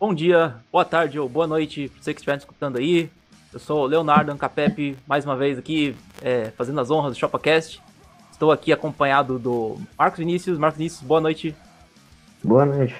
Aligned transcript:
Bom 0.00 0.14
dia, 0.14 0.54
boa 0.70 0.84
tarde 0.84 1.18
ou 1.18 1.28
boa 1.28 1.44
noite 1.44 1.88
pra 1.88 2.00
você 2.00 2.14
que 2.14 2.20
estiver 2.20 2.38
escutando 2.38 2.78
aí. 2.78 3.10
Eu 3.52 3.58
sou 3.58 3.82
o 3.82 3.86
Leonardo 3.86 4.30
Ancapep, 4.30 4.96
mais 5.08 5.24
uma 5.24 5.36
vez 5.36 5.58
aqui, 5.58 5.96
é, 6.22 6.52
fazendo 6.56 6.80
as 6.80 6.88
honras 6.88 7.14
do 7.14 7.18
ShopaCast. 7.18 7.82
Estou 8.30 8.52
aqui 8.52 8.72
acompanhado 8.72 9.40
do 9.40 9.76
Marcos 9.98 10.20
Vinícius. 10.20 10.56
Marcos 10.56 10.78
Vinícius, 10.78 11.02
boa 11.02 11.20
noite. 11.20 11.52
Boa 12.44 12.64
noite. 12.64 12.94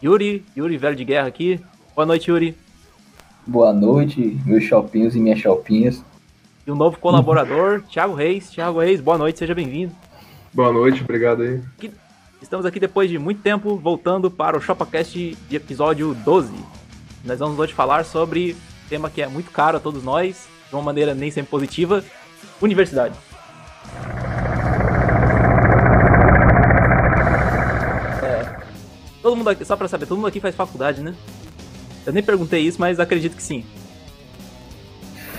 Yuri, 0.00 0.44
Yuri 0.56 0.76
Velho 0.76 0.94
de 0.94 1.04
Guerra 1.04 1.26
aqui. 1.26 1.60
Boa 1.96 2.06
noite, 2.06 2.30
Yuri. 2.30 2.56
Boa 3.44 3.72
noite, 3.72 4.38
meus 4.46 4.62
shoppinhos 4.62 5.16
e 5.16 5.18
minhas 5.18 5.40
shoppinhas. 5.40 6.04
E 6.64 6.70
um 6.70 6.76
novo 6.76 6.96
colaborador, 7.00 7.82
Thiago 7.90 8.14
Reis. 8.14 8.48
Thiago 8.50 8.78
Reis, 8.78 9.00
boa 9.00 9.18
noite, 9.18 9.40
seja 9.40 9.52
bem-vindo. 9.52 9.92
Boa 10.54 10.72
noite, 10.72 11.02
obrigado 11.02 11.42
aí. 11.42 11.60
Estamos 12.40 12.64
aqui 12.64 12.78
depois 12.78 13.10
de 13.10 13.18
muito 13.18 13.42
tempo, 13.42 13.76
voltando 13.76 14.30
para 14.30 14.56
o 14.56 14.60
ShopaCast 14.60 15.36
de 15.48 15.56
episódio 15.56 16.14
12. 16.14 16.52
Nós 17.24 17.38
vamos 17.38 17.58
hoje 17.58 17.74
falar 17.74 18.04
sobre 18.04 18.52
um 18.84 18.88
tema 18.88 19.10
que 19.10 19.20
é 19.20 19.26
muito 19.28 19.50
caro 19.50 19.76
a 19.76 19.80
todos 19.80 20.02
nós, 20.04 20.46
de 20.68 20.74
uma 20.74 20.82
maneira 20.82 21.14
nem 21.14 21.30
sempre 21.30 21.50
positiva, 21.50 22.02
universidade. 22.60 23.14
É, 28.22 28.56
todo 29.22 29.36
mundo 29.36 29.50
aqui, 29.50 29.64
só 29.64 29.76
pra 29.76 29.88
saber, 29.88 30.06
todo 30.06 30.16
mundo 30.16 30.28
aqui 30.28 30.40
faz 30.40 30.54
faculdade, 30.54 31.02
né? 31.02 31.14
Eu 32.06 32.12
nem 32.12 32.22
perguntei 32.22 32.62
isso, 32.62 32.80
mas 32.80 32.98
acredito 33.00 33.36
que 33.36 33.42
sim. 33.42 33.64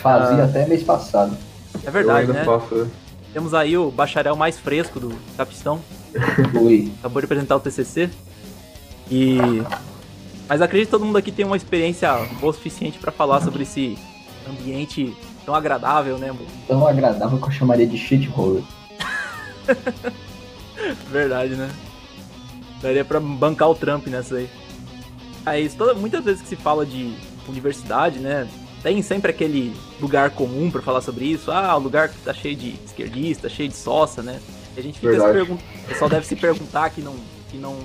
Fazia 0.01 0.43
Ah. 0.43 0.45
até 0.45 0.65
mês 0.67 0.83
passado. 0.83 1.35
É 1.83 1.89
verdade, 1.91 2.27
eu 2.27 2.33
ainda 2.33 2.33
né? 2.33 2.45
faço. 2.45 2.89
Temos 3.33 3.53
aí 3.53 3.77
o 3.77 3.91
bacharel 3.91 4.35
mais 4.35 4.57
fresco 4.59 4.99
do 4.99 5.15
Capistão, 5.37 5.79
Fui. 6.51 6.91
acabou 6.99 7.21
de 7.21 7.25
apresentar 7.25 7.55
o 7.55 7.59
TCC. 7.59 8.09
E 9.11 9.37
mas 10.49 10.63
acredito 10.63 10.87
que 10.87 10.91
todo 10.91 11.05
mundo 11.05 11.17
aqui 11.17 11.31
tem 11.31 11.45
uma 11.45 11.55
experiência 11.55 12.11
boa 12.39 12.49
o 12.49 12.53
suficiente 12.53 12.97
pra 12.97 13.11
falar 13.11 13.39
sobre 13.41 13.61
esse 13.61 13.95
ambiente 14.49 15.15
tão 15.45 15.53
agradável, 15.53 16.17
né? 16.17 16.29
amor? 16.29 16.47
Tão 16.67 16.87
agradável 16.87 17.37
que 17.37 17.45
eu 17.45 17.51
chamaria 17.51 17.85
de 17.85 17.95
shithole. 17.95 18.65
Verdade, 21.11 21.53
né? 21.55 21.69
Daria 22.81 23.05
pra 23.05 23.19
bancar 23.19 23.69
o 23.69 23.75
Trump 23.75 24.07
nessa 24.07 24.37
aí. 24.37 24.49
Aí, 25.45 25.69
toda, 25.69 25.93
muitas 25.93 26.23
vezes 26.23 26.41
que 26.41 26.47
se 26.47 26.55
fala 26.55 26.83
de 26.83 27.13
universidade, 27.47 28.17
né? 28.17 28.47
Tem 28.81 29.03
sempre 29.03 29.29
aquele 29.29 29.75
lugar 29.99 30.31
comum 30.31 30.71
pra 30.71 30.81
falar 30.81 31.01
sobre 31.01 31.25
isso. 31.25 31.51
Ah, 31.51 31.75
o 31.75 31.79
lugar 31.79 32.09
que 32.09 32.17
tá 32.19 32.33
cheio 32.33 32.55
de 32.55 32.75
esquerdista, 32.83 33.49
cheio 33.49 33.69
de 33.69 33.75
soça, 33.75 34.23
né? 34.23 34.39
A 34.79 34.83
gente 34.83 34.99
fica 34.99 35.13
se 35.13 35.33
perguntando. 35.33 35.69
O 35.83 35.87
pessoal 35.87 36.09
deve 36.09 36.25
se 36.25 36.35
perguntar 36.35 36.89
que 36.89 37.01
não, 37.01 37.15
que 37.49 37.57
não, 37.57 37.77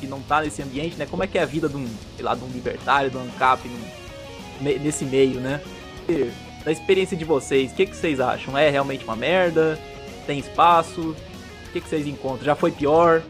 que 0.00 0.06
não 0.06 0.20
tá 0.20 0.40
nesse 0.40 0.62
ambiente, 0.62 0.96
né? 0.96 1.06
Como 1.10 1.22
é 1.22 1.26
que 1.26 1.38
é 1.38 1.42
a 1.42 1.46
vida 1.46 1.68
de 1.68 1.76
um, 1.76 1.86
sei 2.16 2.24
lá, 2.24 2.34
de 2.34 2.42
um 2.44 2.48
libertário, 2.48 3.10
de 3.10 3.16
um 3.16 3.22
ANCAP 3.22 3.68
num- 3.68 4.78
nesse 4.80 5.04
meio, 5.04 5.40
né? 5.40 5.60
E, 6.08 6.30
da 6.64 6.72
experiência 6.72 7.16
de 7.16 7.24
vocês, 7.24 7.70
o 7.70 7.74
que, 7.74 7.86
que 7.86 7.96
vocês 7.96 8.18
acham? 8.20 8.56
É 8.56 8.68
realmente 8.70 9.04
uma 9.04 9.16
merda? 9.16 9.78
Tem 10.26 10.38
espaço? 10.38 11.14
O 11.68 11.72
que, 11.72 11.80
que 11.80 11.88
vocês 11.88 12.06
encontram? 12.06 12.44
Já 12.44 12.54
foi 12.54 12.70
pior? 12.70 13.22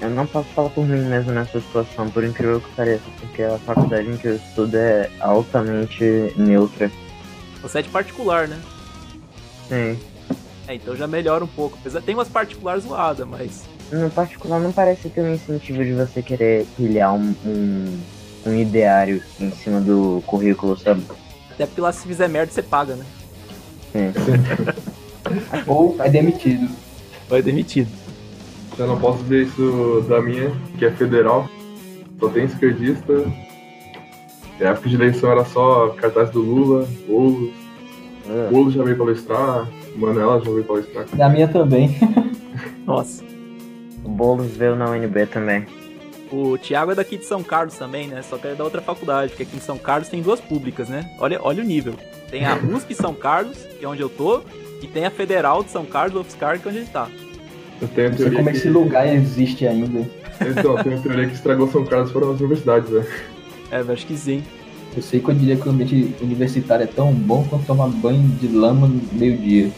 Eu 0.00 0.08
não 0.10 0.26
posso 0.26 0.48
falar 0.50 0.70
por 0.70 0.86
mim 0.86 1.00
mesmo 1.02 1.30
nessa 1.32 1.60
situação, 1.60 2.08
por 2.10 2.24
incrível 2.24 2.60
que 2.60 2.70
pareça, 2.70 3.02
porque 3.20 3.42
a 3.42 3.58
faculdade 3.58 4.08
em 4.08 4.16
que 4.16 4.28
eu 4.28 4.36
estudo 4.36 4.74
é 4.74 5.10
altamente 5.20 6.32
neutra. 6.36 6.90
Você 7.60 7.80
é 7.80 7.82
de 7.82 7.90
particular, 7.90 8.48
né? 8.48 8.58
Sim. 9.68 9.98
É, 10.70 10.74
então 10.76 10.94
já 10.94 11.08
melhora 11.08 11.42
um 11.44 11.48
pouco. 11.48 11.76
Apesar 11.80 12.00
tem 12.00 12.14
umas 12.14 12.28
particulares 12.28 12.84
zoadas, 12.84 13.26
mas. 13.26 13.64
No 13.90 14.08
particular 14.08 14.60
não 14.60 14.70
parece 14.70 15.08
ter 15.08 15.20
um 15.20 15.34
incentivo 15.34 15.84
de 15.84 15.92
você 15.92 16.22
querer 16.22 16.64
pilhar 16.76 17.12
um, 17.12 17.34
um, 17.44 17.98
um 18.46 18.54
ideário 18.54 19.20
em 19.40 19.50
cima 19.50 19.80
do 19.80 20.22
currículo, 20.24 20.78
sabe? 20.78 21.02
Até 21.50 21.66
porque 21.66 21.80
lá 21.80 21.90
se 21.90 22.06
fizer 22.06 22.28
merda 22.28 22.52
você 22.52 22.62
paga, 22.62 22.94
né? 22.94 23.04
Sim. 23.90 24.12
Ou 25.66 25.96
é 25.98 26.08
demitido. 26.08 26.68
Vai 27.28 27.42
demitido. 27.42 27.90
Eu 28.78 28.86
não 28.86 29.00
posso 29.00 29.24
dizer 29.24 29.46
isso 29.48 30.06
da 30.08 30.22
minha, 30.22 30.52
que 30.78 30.84
é 30.84 30.92
federal. 30.92 31.50
Só 32.20 32.28
tem 32.28 32.44
esquerdista. 32.44 33.24
Na 34.60 34.68
época 34.68 34.88
de 34.88 34.94
eleição 34.94 35.32
era 35.32 35.44
só 35.44 35.88
cartaz 35.88 36.30
do 36.30 36.40
Lula, 36.40 36.88
Boulos. 37.08 37.50
Ah, 38.28 38.48
Boulos 38.50 38.72
já 38.74 38.84
veio 38.84 38.96
palestrar, 38.96 39.66
Manela 39.96 40.40
já 40.40 40.50
veio 40.50 40.64
palestrar. 40.64 41.06
Da 41.14 41.28
minha 41.28 41.48
também. 41.48 41.96
Nossa. 42.86 43.22
O 44.04 44.08
Boulos 44.08 44.56
veio 44.56 44.76
na 44.76 44.90
UNB 44.90 45.26
também. 45.26 45.66
O 46.32 46.56
Thiago 46.56 46.92
é 46.92 46.94
daqui 46.94 47.16
de 47.16 47.24
São 47.24 47.42
Carlos 47.42 47.74
também, 47.76 48.06
né? 48.06 48.22
Só 48.22 48.38
que 48.38 48.46
é 48.48 48.54
da 48.54 48.62
outra 48.62 48.80
faculdade, 48.80 49.30
porque 49.30 49.42
aqui 49.42 49.56
em 49.56 49.60
São 49.60 49.76
Carlos 49.76 50.08
tem 50.08 50.22
duas 50.22 50.40
públicas, 50.40 50.88
né? 50.88 51.10
Olha, 51.18 51.40
olha 51.42 51.62
o 51.62 51.66
nível. 51.66 51.94
Tem 52.30 52.46
a 52.46 52.54
USP 52.72 52.94
São 52.94 53.12
Carlos, 53.12 53.58
que 53.78 53.84
é 53.84 53.88
onde 53.88 54.00
eu 54.00 54.08
tô, 54.08 54.42
e 54.80 54.86
tem 54.86 55.04
a 55.04 55.10
Federal 55.10 55.64
de 55.64 55.70
São 55.70 55.84
Carlos, 55.84 56.20
UFSCar, 56.20 56.60
que 56.60 56.68
é 56.68 56.70
onde 56.70 56.78
ele 56.80 56.86
tá. 56.86 57.08
Eu 57.82 57.88
tenho 57.88 58.06
a 58.06 58.10
Não 58.10 58.16
sei 58.16 58.26
teoria 58.26 58.38
como 58.38 58.50
que... 58.50 58.56
esse 58.56 58.68
lugar 58.68 59.12
existe 59.12 59.66
ainda. 59.66 60.08
Então, 60.40 60.78
eu 60.78 60.84
tenho 60.84 60.98
a 60.98 61.02
teoria 61.02 61.26
que 61.26 61.34
estragou 61.34 61.68
São 61.68 61.84
Carlos 61.84 62.12
foram 62.12 62.30
as 62.30 62.38
universidades, 62.40 62.90
né? 62.90 63.04
É, 63.72 63.80
eu 63.80 63.92
acho 63.92 64.06
que 64.06 64.16
sim. 64.16 64.42
Eu 64.96 65.02
sei 65.02 65.20
que 65.20 65.28
eu 65.28 65.34
diria 65.34 65.56
que 65.56 65.68
o 65.68 65.70
ambiente 65.70 66.14
universitário 66.20 66.82
é 66.84 66.86
tão 66.86 67.12
bom 67.12 67.44
quanto 67.48 67.64
tomar 67.66 67.88
banho 67.88 68.26
de 68.40 68.48
lama 68.48 68.88
no 68.88 69.00
meio-dia. 69.12 69.70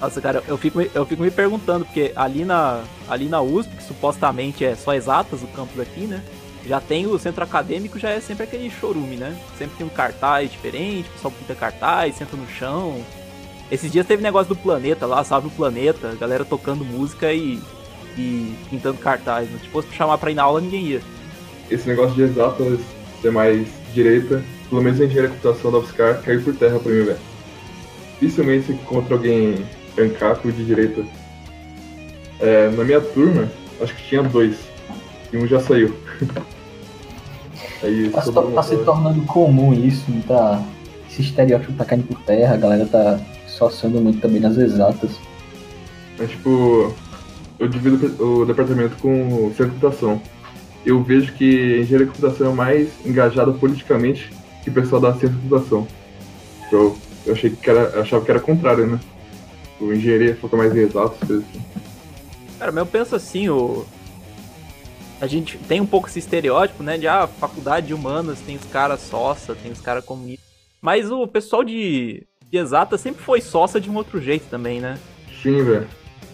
Nossa, 0.00 0.20
cara, 0.20 0.42
eu 0.48 0.56
fico, 0.58 0.78
me- 0.78 0.90
eu 0.94 1.06
fico 1.06 1.22
me 1.22 1.30
perguntando, 1.30 1.84
porque 1.84 2.12
ali 2.16 2.44
na, 2.44 2.82
ali 3.08 3.28
na 3.28 3.40
USP, 3.40 3.76
que 3.76 3.82
supostamente 3.84 4.64
é 4.64 4.74
só 4.74 4.94
exatas 4.94 5.42
o 5.42 5.46
campus 5.48 5.78
aqui, 5.78 6.00
né? 6.06 6.22
Já 6.66 6.80
tem 6.80 7.06
o 7.06 7.18
centro 7.18 7.44
acadêmico, 7.44 7.98
já 7.98 8.10
é 8.10 8.20
sempre 8.20 8.44
aquele 8.44 8.70
chorume, 8.70 9.16
né? 9.16 9.36
Sempre 9.58 9.76
tem 9.76 9.86
um 9.86 9.90
cartaz 9.90 10.50
diferente, 10.50 11.08
o 11.08 11.12
pessoal 11.12 11.32
pinta 11.38 11.54
cartaz, 11.54 12.16
senta 12.16 12.36
no 12.36 12.48
chão. 12.48 13.00
Esses 13.70 13.90
dias 13.92 14.06
teve 14.06 14.22
negócio 14.22 14.48
do 14.54 14.56
planeta 14.60 15.06
lá, 15.06 15.22
salve 15.24 15.48
o 15.48 15.50
planeta, 15.50 16.16
galera 16.18 16.44
tocando 16.44 16.84
música 16.84 17.32
e, 17.32 17.60
e 18.16 18.54
pintando 18.70 18.98
cartaz. 18.98 19.48
Né? 19.48 19.58
Tipo, 19.62 19.82
se 19.82 19.92
chamar 19.92 20.18
pra 20.18 20.30
ir 20.30 20.34
na 20.34 20.42
aula, 20.44 20.60
ninguém 20.60 20.84
ia. 20.86 21.00
Esse 21.70 21.88
negócio 21.88 22.14
de 22.14 22.22
exatas 22.22 22.78
ser 23.22 23.30
mais 23.30 23.66
direita, 23.94 24.42
pelo 24.68 24.82
menos 24.82 25.00
a 25.00 25.04
engenharia 25.04 25.30
computação 25.30 25.70
da 25.70 25.78
UFSCar, 25.78 26.20
caiu 26.22 26.42
por 26.42 26.54
terra 26.54 26.78
pra 26.78 26.92
mim, 26.92 27.04
velho. 27.04 27.18
Dificilmente 28.20 28.66
você 28.66 28.72
encontra 28.74 29.14
alguém 29.14 29.64
ANCAP 29.98 30.46
ou 30.46 30.52
de 30.52 30.64
direita. 30.64 31.04
É, 32.40 32.68
na 32.70 32.84
minha 32.84 33.00
turma, 33.00 33.48
acho 33.80 33.94
que 33.94 34.02
tinha 34.08 34.22
dois. 34.22 34.56
E 35.32 35.36
um 35.36 35.46
já 35.46 35.60
saiu. 35.60 35.94
Aí 37.82 38.10
Tá, 38.10 38.22
se, 38.22 38.32
tá 38.32 38.62
se 38.62 38.76
só. 38.76 38.82
tornando 38.84 39.22
comum 39.22 39.72
isso, 39.72 40.04
tá? 40.26 40.62
Esse 41.10 41.22
estereótipo 41.22 41.72
tá 41.74 41.84
caindo 41.84 42.06
por 42.06 42.18
terra, 42.22 42.54
a 42.54 42.56
galera 42.56 42.86
tá 42.86 43.18
sociando 43.46 44.00
muito 44.00 44.20
também 44.20 44.40
nas 44.40 44.56
exatas. 44.56 45.10
Mas, 46.18 46.30
tipo, 46.30 46.92
eu 47.58 47.68
divido 47.68 48.22
o 48.24 48.44
departamento 48.46 48.96
com 48.96 49.46
o 49.46 49.48
centro 49.50 49.66
de 49.66 49.80
computação. 49.80 50.20
Eu 50.84 51.02
vejo 51.02 51.32
que 51.34 51.44
a 51.44 51.78
engenharia 51.80 52.06
de 52.06 52.12
computação 52.12 52.50
é 52.50 52.54
mais 52.54 53.06
engajada 53.06 53.52
politicamente 53.52 54.32
que 54.62 54.70
o 54.70 54.72
pessoal 54.72 55.00
da 55.00 55.12
ciência 55.12 55.30
de 55.30 55.48
computação. 55.48 55.86
Eu, 56.70 56.96
eu 57.26 57.32
achei 57.32 57.50
que 57.50 57.70
era, 57.70 58.00
achava 58.00 58.24
que 58.24 58.30
era 58.30 58.40
contrário, 58.40 58.86
né? 58.86 59.00
O 59.80 59.92
engenharia 59.92 60.36
foca 60.36 60.56
mais 60.56 60.74
em 60.74 60.80
exatos, 60.80 61.18
coisas 61.18 61.44
assim. 61.48 61.62
Cara, 62.58 62.72
mas 62.72 62.84
eu 62.84 62.86
penso 62.86 63.16
assim, 63.16 63.48
o. 63.48 63.84
A 65.20 65.26
gente 65.26 65.56
tem 65.58 65.80
um 65.80 65.86
pouco 65.86 66.08
esse 66.08 66.18
estereótipo, 66.18 66.82
né? 66.82 66.98
De 66.98 67.06
ah, 67.06 67.26
faculdade 67.26 67.88
de 67.88 67.94
humanas 67.94 68.40
tem 68.40 68.56
os 68.56 68.64
caras 68.64 69.00
soça, 69.00 69.54
tem 69.54 69.70
os 69.70 69.80
caras 69.80 70.04
comunistas. 70.04 70.46
Mas 70.80 71.10
o 71.12 71.26
pessoal 71.28 71.62
de, 71.62 72.26
de 72.50 72.58
exatas 72.58 73.00
sempre 73.00 73.22
foi 73.22 73.40
soça 73.40 73.80
de 73.80 73.88
um 73.88 73.96
outro 73.96 74.20
jeito 74.20 74.46
também, 74.48 74.80
né? 74.80 74.98
Sim, 75.42 75.62
velho. 75.62 75.88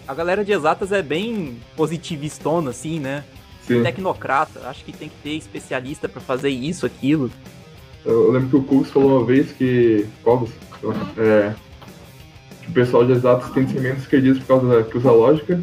A 0.06 0.14
galera 0.14 0.42
de 0.42 0.52
exatas 0.52 0.90
é 0.90 1.02
bem 1.02 1.58
positivistona, 1.76 2.70
assim, 2.70 2.98
né? 2.98 3.24
Sim. 3.68 3.82
Tecnocrata. 3.82 4.66
Acho 4.66 4.84
que 4.84 4.92
tem 4.92 5.08
que 5.08 5.16
ter 5.22 5.36
especialista 5.36 6.08
pra 6.08 6.20
fazer 6.20 6.48
isso, 6.48 6.86
aquilo. 6.86 7.30
Eu, 8.04 8.32
lembro 8.32 8.48
que 8.48 8.56
o 8.56 8.62
Cus 8.62 8.90
falou 8.90 9.18
uma 9.18 9.26
vez 9.26 9.52
que. 9.52 10.06
Cogos, 10.24 10.50
é, 11.18 11.52
que 12.62 12.70
o 12.70 12.72
pessoal 12.72 13.04
de 13.04 13.12
exatos 13.12 13.50
tem 13.50 13.66
que 13.66 13.72
ser 13.72 13.80
menos 13.80 14.00
esquerdista 14.00 14.40
por 14.40 14.46
causa 14.46 14.76
da, 14.76 14.82
que 14.82 14.96
usa 14.96 15.10
lógica. 15.10 15.62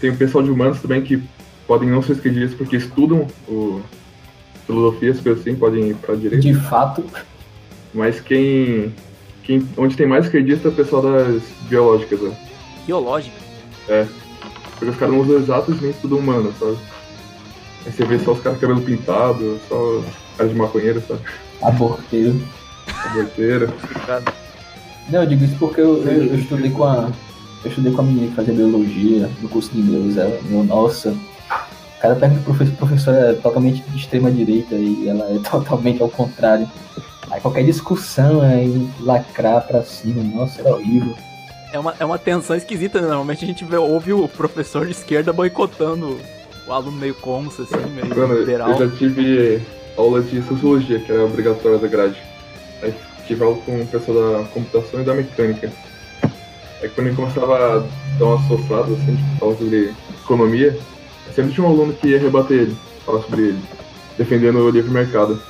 Tem 0.00 0.10
o 0.10 0.16
pessoal 0.16 0.42
de 0.42 0.50
humanos 0.50 0.80
também 0.80 1.02
que 1.02 1.22
podem 1.66 1.88
não 1.88 2.02
ser 2.02 2.12
esquerdistas 2.12 2.54
porque 2.54 2.76
estudam 2.76 3.26
o 3.46 3.82
filosofia, 4.66 5.12
as 5.12 5.20
coisas 5.20 5.40
assim, 5.42 5.54
podem 5.54 5.88
ir 5.88 5.94
pra 5.96 6.14
direita. 6.14 6.40
De 6.40 6.54
fato, 6.54 7.04
Mas 7.92 8.20
quem, 8.20 8.94
quem. 9.42 9.66
Onde 9.76 9.96
tem 9.96 10.06
mais 10.06 10.24
esquerdista 10.24 10.68
é 10.68 10.70
o 10.70 10.74
pessoal 10.74 11.02
das 11.02 11.42
biológicas, 11.68 12.20
né? 12.20 12.36
Biológica. 12.86 13.36
Porque 14.78 14.90
os 14.90 14.96
caras 14.96 15.14
não 15.14 15.22
usam 15.22 15.38
exatos 15.38 15.80
nem 15.80 15.90
estudam 15.90 16.18
humanos, 16.18 16.54
sabe? 16.58 16.78
Aí 17.84 17.92
você 17.92 18.04
vê 18.04 18.18
só 18.18 18.32
os 18.32 18.40
caras 18.40 18.58
com 18.58 18.66
cabelo 18.66 18.84
pintado, 18.84 19.58
só 19.68 19.98
os 19.98 20.04
caras 20.36 20.52
de 20.52 20.58
maconheiro, 20.58 21.02
sabe? 21.06 21.20
aborteiro. 21.62 22.40
Aborteira. 23.04 23.72
Não, 25.08 25.22
eu 25.22 25.26
digo 25.26 25.44
isso 25.44 25.56
porque 25.58 25.80
eu, 25.80 26.02
eu, 26.06 26.26
eu 26.26 26.38
estudei 26.38 26.70
com 26.70 26.84
a. 26.84 27.10
Eu 27.64 27.70
estudei 27.70 27.92
com 27.92 28.00
a 28.00 28.04
menina 28.04 28.28
que 28.28 28.34
fazia 28.34 28.54
biologia 28.54 29.30
no 29.40 29.48
curso 29.48 29.70
de 29.72 29.80
inglês. 29.80 30.16
Ela, 30.16 30.38
meu, 30.44 30.62
nossa, 30.62 31.10
O 31.10 32.00
cara 32.00 32.14
pergunta 32.14 32.42
pro 32.42 32.54
professor, 32.54 32.76
professor 32.76 33.14
é 33.14 33.32
totalmente 33.34 33.82
de 33.82 33.96
extrema 33.96 34.30
direita 34.30 34.74
e 34.74 35.08
ela 35.08 35.24
é 35.32 35.38
totalmente 35.50 36.02
ao 36.02 36.08
contrário. 36.08 36.68
Aí 37.30 37.40
qualquer 37.40 37.64
discussão 37.64 38.42
é 38.44 38.64
ir 38.64 38.88
lacrar 39.00 39.66
pra 39.66 39.82
cima, 39.82 40.22
nossa, 40.22 40.60
era 40.60 40.74
horrível. 40.74 41.14
É 41.72 41.78
uma, 41.78 41.94
é 41.98 42.04
uma 42.04 42.18
tensão 42.18 42.56
esquisita, 42.56 43.00
né? 43.00 43.08
Normalmente 43.08 43.44
a 43.44 43.48
gente 43.48 43.64
vê, 43.64 43.76
ouve 43.76 44.12
o 44.12 44.26
professor 44.28 44.86
de 44.86 44.92
esquerda 44.92 45.32
boicotando 45.32 46.18
o 46.66 46.72
aluno 46.72 46.96
meio 46.96 47.14
cômodo, 47.14 47.62
assim, 47.62 47.90
meio 47.90 48.08
Mano, 48.08 48.38
liberal. 48.38 48.70
eu 48.70 48.88
já 48.88 48.96
tive 48.96 49.60
aula 49.96 50.22
de 50.22 50.42
sociologia, 50.42 50.98
que 50.98 51.10
era 51.12 51.24
obrigatória 51.24 51.78
da 51.78 51.88
grade. 51.88 52.16
Aí 52.82 52.94
tive 53.26 53.42
aula 53.44 53.56
com 53.66 53.82
o 53.82 53.86
pessoal 53.86 54.38
da 54.38 54.44
computação 54.48 55.00
e 55.00 55.04
da 55.04 55.14
mecânica. 55.14 55.70
Aí 56.82 56.88
quando 56.90 57.08
ele 57.08 57.16
começava 57.16 57.56
a 57.56 57.84
dar 58.18 58.24
umas 58.24 58.46
soçadas, 58.46 58.92
assim, 58.92 59.16
tipo, 59.16 59.38
falar 59.38 59.56
sobre 59.56 59.94
economia, 60.24 60.78
sempre 61.34 61.52
tinha 61.52 61.66
um 61.66 61.70
aluno 61.70 61.92
que 61.92 62.08
ia 62.08 62.18
rebater 62.18 62.60
ele, 62.60 62.76
falar 63.04 63.22
sobre 63.22 63.42
ele, 63.42 63.58
defendendo 64.16 64.58
o 64.60 64.70
livre 64.70 64.90
mercado. 64.90 65.42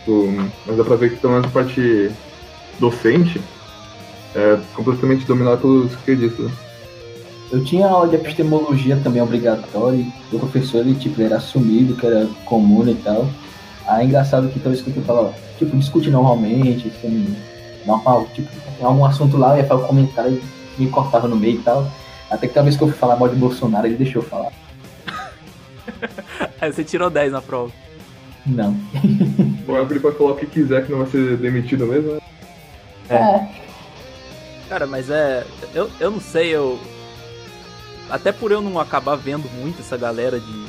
Tipo, 0.00 0.26
mas 0.66 0.76
dá 0.76 0.84
pra 0.84 0.96
ver 0.96 1.10
que 1.10 1.16
pelo 1.16 1.34
menos 1.34 1.46
a 1.48 1.50
parte 1.50 2.10
docente 2.78 3.40
é 4.34 4.58
completamente 4.74 5.24
dominada 5.24 5.56
pelos 5.56 5.92
esquerdistas. 5.92 6.46
né? 6.46 6.52
Eu 7.52 7.64
tinha 7.64 7.88
aula 7.88 8.08
de 8.08 8.14
epistemologia 8.14 8.96
também 9.02 9.20
obrigatória, 9.20 9.98
e 9.98 10.36
o 10.36 10.38
professor 10.38 10.78
ele, 10.80 10.94
tipo, 10.94 11.20
era 11.20 11.36
assumido, 11.36 11.96
que 11.96 12.06
era 12.06 12.28
comum 12.44 12.88
e 12.88 12.94
tal. 12.94 13.28
Aí 13.86 14.04
é 14.04 14.06
engraçado 14.06 14.48
que 14.48 14.60
toda 14.60 14.70
vez 14.70 14.82
que 14.82 14.96
eu 14.96 15.02
falava, 15.02 15.34
tipo, 15.58 15.76
discute 15.76 16.10
normalmente, 16.10 16.88
assim, 16.88 17.36
normal, 17.84 18.26
tipo, 18.34 18.48
tem 18.76 18.86
algum 18.86 19.04
assunto 19.04 19.36
lá, 19.36 19.54
eu 19.54 19.62
ia 19.62 19.66
falar 19.66 19.82
um 19.82 19.88
comentário 19.88 20.40
e 20.78 20.82
me 20.82 20.88
cortava 20.90 21.26
no 21.26 21.36
meio 21.36 21.56
e 21.56 21.62
tal. 21.62 21.90
Até 22.30 22.46
que 22.46 22.54
talvez 22.54 22.76
que 22.76 22.82
eu 22.84 22.88
fui 22.88 22.96
falar 22.96 23.16
mal 23.16 23.28
de 23.28 23.34
Bolsonaro, 23.34 23.86
ele 23.88 23.96
deixou 23.96 24.22
eu 24.22 24.28
falar. 24.28 24.52
Aí 26.60 26.72
você 26.72 26.84
tirou 26.84 27.10
10 27.10 27.32
na 27.32 27.42
prova. 27.42 27.72
Não. 28.46 28.76
Bom, 29.66 29.76
ele 29.76 29.98
pode 29.98 30.16
falar 30.16 30.32
o 30.32 30.36
que 30.36 30.46
quiser 30.46 30.86
que 30.86 30.92
não 30.92 31.00
vai 31.00 31.08
ser 31.08 31.36
demitido 31.36 31.84
mesmo, 31.86 32.12
né? 32.12 32.20
Cara, 34.70 34.86
mas 34.86 35.10
é. 35.10 35.44
Eu, 35.74 35.90
eu 35.98 36.12
não 36.12 36.20
sei, 36.20 36.50
eu. 36.50 36.78
Até 38.08 38.30
por 38.30 38.52
eu 38.52 38.60
não 38.60 38.78
acabar 38.78 39.16
vendo 39.16 39.50
muito 39.50 39.80
essa 39.80 39.96
galera 39.96 40.38
de. 40.38 40.66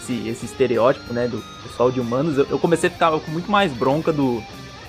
Esse, 0.00 0.26
esse 0.26 0.46
estereótipo, 0.46 1.12
né? 1.12 1.28
Do 1.28 1.44
pessoal 1.62 1.90
de 1.92 2.00
humanos, 2.00 2.38
eu, 2.38 2.46
eu 2.48 2.58
comecei 2.58 2.88
a 2.88 2.92
ficar 2.92 3.10
com 3.10 3.30
muito 3.30 3.50
mais 3.50 3.70
bronca 3.74 4.10
do 4.10 4.42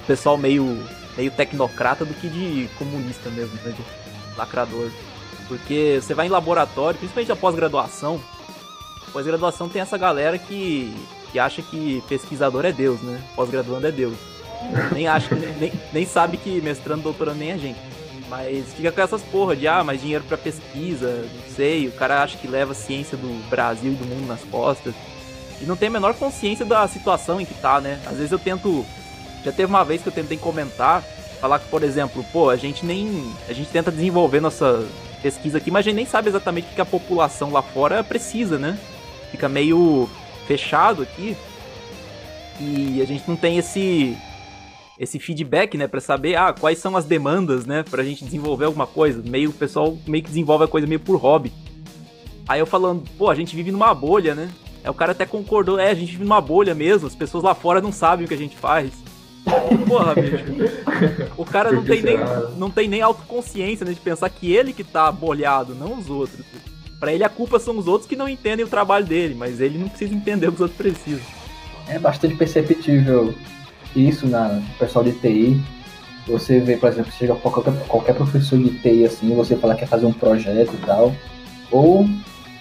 pessoal 0.08 0.38
meio, 0.38 0.82
meio 1.18 1.30
tecnocrata 1.30 2.06
do 2.06 2.14
que 2.14 2.30
de 2.30 2.70
comunista 2.78 3.30
mesmo, 3.32 3.54
né? 3.66 3.76
De 3.76 4.38
lacrador. 4.38 4.90
Porque 5.50 6.00
você 6.02 6.14
vai 6.14 6.28
em 6.28 6.30
laboratório, 6.30 6.98
principalmente 6.98 7.34
a 7.34 7.36
pós-graduação. 7.36 8.22
Pós-graduação 9.12 9.68
tem 9.68 9.82
essa 9.82 9.98
galera 9.98 10.38
que, 10.38 10.96
que 11.34 11.38
acha 11.38 11.62
que 11.62 12.02
pesquisador 12.08 12.64
é 12.64 12.72
Deus, 12.72 13.02
né? 13.02 13.22
Pós-graduando 13.36 13.88
é 13.88 13.92
Deus. 13.92 14.16
Nem 14.94 15.06
acha, 15.06 15.36
nem, 15.36 15.74
nem 15.92 16.06
sabe 16.06 16.38
que 16.38 16.62
mestrando, 16.62 17.04
doutorando 17.04 17.40
nem 17.40 17.52
é 17.52 17.58
gente. 17.58 17.89
Mas 18.30 18.74
fica 18.74 18.92
com 18.92 19.02
essas 19.02 19.24
porra 19.24 19.56
de, 19.56 19.68
ah, 19.68 19.84
mais 19.84 20.00
dinheiro 20.00 20.24
pra 20.24 20.38
pesquisa, 20.38 21.28
não 21.34 21.56
sei. 21.56 21.88
O 21.88 21.92
cara 21.92 22.22
acha 22.22 22.38
que 22.38 22.48
leva 22.48 22.74
a 22.74 22.76
ciência 22.76 23.18
do 23.18 23.50
Brasil 23.50 23.92
e 23.92 23.96
do 23.96 24.06
mundo 24.06 24.28
nas 24.28 24.44
costas. 24.44 24.94
E 25.60 25.66
não 25.66 25.76
tem 25.76 25.88
a 25.88 25.92
menor 25.92 26.14
consciência 26.14 26.64
da 26.64 26.88
situação 26.88 27.42
em 27.42 27.46
que 27.46 27.56
tá, 27.56 27.82
né? 27.82 28.00
Às 28.06 28.18
vezes 28.18 28.32
eu 28.32 28.40
tento. 28.40 28.86
Já 29.44 29.52
teve 29.52 29.66
uma 29.66 29.84
vez 29.84 30.02
que 30.02 30.08
eu 30.08 30.14
tentei 30.14 30.38
comentar, 30.38 31.02
falar 31.42 31.60
que, 31.60 31.68
por 31.70 31.82
exemplo, 31.82 32.24
pô, 32.32 32.50
a 32.50 32.56
gente 32.56 32.86
nem. 32.86 33.34
A 33.50 33.54
gente 33.54 33.70
tenta 33.72 33.92
desenvolver 33.92 34.40
nossa 34.40 34.88
pesquisa 35.24 35.58
aqui, 35.58 35.72
mas 35.72 35.80
a 35.80 35.90
gente 35.90 35.96
nem 35.96 36.06
sabe 36.06 36.30
exatamente 36.30 36.68
o 36.72 36.76
que 36.76 36.82
a 36.82 36.86
população 36.86 37.52
lá 37.52 37.64
fora 37.64 38.04
precisa, 38.04 38.60
né? 38.60 38.78
Fica 39.32 39.50
meio 39.50 40.08
fechado 40.48 41.02
aqui. 41.02 41.36
E 42.60 43.02
a 43.02 43.06
gente 43.06 43.24
não 43.28 43.36
tem 43.36 43.58
esse 43.58 44.16
esse 45.00 45.18
feedback, 45.18 45.78
né, 45.78 45.88
Pra 45.88 46.02
saber 46.02 46.36
ah, 46.36 46.54
quais 46.54 46.78
são 46.78 46.98
as 46.98 47.06
demandas, 47.06 47.66
né, 47.66 47.84
pra 47.90 48.04
gente 48.04 48.26
desenvolver 48.26 48.66
alguma 48.66 48.86
coisa. 48.86 49.24
Meio 49.26 49.50
o 49.50 49.54
pessoal 49.54 49.98
meio 50.06 50.24
que 50.24 50.30
desenvolve 50.30 50.66
a 50.66 50.68
coisa 50.68 50.86
meio 50.86 51.00
por 51.00 51.16
hobby. 51.16 51.54
Aí 52.48 52.60
eu 52.60 52.66
falando, 52.66 53.04
pô, 53.18 53.30
a 53.30 53.36
gente 53.36 53.56
vive 53.56 53.72
numa 53.72 53.94
bolha, 53.94 54.36
né? 54.36 54.50
Aí 54.84 54.90
o 54.90 54.94
cara 54.94 55.14
até 55.14 55.26
concordou, 55.26 55.80
é, 55.80 55.92
a 55.92 55.94
gente 55.94 56.12
vive 56.12 56.24
numa 56.24 56.42
bolha 56.42 56.76
mesmo, 56.76 57.08
as 57.08 57.16
pessoas 57.16 57.44
lá 57.44 57.56
fora 57.56 57.80
não 57.80 57.92
sabem 57.92 58.26
o 58.26 58.28
que 58.28 58.34
a 58.34 58.38
gente 58.38 58.58
faz. 58.58 58.92
Porra, 59.88 60.16
bicho. 60.16 60.44
O 61.38 61.46
cara 61.46 61.72
não 61.72 61.84
tem, 61.84 62.02
nem, 62.02 62.18
não 62.58 62.70
tem 62.70 62.88
nem 62.88 63.02
autoconsciência, 63.02 63.86
né, 63.86 63.94
de 63.94 64.00
pensar 64.00 64.30
que 64.30 64.52
ele 64.52 64.74
que 64.74 64.84
tá 64.84 65.12
bolhado, 65.12 65.74
não 65.74 65.98
os 65.98 66.10
outros. 66.10 66.46
Pra 67.00 67.14
ele 67.14 67.24
a 67.24 67.30
culpa 67.30 67.60
são 67.60 67.78
os 67.78 67.88
outros 67.88 68.10
que 68.10 68.16
não 68.16 68.28
entendem 68.28 68.66
o 68.66 68.70
trabalho 68.70 69.06
dele, 69.06 69.34
mas 69.34 69.62
ele 69.62 69.78
não 69.78 69.88
precisa 69.88 70.14
entender 70.14 70.48
o 70.48 70.52
que 70.52 70.56
os 70.56 70.62
outros 70.62 70.78
precisam. 70.78 71.26
É 71.88 71.98
bastante 71.98 72.36
perceptível 72.36 73.34
isso 73.96 74.28
na 74.28 74.62
pessoal 74.78 75.04
de 75.04 75.14
TI. 75.14 75.62
Você 76.28 76.60
vê, 76.60 76.78
por 76.78 76.90
exemplo, 76.90 77.12
chega 77.12 77.34
qualquer, 77.36 77.74
qualquer 77.88 78.14
professor 78.16 78.60
de 78.60 78.70
TI 78.70 79.06
assim, 79.06 79.34
você 79.36 79.56
fala 79.56 79.74
que 79.74 79.82
quer 79.82 79.88
fazer 79.88 80.06
um 80.06 80.14
projeto 80.14 80.74
e 80.74 80.86
tal. 80.86 81.14
Ou 81.72 82.08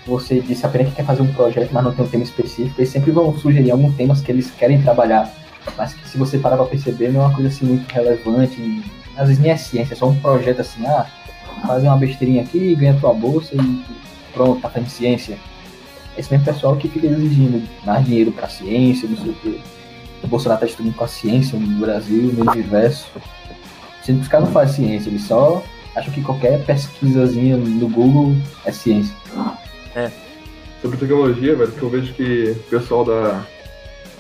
você 0.07 0.41
disse 0.41 0.65
apenas 0.65 0.89
que 0.89 0.97
quer 0.97 1.05
fazer 1.05 1.23
um 1.23 1.33
projeto, 1.33 1.71
mas 1.73 1.85
não 1.85 1.93
tem 1.93 2.05
um 2.05 2.09
tema 2.09 2.25
específico, 2.25 2.81
eles 2.81 2.91
sempre 2.91 3.11
vão 3.11 3.37
sugerir 3.37 3.71
alguns 3.71 3.95
temas 3.95 4.21
que 4.21 4.33
eles 4.33 4.51
querem 4.51 4.81
trabalhar. 4.81 5.31
Mas 5.77 5.93
que 5.93 6.09
se 6.09 6.17
você 6.17 6.39
parar 6.39 6.57
pra 6.57 6.65
perceber, 6.65 7.11
não 7.11 7.21
é 7.21 7.27
uma 7.27 7.35
coisa 7.35 7.49
assim 7.49 7.67
muito 7.67 7.87
relevante. 7.93 8.83
Às 9.17 9.29
vezes 9.29 9.43
nem 9.43 9.53
é 9.53 9.57
ciência, 9.57 9.93
é 9.93 9.97
só 9.97 10.09
um 10.09 10.17
projeto 10.17 10.61
assim, 10.61 10.87
ah, 10.87 11.07
fazer 11.67 11.89
uma 11.89 11.97
besteirinha 11.97 12.43
aqui, 12.43 12.75
ganha 12.75 12.99
tua 12.99 13.13
bolsa 13.13 13.55
e 13.55 13.85
pronto, 14.33 14.61
tá 14.63 14.71
fazendo 14.71 14.89
ciência. 14.89 15.37
Esse 16.17 16.33
mesmo 16.33 16.47
pessoal 16.47 16.77
que 16.77 16.89
fica 16.89 17.07
exigindo 17.07 17.63
mais 17.85 18.05
dinheiro 18.05 18.33
pra 18.33 18.49
ciência, 18.49 19.09
não 19.09 19.17
sei 19.17 19.31
o 19.31 19.35
quê. 19.35 19.61
O 20.23 20.27
Bolsonaro 20.27 20.61
tá 20.61 20.67
estudando 20.67 20.95
com 20.95 21.05
a 21.05 21.09
ciência 21.09 21.59
no 21.59 21.81
Brasil, 21.81 22.33
no 22.33 22.51
universo. 22.51 23.07
Sendo 24.03 24.17
que 24.19 24.23
os 24.23 24.29
caras 24.29 24.47
não 24.47 24.53
fazem 24.53 24.87
ciência, 24.87 25.09
eles 25.11 25.23
só 25.23 25.63
acham 25.95 26.13
que 26.13 26.23
qualquer 26.23 26.65
pesquisazinha 26.65 27.57
no 27.57 27.89
Google 27.89 28.35
é 28.65 28.73
ciência. 28.73 29.15
Sobre 30.81 30.97
tecnologia, 30.97 31.57
velho, 31.57 31.73
que 31.73 31.83
eu 31.83 31.91
vejo 31.91 32.13
que 32.15 32.57
o 32.57 32.71
pessoal 32.71 33.05
da 33.05 33.45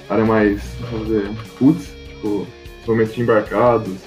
área 0.08 0.24
mais, 0.24 0.62
vamos 0.90 1.06
dizer, 1.08 1.30
putz, 1.58 1.88
tipo, 2.08 2.46
desenvolvimento 2.80 3.14
de 3.14 3.20
embarcados, 3.22 3.98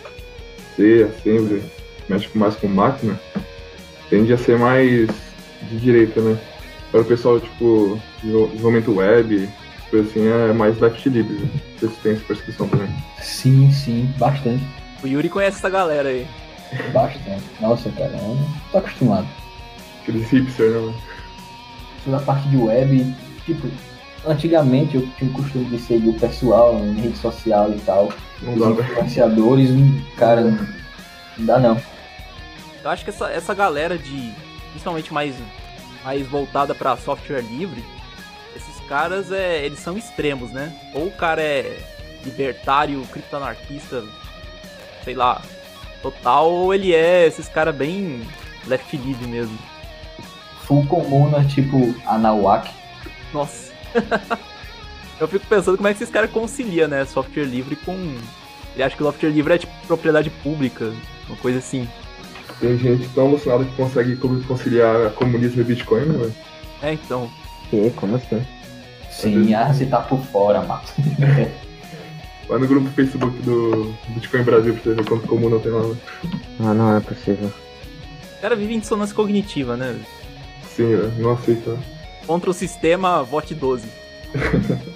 C, 0.75 1.09
assembly, 1.09 1.63
mexe 2.09 2.29
mais 2.35 2.55
com 2.55 2.67
máquina, 2.67 3.19
tende 4.09 4.33
a 4.33 4.37
ser 4.37 4.57
mais 4.57 5.09
de 5.69 5.79
direita, 5.79 6.19
né? 6.21 6.37
Para 6.91 7.01
o 7.01 7.05
pessoal, 7.05 7.39
tipo, 7.39 7.97
desenvol- 8.21 8.47
desenvolvimento 8.47 8.95
web, 8.95 9.49
coisa 9.91 10.09
assim, 10.09 10.27
é 10.27 10.53
mais 10.53 10.79
left 10.79 11.07
livre, 11.09 11.33
né? 11.35 11.49
Não 11.53 11.79
sei 11.79 11.89
se 11.89 11.95
tem 11.97 12.11
essa 12.13 12.21
percepção 12.25 12.67
também. 12.67 12.89
Sim, 13.21 13.71
sim, 13.71 14.11
bastante. 14.17 14.63
O 15.03 15.07
Yuri 15.07 15.29
conhece 15.29 15.57
essa 15.57 15.69
galera 15.69 16.09
aí. 16.09 16.27
Bastante. 16.93 17.43
Nossa, 17.59 17.89
cara, 17.91 18.11
eu 18.11 18.35
não 18.35 18.47
tô 18.71 18.77
acostumado. 18.77 19.27
Aqueles 20.01 20.29
hipster, 20.29 20.69
né? 20.71 20.79
mano? 20.79 20.95
Sobre 22.03 22.19
a 22.19 22.23
parte 22.23 22.47
de 22.49 22.57
web, 22.57 23.15
tipo, 23.45 23.67
antigamente 24.25 24.95
eu 24.95 25.07
tinha 25.17 25.29
o 25.29 25.33
costume 25.33 25.65
de 25.65 25.77
seguir 25.77 26.09
o 26.09 26.13
pessoal 26.19 26.79
em 26.79 26.93
rede 27.01 27.17
social 27.17 27.71
e 27.71 27.79
tal. 27.81 28.11
Não 28.41 28.53
Os 28.53 28.59
dá, 28.59 28.69
velho. 28.69 28.81
influenciadores, 28.91 29.69
cara, 30.17 30.41
não 30.41 31.45
dá 31.45 31.59
não. 31.59 31.81
Eu 32.83 32.89
acho 32.89 33.03
que 33.03 33.09
essa, 33.11 33.29
essa 33.29 33.53
galera 33.53 33.97
de. 33.97 34.31
Principalmente 34.71 35.13
mais, 35.13 35.35
mais 36.03 36.25
voltada 36.27 36.73
pra 36.73 36.95
software 36.95 37.41
livre, 37.41 37.83
caras 38.91 39.31
é, 39.31 39.65
eles 39.65 39.79
são 39.79 39.97
extremos, 39.97 40.51
né? 40.51 40.69
Ou 40.93 41.07
o 41.07 41.11
cara 41.11 41.41
é 41.41 41.79
libertário, 42.25 43.01
criptoanarquista, 43.09 44.03
sei 45.05 45.13
lá, 45.13 45.41
total, 46.01 46.51
ou 46.51 46.73
ele 46.73 46.93
é 46.93 47.25
esses 47.25 47.47
caras 47.47 47.73
bem 47.73 48.27
left 48.67 48.97
livre 48.97 49.25
mesmo. 49.27 49.57
Full 50.63 50.85
comum 50.87 51.33
é 51.39 51.45
tipo 51.45 51.95
Anawak. 52.05 52.69
Nossa. 53.33 53.71
Eu 55.21 55.27
fico 55.29 55.47
pensando 55.47 55.77
como 55.77 55.87
é 55.87 55.93
que 55.93 56.03
esses 56.03 56.13
caras 56.13 56.29
conciliam, 56.29 56.89
né? 56.89 57.05
Software 57.05 57.45
livre 57.45 57.77
com. 57.77 57.93
Ele 58.73 58.83
acha 58.83 58.97
que 58.97 59.03
o 59.03 59.05
software 59.05 59.29
livre 59.29 59.53
é 59.53 59.57
tipo 59.57 59.71
propriedade 59.87 60.29
pública, 60.29 60.91
uma 61.29 61.37
coisa 61.37 61.59
assim. 61.59 61.87
Tem 62.59 62.77
gente 62.77 63.07
tão 63.15 63.27
alucinada 63.27 63.63
que 63.63 63.73
consegue 63.77 64.17
conciliar 64.17 65.11
comunismo 65.11 65.61
e 65.61 65.63
Bitcoin, 65.63 66.07
né, 66.07 66.17
velho? 66.17 66.35
É, 66.81 66.93
então. 66.93 67.31
Que? 67.69 67.89
Como 67.91 68.17
assim? 68.17 68.45
Sim, 69.11 69.53
ah, 69.53 69.71
você 69.73 69.85
tá 69.85 69.99
por 69.99 70.19
fora, 70.19 70.61
mano. 70.61 70.81
Vai 72.47 72.59
no 72.59 72.67
grupo 72.67 72.85
do 72.89 72.91
Facebook 72.95 73.37
do 73.43 73.93
Bitcoin 74.09 74.43
Brasil 74.43 74.73
pra 74.73 74.83
você 74.83 74.93
ver 74.95 75.05
quanto 75.05 75.27
comum 75.27 75.49
não 75.49 75.59
tem 75.59 75.71
lá. 75.71 75.83
né? 75.83 75.95
Ah, 76.59 76.73
não 76.73 76.95
é 76.97 76.99
possível. 76.99 77.51
O 78.37 78.41
cara 78.41 78.55
vive 78.55 78.73
em 78.73 78.79
dissonância 78.79 79.15
cognitiva, 79.15 79.77
né? 79.77 79.95
Sim, 80.75 80.87
velho, 80.95 81.13
não 81.17 81.31
aceita. 81.33 81.77
Contra 82.25 82.49
o 82.49 82.53
sistema, 82.53 83.21
vote 83.23 83.53
12. 83.53 83.85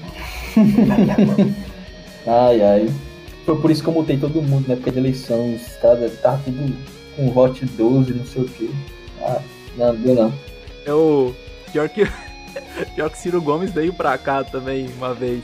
Ai, 2.27 2.62
ai. 2.62 2.89
Foi 3.45 3.55
por 3.62 3.69
isso 3.69 3.84
que 3.84 3.89
eu 3.89 3.93
mutei 3.93 4.17
todo 4.17 4.41
mundo 4.41 4.67
na 4.67 4.74
época 4.74 4.91
de 4.91 4.98
eleição. 4.98 5.53
Os 5.55 5.75
caras 5.75 6.19
tava 6.19 6.41
tudo 6.43 6.75
com 7.15 7.29
vote 7.31 7.65
12, 7.65 8.13
não 8.13 8.25
sei 8.25 8.41
o 8.41 8.45
quê. 8.45 8.69
Ah, 9.22 9.39
não, 9.77 9.95
deu 9.95 10.15
não. 10.15 10.34
Eu. 10.86 11.36
Pior 11.72 11.88
que. 11.89 12.07
Pior 12.96 13.10
que 13.10 13.17
Ciro 13.17 13.41
Gomes 13.41 13.72
veio 13.72 13.94
pra 13.94 14.17
cá 14.17 14.44
também 14.44 14.88
uma 14.98 15.13
vez. 15.13 15.44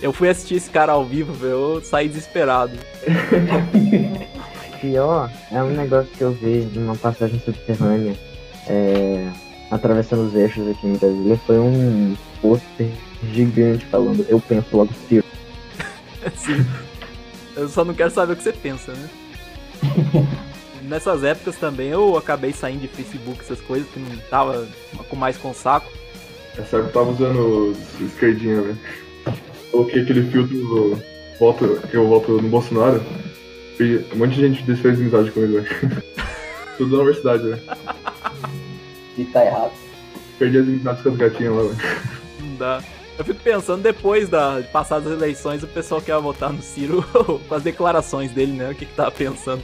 Eu 0.00 0.12
fui 0.12 0.28
assistir 0.28 0.56
esse 0.56 0.70
cara 0.70 0.92
ao 0.92 1.04
vivo, 1.04 1.32
velho, 1.32 1.52
eu 1.52 1.80
saí 1.82 2.08
desesperado. 2.08 2.76
Pior 4.80 5.30
é 5.50 5.62
um 5.62 5.70
negócio 5.70 6.10
que 6.10 6.22
eu 6.22 6.32
vi 6.32 6.68
numa 6.74 6.96
passagem 6.96 7.38
subterrânea, 7.38 8.16
é, 8.66 9.28
atravessando 9.70 10.26
os 10.26 10.34
eixos 10.34 10.68
aqui 10.68 10.88
em 10.88 10.96
Brasília, 10.96 11.40
foi 11.46 11.58
um 11.58 12.16
pôster 12.40 12.88
gigante 13.32 13.84
falando 13.86 14.26
eu 14.28 14.40
penso 14.40 14.76
logo 14.76 14.92
Ciro. 15.08 15.24
Sim. 16.34 16.66
Eu 17.54 17.68
só 17.68 17.84
não 17.84 17.94
quero 17.94 18.10
saber 18.10 18.32
o 18.32 18.36
que 18.36 18.42
você 18.42 18.52
pensa, 18.52 18.92
né? 18.92 19.08
Nessas 20.82 21.22
épocas 21.22 21.56
também 21.56 21.88
eu 21.88 22.16
acabei 22.16 22.52
saindo 22.52 22.80
de 22.80 22.88
Facebook, 22.88 23.40
essas 23.40 23.60
coisas, 23.60 23.88
que 23.88 24.00
não 24.00 24.16
tava 24.28 24.66
com 25.08 25.14
mais 25.14 25.36
com 25.36 25.54
saco. 25.54 25.88
Essa 26.58 26.76
época 26.76 26.88
eu 26.88 26.92
tava 26.92 27.10
usando 27.10 27.76
esquerdinha, 28.00 28.60
velho. 28.60 28.78
Coloquei 29.70 30.02
aquele 30.02 30.30
filtro 30.30 31.02
voto, 31.38 31.80
que 31.90 31.96
eu 31.96 32.06
voto 32.06 32.40
no 32.40 32.48
Bolsonaro. 32.48 33.02
E 33.80 34.04
um 34.12 34.18
monte 34.18 34.34
de 34.34 34.48
gente 34.48 34.62
desfez 34.64 34.98
amizade 34.98 35.30
comigo, 35.30 35.54
velho. 35.54 36.02
Tudo 36.76 36.96
na 36.96 37.02
universidade, 37.02 37.42
velho. 37.42 37.62
E 39.16 39.24
tá 39.24 39.44
errado. 39.44 39.72
Perdi 40.38 40.58
as 40.58 40.66
amizades 40.66 41.02
com 41.02 41.08
as 41.08 41.16
gatinhas 41.16 41.54
lá, 41.54 41.62
velho. 41.62 41.76
Não 42.40 42.56
dá. 42.56 42.82
Eu 43.18 43.24
fico 43.24 43.40
pensando, 43.40 43.82
depois 43.82 44.28
da, 44.28 44.60
de 44.60 44.68
passar 44.68 44.96
as 44.96 45.06
eleições, 45.06 45.62
o 45.62 45.66
pessoal 45.66 46.00
quer 46.00 46.18
votar 46.20 46.52
no 46.52 46.62
Ciro 46.62 47.02
com 47.48 47.54
as 47.54 47.62
declarações 47.62 48.30
dele, 48.32 48.52
né? 48.52 48.70
O 48.70 48.74
que 48.74 48.86
que 48.86 48.94
tava 48.94 49.10
pensando. 49.10 49.62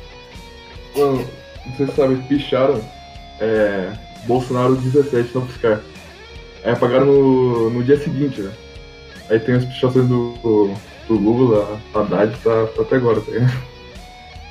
Mano, 0.96 1.26
não 1.66 1.76
sei 1.76 1.86
se 1.86 1.94
sabe, 1.94 2.16
picharam 2.28 2.80
é, 3.40 3.92
Bolsonaro 4.26 4.76
17 4.76 5.34
não 5.34 5.46
fiscar. 5.46 5.80
Aí 6.64 6.72
apagaram 6.72 7.06
no, 7.06 7.70
no 7.70 7.84
dia 7.84 7.98
seguinte, 7.98 8.40
né? 8.40 8.52
Aí 9.30 9.38
tem 9.38 9.54
as 9.56 9.64
pichações 9.64 10.06
do, 10.08 10.32
do, 10.42 10.74
do 11.06 11.18
Google, 11.18 11.80
a 11.94 11.98
Haddad 11.98 12.34
tá, 12.42 12.66
tá 12.74 12.82
até 12.82 12.96
agora, 12.96 13.20
tá 13.20 13.30
ligado? 13.30 13.52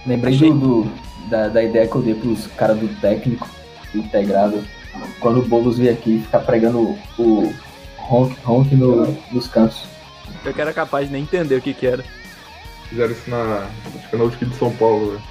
Lembrei 0.06 0.38
do, 0.38 0.54
do- 0.54 0.92
da, 1.30 1.48
da 1.50 1.64
ideia 1.64 1.88
que 1.88 1.96
eu 1.96 2.02
dei 2.02 2.14
pros 2.16 2.48
caras 2.56 2.78
do 2.78 2.88
técnico 3.02 3.48
integrado. 3.94 4.64
Quando 5.20 5.40
o 5.40 5.46
Boulos 5.46 5.78
veio 5.78 5.92
aqui 5.94 6.20
ficar 6.20 6.40
pregando 6.40 6.98
o, 7.20 7.54
honk, 8.10 8.36
honk 8.46 8.76
no, 8.76 9.18
nos 9.32 9.48
cantos. 9.48 9.84
Eu 10.46 10.54
que 10.54 10.62
era 10.62 10.74
capaz 10.74 11.08
de 11.08 11.14
nem 11.14 11.24
entender 11.24 11.56
o 11.56 11.62
que 11.62 11.74
que 11.74 11.86
era. 11.86 12.04
Fizeram 12.90 13.12
isso 13.12 13.30
na. 13.30 13.68
Acho 13.96 14.10
que 14.10 14.16
na 14.16 14.24
UFSC 14.24 14.46
de 14.46 14.56
São 14.56 14.72
Paulo, 14.76 15.12
velho. 15.12 15.22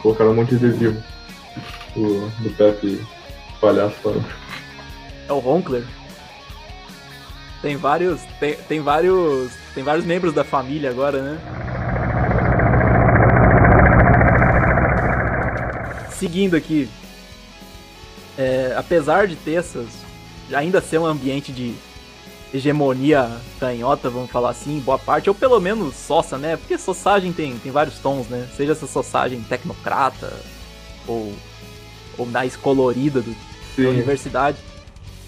Colocaram 0.00 0.30
um 0.30 0.34
monte 0.34 0.56
de 0.56 0.64
adesivo 0.66 1.02
do, 1.94 2.28
do 2.40 2.50
Pepe 2.56 3.00
palhaço 3.60 3.94
lá. 4.04 4.14
É 5.28 5.32
o 5.32 5.38
Ronkler. 5.38 5.84
Tem 7.62 7.76
vários. 7.76 8.20
Tem, 8.40 8.54
tem 8.68 8.80
vários. 8.80 9.52
Tem 9.74 9.84
vários 9.84 10.04
membros 10.04 10.34
da 10.34 10.42
família 10.44 10.90
agora, 10.90 11.22
né? 11.22 11.38
Seguindo 16.10 16.56
aqui. 16.56 16.88
é, 18.36 18.74
apesar 18.76 19.26
de 19.26 19.36
ter 19.36 19.54
essas. 19.54 19.86
Ainda 20.52 20.80
ser 20.80 20.98
um 20.98 21.06
ambiente 21.06 21.52
de 21.52 21.74
hegemonia 22.52 23.30
canhota, 23.58 24.10
vamos 24.10 24.30
falar 24.30 24.50
assim, 24.50 24.78
boa 24.80 24.98
parte, 24.98 25.28
ou 25.30 25.34
pelo 25.34 25.58
menos 25.58 25.94
sossa, 25.94 26.36
né? 26.36 26.56
Porque 26.56 26.76
sossagem 26.76 27.32
tem, 27.32 27.56
tem 27.58 27.72
vários 27.72 27.98
tons, 27.98 28.26
né? 28.28 28.46
Seja 28.54 28.72
essa 28.72 28.86
sossagem 28.86 29.40
tecnocrata, 29.42 30.32
ou, 31.06 31.32
ou 32.18 32.26
mais 32.26 32.54
colorida 32.54 33.22
do, 33.22 33.34
da 33.78 33.88
universidade. 33.88 34.58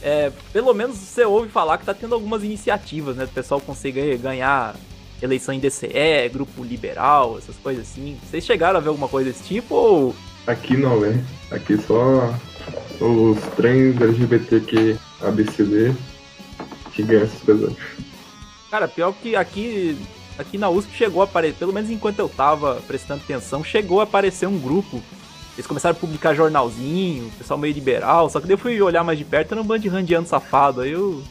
É, 0.05 0.31
pelo 0.53 0.75
menos 0.75 0.99
você 0.99 1.25
ouve 1.25 1.49
falar 1.49 1.79
que 1.79 1.87
tá 1.87 1.95
tendo 1.95 2.15
algumas 2.15 2.45
iniciativas, 2.45 3.17
né? 3.17 3.25
Do 3.25 3.33
pessoal 3.33 3.59
conseguir 3.59 4.19
ganhar 4.19 4.77
eleição 5.23 5.55
em 5.55 5.59
DCE, 5.59 6.29
grupo 6.31 6.63
liberal, 6.63 7.39
essas 7.39 7.57
coisas 7.57 7.89
assim. 7.89 8.19
Vocês 8.23 8.45
chegaram 8.45 8.77
a 8.77 8.83
ver 8.83 8.91
alguma 8.91 9.09
coisa 9.09 9.31
desse 9.31 9.45
tipo 9.45 9.75
ou. 9.75 10.15
aqui 10.47 10.77
não, 10.77 11.01
velho. 11.01 11.25
Aqui 11.51 11.79
só 11.79 12.35
os 13.01 13.39
trens 13.57 13.99
LGBTQ 13.99 14.99
ABCD 15.23 15.95
que 16.93 17.03
ganham 17.03 17.25
essas 17.25 17.41
coisas. 17.41 17.73
Cara, 18.71 18.87
pior 18.87 19.15
que 19.15 19.35
aqui. 19.35 19.97
Aqui 20.37 20.59
na 20.59 20.69
USP 20.69 20.93
chegou 20.97 21.23
a 21.23 21.25
aparecer, 21.25 21.57
pelo 21.59 21.73
menos 21.73 21.89
enquanto 21.91 22.19
eu 22.19 22.29
tava 22.29 22.83
prestando 22.89 23.23
atenção, 23.23 23.63
chegou 23.63 24.01
a 24.01 24.03
aparecer 24.03 24.47
um 24.49 24.59
grupo. 24.59 25.01
Eles 25.57 25.67
começaram 25.67 25.97
a 25.97 25.99
publicar 25.99 26.35
jornalzinho, 26.35 27.31
pessoal 27.39 27.59
meio 27.59 27.73
liberal, 27.73 28.29
só 28.29 28.41
que 28.41 28.47
daí 28.47 28.55
eu 28.55 28.59
fui 28.59 28.81
olhar 28.83 29.05
mais 29.05 29.19
de 29.19 29.25
perto, 29.25 29.53
era 29.53 29.63
um 29.63 29.65
bando 29.65 29.83
de 29.83 29.89
randiano 29.89 30.27
safado, 30.27 30.81
aí 30.81 30.93
eu. 30.93 31.23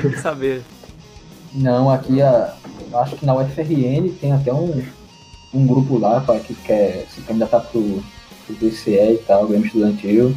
Quis 0.00 0.20
saber. 0.20 0.62
Não, 1.52 1.90
aqui 1.90 2.20
a, 2.20 2.54
acho 2.94 3.16
que 3.16 3.26
na 3.26 3.34
UFRN 3.34 4.10
tem 4.20 4.32
até 4.32 4.52
um, 4.52 4.82
um 5.54 5.66
grupo 5.66 5.98
lá 5.98 6.20
pra, 6.20 6.38
que 6.38 6.54
quer 6.54 7.06
se 7.12 7.20
candidatar 7.22 7.60
pro, 7.60 8.02
pro 8.46 8.54
DCE 8.56 9.14
e 9.14 9.22
tal, 9.26 9.46
Grêmio 9.46 9.66
Estudantil, 9.66 10.36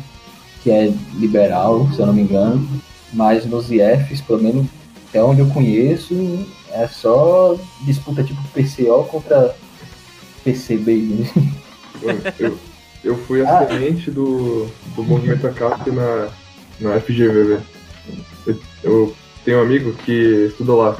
que 0.63 0.71
é 0.71 0.93
liberal, 1.13 1.87
se 1.93 1.99
eu 1.99 2.07
não 2.07 2.13
me 2.13 2.21
engano. 2.21 2.67
Mas 3.13 3.45
nos 3.45 3.69
IFs, 3.69 4.21
pelo 4.21 4.41
menos 4.41 4.65
até 5.09 5.21
onde 5.21 5.41
eu 5.41 5.47
conheço, 5.49 6.15
é 6.71 6.87
só 6.87 7.57
disputa 7.85 8.23
tipo 8.23 8.41
PCO 8.53 9.03
contra 9.03 9.53
PCB. 10.43 10.95
né? 10.97 11.51
Eu, 12.01 12.47
eu, 12.47 12.59
eu 13.03 13.17
fui 13.17 13.41
a 13.45 13.59
Ah. 13.59 13.67
semente 13.67 14.11
do, 14.11 14.67
do 14.95 15.03
movimento 15.03 15.47
ACAP 15.47 15.91
na, 15.91 16.29
na 16.79 16.99
FGV. 16.99 17.59
Eu, 18.45 18.59
eu 18.83 19.15
tenho 19.43 19.59
um 19.59 19.61
amigo 19.61 19.93
que 19.93 20.47
estuda 20.49 20.73
lá. 20.73 20.97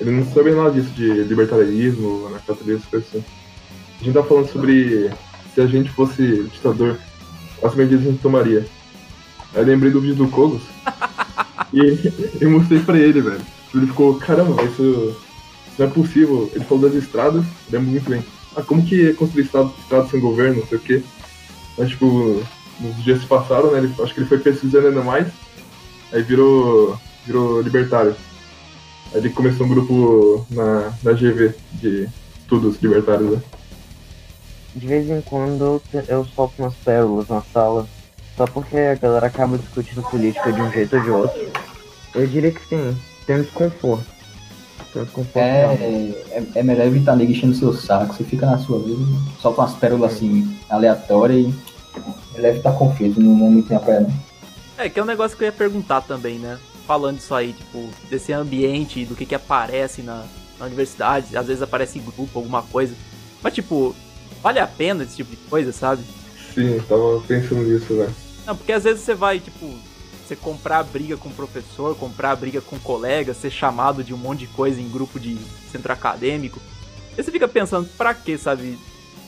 Ele 0.00 0.10
não 0.10 0.24
sabe 0.32 0.50
nada 0.52 0.70
disso 0.70 0.90
de 0.90 1.08
libertarianismo, 1.24 2.26
anarcapitalismo, 2.28 2.86
coisas 2.90 3.08
assim. 3.08 3.24
A 4.00 4.04
gente 4.04 4.14
tá 4.14 4.22
falando 4.22 4.50
sobre 4.50 5.10
se 5.54 5.60
a 5.60 5.66
gente 5.66 5.90
fosse 5.90 6.44
ditador, 6.52 6.98
quais 7.58 7.74
medidas 7.74 8.06
a 8.06 8.10
gente 8.10 8.22
tomaria. 8.22 8.66
Aí 9.54 9.64
lembrei 9.64 9.92
do 9.92 10.00
vídeo 10.00 10.16
do 10.16 10.28
Kogos 10.28 10.62
e 11.72 12.12
eu 12.40 12.50
mostrei 12.50 12.80
pra 12.80 12.98
ele, 12.98 13.20
velho. 13.20 13.40
Ele 13.74 13.86
ficou, 13.86 14.14
caramba, 14.14 14.62
isso, 14.64 14.82
isso 15.68 15.74
não 15.78 15.86
é 15.86 15.90
possível. 15.90 16.50
Ele 16.54 16.64
falou 16.64 16.88
das 16.88 16.94
estradas, 17.02 17.44
lembro 17.70 17.90
muito 17.90 18.08
bem. 18.08 18.22
Ah, 18.56 18.62
como 18.62 18.84
que 18.84 19.08
é 19.08 19.12
construir 19.12 19.44
estado, 19.44 19.72
estado 19.82 20.10
sem 20.10 20.18
governo, 20.20 20.60
não 20.60 20.66
sei 20.66 20.78
o 20.78 20.80
quê. 20.80 21.02
Mas, 21.80 21.88
tipo, 21.88 22.42
nos 22.78 23.02
dias 23.02 23.20
que 23.22 23.26
passaram, 23.26 23.72
né, 23.72 23.78
ele, 23.78 23.94
acho 24.02 24.12
que 24.12 24.20
ele 24.20 24.28
foi 24.28 24.38
pesquisando 24.38 24.88
ainda 24.88 25.00
mais, 25.00 25.26
aí 26.12 26.22
virou, 26.22 26.98
virou 27.24 27.62
libertário. 27.62 28.14
Aí 29.14 29.20
ele 29.20 29.30
começou 29.30 29.64
um 29.64 29.70
grupo 29.70 30.46
na, 30.50 30.92
na 31.02 31.12
GV 31.14 31.54
de 31.72 32.06
estudos 32.38 32.76
libertários, 32.82 33.30
né. 33.30 33.42
De 34.76 34.86
vez 34.86 35.08
em 35.08 35.22
quando 35.22 35.80
eu- 36.06 36.26
solto 36.36 36.52
umas 36.58 36.74
pérolas 36.74 37.28
na 37.28 37.40
sala, 37.50 37.88
só 38.36 38.44
porque 38.44 38.76
a 38.76 38.94
galera 38.96 39.26
acaba 39.26 39.56
discutindo 39.56 40.02
política 40.02 40.52
de 40.52 40.60
um 40.60 40.70
jeito 40.70 40.94
ou 40.96 41.02
de 41.02 41.10
outro. 41.10 41.40
Eu 42.14 42.26
diria 42.26 42.52
que 42.52 42.60
sim, 42.68 42.94
tem 43.26 43.36
um 43.36 43.42
desconforto. 43.42 44.04
Tem 44.92 45.00
um 45.00 45.04
desconforto. 45.06 45.38
É, 45.38 46.12
é, 46.30 46.44
é 46.56 46.62
melhor 46.62 46.86
evitar 46.86 47.16
nego 47.16 47.32
enchendo 47.32 47.54
seu 47.54 47.72
saco, 47.72 48.14
você 48.14 48.22
fica 48.22 48.44
na 48.44 48.58
sua 48.58 48.78
vida, 48.80 49.02
solta 49.40 49.62
umas 49.62 49.72
pérolas 49.72 50.12
assim, 50.12 50.54
aleatórias 50.68 51.48
e 51.48 51.69
é 51.98 52.36
melhor 52.36 52.50
evitar 52.50 52.72
conflito, 52.72 53.20
não, 53.20 53.34
não 53.36 53.50
me 53.50 53.62
tem 53.62 53.76
a 53.76 53.80
praia 53.80 54.00
não. 54.00 54.30
É, 54.78 54.88
que 54.88 54.98
é 54.98 55.02
um 55.02 55.06
negócio 55.06 55.36
que 55.36 55.44
eu 55.44 55.46
ia 55.46 55.52
perguntar 55.52 56.00
também, 56.00 56.38
né? 56.38 56.58
Falando 56.86 57.18
isso 57.18 57.34
aí, 57.34 57.52
tipo, 57.52 57.88
desse 58.08 58.32
ambiente, 58.32 59.04
do 59.04 59.14
que 59.14 59.26
que 59.26 59.34
aparece 59.34 60.00
na, 60.02 60.24
na 60.58 60.66
universidade, 60.66 61.36
às 61.36 61.46
vezes 61.46 61.62
aparece 61.62 61.98
em 61.98 62.02
grupo, 62.02 62.38
alguma 62.38 62.62
coisa. 62.62 62.94
Mas, 63.42 63.54
tipo, 63.54 63.94
vale 64.42 64.58
a 64.58 64.66
pena 64.66 65.04
esse 65.04 65.16
tipo 65.16 65.30
de 65.30 65.36
coisa, 65.48 65.72
sabe? 65.72 66.02
Sim, 66.54 66.80
tava 66.88 67.20
pensando 67.28 67.62
nisso, 67.62 67.94
velho. 67.94 68.14
Não, 68.46 68.56
porque 68.56 68.72
às 68.72 68.84
vezes 68.84 69.02
você 69.02 69.14
vai, 69.14 69.38
tipo, 69.38 69.70
você 70.26 70.34
comprar 70.34 70.82
briga 70.84 71.16
com 71.16 71.28
o 71.28 71.34
professor, 71.34 71.96
comprar 71.96 72.34
briga 72.36 72.60
com 72.60 72.78
colega, 72.78 73.34
ser 73.34 73.50
chamado 73.50 74.02
de 74.02 74.14
um 74.14 74.16
monte 74.16 74.40
de 74.40 74.46
coisa 74.46 74.80
em 74.80 74.88
grupo 74.88 75.20
de 75.20 75.36
centro 75.70 75.92
acadêmico. 75.92 76.60
Aí 77.16 77.22
você 77.22 77.30
fica 77.30 77.46
pensando, 77.46 77.88
pra 77.98 78.14
quê, 78.14 78.38
sabe? 78.38 78.78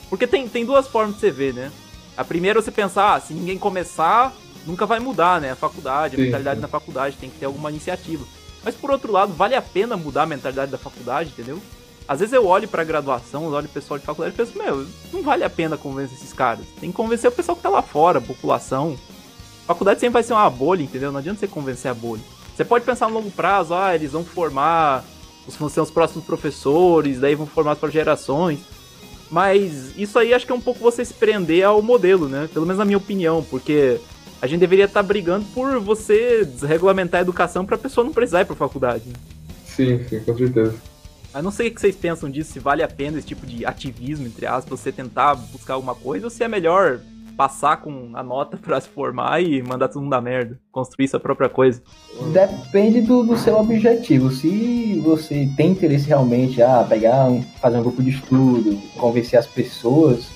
Porque 0.09 0.25
tem, 0.25 0.47
tem 0.47 0.65
duas 0.65 0.87
formas 0.87 1.15
de 1.15 1.21
você 1.21 1.31
ver, 1.31 1.53
né? 1.53 1.71
A 2.15 2.23
primeira 2.23 2.59
é 2.59 2.61
você 2.61 2.71
pensar, 2.71 3.15
ah, 3.15 3.19
se 3.19 3.33
ninguém 3.33 3.57
começar, 3.57 4.33
nunca 4.65 4.85
vai 4.85 4.99
mudar, 4.99 5.41
né? 5.41 5.51
A 5.51 5.55
faculdade, 5.55 6.15
a 6.15 6.17
Sim, 6.17 6.25
mentalidade 6.25 6.59
na 6.59 6.67
faculdade, 6.67 7.17
tem 7.17 7.29
que 7.29 7.39
ter 7.39 7.45
alguma 7.45 7.69
iniciativa. 7.71 8.25
Mas 8.63 8.75
por 8.75 8.91
outro 8.91 9.11
lado, 9.11 9.33
vale 9.33 9.55
a 9.55 9.61
pena 9.61 9.97
mudar 9.97 10.23
a 10.23 10.27
mentalidade 10.27 10.71
da 10.71 10.77
faculdade, 10.77 11.31
entendeu? 11.31 11.59
Às 12.07 12.19
vezes 12.19 12.33
eu 12.33 12.45
olho 12.45 12.67
pra 12.67 12.83
graduação, 12.83 13.45
olho 13.45 13.65
o 13.65 13.69
pessoal 13.69 13.97
de 13.97 14.05
faculdade 14.05 14.35
e 14.35 14.37
penso, 14.37 14.57
meu, 14.57 14.85
não 15.11 15.21
vale 15.23 15.43
a 15.43 15.49
pena 15.49 15.77
convencer 15.77 16.17
esses 16.17 16.33
caras. 16.33 16.65
Tem 16.79 16.91
que 16.91 16.95
convencer 16.95 17.29
o 17.29 17.33
pessoal 17.33 17.55
que 17.55 17.63
tá 17.63 17.69
lá 17.69 17.81
fora, 17.81 18.19
a 18.19 18.21
população. 18.21 18.97
Faculdade 19.65 19.99
sempre 19.99 20.13
vai 20.13 20.23
ser 20.23 20.33
uma 20.33 20.49
bolha, 20.49 20.83
entendeu? 20.83 21.11
Não 21.11 21.19
adianta 21.19 21.39
você 21.39 21.47
convencer 21.47 21.89
a 21.89 21.93
bolha. 21.93 22.21
Você 22.55 22.65
pode 22.65 22.85
pensar 22.85 23.07
no 23.07 23.15
longo 23.15 23.31
prazo, 23.31 23.73
ah, 23.73 23.95
eles 23.95 24.11
vão 24.11 24.23
formar, 24.23 25.03
os 25.47 25.55
vão 25.55 25.69
ser 25.69 25.81
os 25.81 25.89
próximos 25.89 26.25
professores, 26.25 27.19
daí 27.19 27.35
vão 27.35 27.47
formar 27.47 27.77
para 27.77 27.89
gerações. 27.89 28.59
Mas 29.33 29.97
isso 29.97 30.19
aí 30.19 30.31
acho 30.31 30.45
que 30.45 30.51
é 30.51 30.55
um 30.55 30.61
pouco 30.61 30.79
você 30.79 31.03
se 31.03 31.15
prender 31.15 31.65
ao 31.65 31.81
modelo, 31.81 32.29
né? 32.29 32.47
Pelo 32.53 32.67
menos 32.67 32.77
na 32.77 32.85
minha 32.85 32.99
opinião, 32.99 33.43
porque 33.49 33.99
a 34.39 34.45
gente 34.45 34.59
deveria 34.59 34.85
estar 34.85 35.01
tá 35.01 35.07
brigando 35.07 35.43
por 35.55 35.79
você 35.79 36.45
desregulamentar 36.45 37.17
a 37.17 37.23
educação 37.23 37.65
pra 37.65 37.75
pessoa 37.75 38.05
não 38.05 38.13
precisar 38.13 38.41
ir 38.41 38.45
pra 38.45 38.55
faculdade. 38.55 39.05
Né? 39.07 39.15
Sim, 39.65 40.03
sim, 40.07 40.19
com 40.19 40.37
certeza. 40.37 40.75
Mas 41.33 41.43
não 41.43 41.49
sei 41.49 41.69
o 41.69 41.71
que 41.73 41.81
vocês 41.81 41.95
pensam 41.95 42.29
disso, 42.29 42.53
se 42.53 42.59
vale 42.59 42.83
a 42.83 42.87
pena 42.87 43.17
esse 43.17 43.25
tipo 43.25 43.43
de 43.47 43.65
ativismo, 43.65 44.27
entre 44.27 44.45
aspas, 44.45 44.79
você 44.79 44.91
tentar 44.91 45.33
buscar 45.33 45.73
alguma 45.73 45.95
coisa, 45.95 46.27
ou 46.27 46.29
se 46.29 46.43
é 46.43 46.47
melhor 46.47 46.99
passar 47.37 47.77
com 47.77 48.11
a 48.13 48.23
nota 48.23 48.57
para 48.61 48.79
se 48.79 48.89
formar 48.89 49.41
e 49.41 49.61
mandar 49.61 49.87
todo 49.87 50.01
mundo 50.01 50.13
a 50.13 50.21
merda, 50.21 50.59
construir 50.71 51.07
sua 51.07 51.19
própria 51.19 51.49
coisa. 51.49 51.81
Depende 52.31 53.01
do, 53.01 53.23
do 53.23 53.37
seu 53.37 53.57
objetivo. 53.57 54.31
Se 54.31 55.01
você 55.03 55.49
tem 55.57 55.71
interesse 55.71 56.07
realmente 56.07 56.61
a 56.61 56.81
ah, 56.81 56.83
pegar, 56.83 57.29
fazer 57.61 57.77
um 57.77 57.83
grupo 57.83 58.01
de 58.01 58.11
estudo, 58.11 58.77
convencer 58.97 59.39
as 59.39 59.47
pessoas, 59.47 60.27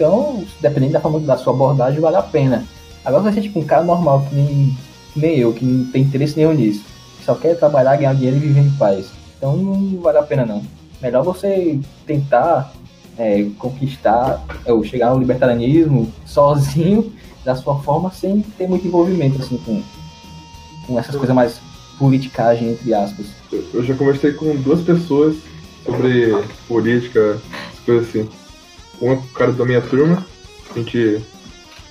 então, 0.00 0.42
dependendo 0.62 0.94
da 0.94 1.00
forma 1.00 1.20
da 1.20 1.36
sua 1.36 1.52
abordagem, 1.52 2.00
vale 2.00 2.16
a 2.16 2.22
pena. 2.22 2.64
Agora 3.04 3.22
você 3.22 3.38
é 3.38 3.42
tipo 3.42 3.60
um 3.60 3.64
cara 3.64 3.84
normal, 3.84 4.24
que 4.26 4.34
nem, 4.34 4.76
que 5.12 5.20
nem 5.20 5.38
eu, 5.38 5.52
que 5.52 5.62
não 5.62 5.92
tem 5.92 6.02
interesse 6.02 6.38
nenhum 6.38 6.54
nisso. 6.54 6.82
Que 7.18 7.24
só 7.26 7.34
quer 7.34 7.58
trabalhar, 7.58 7.96
ganhar 7.96 8.14
dinheiro 8.14 8.38
e 8.38 8.40
viver 8.40 8.60
em 8.60 8.70
paz. 8.70 9.10
Então 9.36 9.54
não 9.58 10.00
vale 10.00 10.16
a 10.16 10.22
pena 10.22 10.46
não. 10.46 10.62
Melhor 11.02 11.22
você 11.22 11.78
tentar 12.06 12.72
é, 13.20 13.46
conquistar, 13.58 14.42
ou 14.66 14.82
chegar 14.82 15.08
ao 15.08 15.18
libertarianismo 15.18 16.10
sozinho, 16.24 17.12
da 17.44 17.54
sua 17.54 17.78
forma, 17.80 18.10
sem 18.10 18.40
ter 18.56 18.66
muito 18.66 18.86
envolvimento 18.86 19.42
assim 19.42 19.58
com, 19.58 19.82
com 20.86 20.98
essas 20.98 21.14
coisas 21.14 21.34
mais 21.34 21.60
politicagem, 21.98 22.70
entre 22.70 22.94
aspas. 22.94 23.26
Eu 23.52 23.84
já 23.84 23.94
conversei 23.94 24.32
com 24.32 24.56
duas 24.56 24.80
pessoas 24.80 25.36
sobre 25.84 26.34
política, 26.66 27.38
coisas 27.84 28.08
assim. 28.08 28.28
Um 29.02 29.16
cara 29.34 29.52
da 29.52 29.66
minha 29.66 29.82
turma, 29.82 30.24
a 30.70 30.78
gente. 30.78 31.22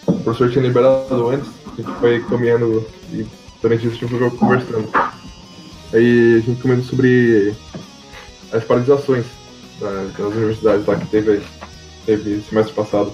O 0.07 0.13
professor 0.23 0.49
tinha 0.49 0.63
liberado 0.63 1.29
antes, 1.29 1.49
a 1.73 1.75
gente 1.75 1.99
foi 1.99 2.23
caminhando 2.23 2.85
e 3.13 3.25
durante 3.61 3.87
isso 3.87 4.03
a 4.03 4.31
conversando. 4.31 4.89
Aí 5.93 6.37
a 6.37 6.39
gente 6.39 6.61
comentou 6.61 6.85
sobre 6.85 7.53
as 8.51 8.63
paralisações 8.63 9.25
das 9.79 10.33
universidades 10.33 10.85
lá 10.85 10.95
que 10.95 11.07
teve, 11.07 11.41
teve 12.05 12.43
mês 12.51 12.69
passado. 12.71 13.13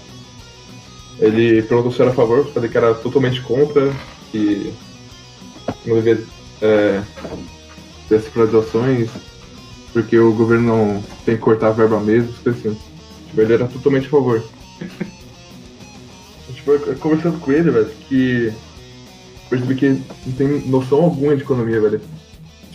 Ele 1.20 1.62
perguntou 1.62 1.92
se 1.92 2.02
era 2.02 2.12
a 2.12 2.14
favor, 2.14 2.46
falei 2.52 2.70
que 2.70 2.78
era 2.78 2.94
totalmente 2.94 3.42
contra, 3.42 3.94
que 4.32 4.74
não 5.86 5.96
devia 5.96 6.24
é, 6.62 7.02
ter 8.10 8.16
essas 8.16 8.30
paralisações, 8.30 9.10
porque 9.94 10.18
o 10.20 10.34
governo 10.34 10.68
não 10.68 11.04
tem 11.26 11.36
que 11.36 11.42
cortar 11.42 11.68
a 11.68 11.72
verba 11.72 12.00
mesmo, 12.00 12.34
assim. 12.46 12.78
Tipo, 13.28 13.42
ele 13.42 13.54
era 13.54 13.68
totalmente 13.68 14.08
a 14.08 14.10
favor. 14.10 14.44
tipo, 16.54 16.96
conversando 17.00 17.40
com 17.40 17.52
ele, 17.52 17.72
velho, 17.72 17.92
que 18.10 18.52
percebi 19.50 19.76
que 19.76 19.90
não 20.26 20.34
tem 20.34 20.68
noção 20.68 21.04
alguma 21.04 21.36
de 21.36 21.44
economia, 21.44 21.80
velho. 21.80 22.02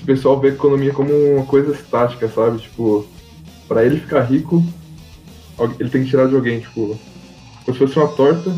O 0.00 0.06
pessoal 0.06 0.40
vê 0.40 0.48
a 0.48 0.52
economia 0.52 0.94
como 0.94 1.12
uma 1.12 1.44
coisa 1.44 1.72
estática, 1.72 2.26
sabe? 2.28 2.58
Tipo, 2.58 3.06
pra 3.70 3.84
ele 3.84 4.00
ficar 4.00 4.22
rico, 4.22 4.64
ele 5.78 5.88
tem 5.90 6.02
que 6.02 6.10
tirar 6.10 6.26
de 6.26 6.34
alguém, 6.34 6.58
tipo, 6.58 6.98
como 7.64 7.78
se 7.78 7.78
fosse 7.78 7.96
uma 7.96 8.08
torta, 8.08 8.52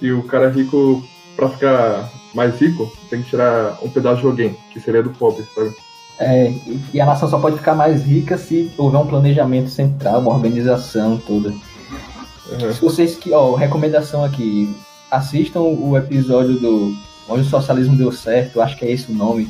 e 0.00 0.12
o 0.12 0.22
cara 0.22 0.48
rico, 0.48 1.02
pra 1.34 1.48
ficar 1.48 2.08
mais 2.32 2.60
rico, 2.60 2.88
tem 3.10 3.20
que 3.20 3.30
tirar 3.30 3.76
um 3.82 3.90
pedaço 3.90 4.20
de 4.20 4.26
alguém, 4.28 4.56
que 4.72 4.78
seria 4.78 5.02
do 5.02 5.10
pobre, 5.10 5.44
sabe? 5.52 5.74
É, 6.20 6.54
e 6.94 7.00
a 7.00 7.06
nação 7.06 7.28
só 7.28 7.40
pode 7.40 7.56
ficar 7.58 7.74
mais 7.74 8.04
rica 8.04 8.38
se 8.38 8.70
houver 8.78 8.98
um 8.98 9.06
planejamento 9.06 9.68
central, 9.68 10.20
uma 10.20 10.32
organização 10.32 11.16
toda. 11.16 11.48
Uhum. 11.48 12.72
Se 12.72 12.80
vocês 12.80 13.16
que, 13.16 13.32
ó, 13.32 13.56
recomendação 13.56 14.22
aqui, 14.22 14.72
assistam 15.10 15.62
o 15.62 15.96
episódio 15.96 16.54
do 16.60 16.94
Onde 17.28 17.42
o 17.42 17.50
Socialismo 17.50 17.96
Deu 17.96 18.12
Certo, 18.12 18.60
acho 18.60 18.76
que 18.76 18.84
é 18.84 18.92
esse 18.92 19.10
o 19.10 19.14
nome. 19.14 19.48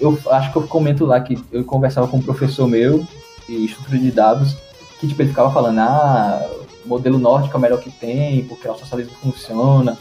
Eu 0.00 0.18
acho 0.32 0.50
que 0.50 0.58
eu 0.58 0.66
comento 0.66 1.06
lá 1.06 1.20
que 1.20 1.38
eu 1.52 1.64
conversava 1.64 2.08
com 2.08 2.16
um 2.16 2.22
professor 2.22 2.66
meu, 2.66 3.06
de 3.48 3.64
estrutura 3.64 3.98
de 3.98 4.10
dados, 4.10 4.56
que 5.00 5.06
tipo, 5.06 5.20
ele 5.22 5.30
ficava 5.30 5.52
falando, 5.52 5.78
ah, 5.80 6.48
modelo 6.84 7.18
nórdico 7.18 7.54
é 7.54 7.58
o 7.58 7.60
melhor 7.60 7.80
que 7.80 7.90
tem, 7.90 8.44
porque 8.44 8.68
o 8.68 8.78
socialismo 8.78 9.14
funciona, 9.22 9.96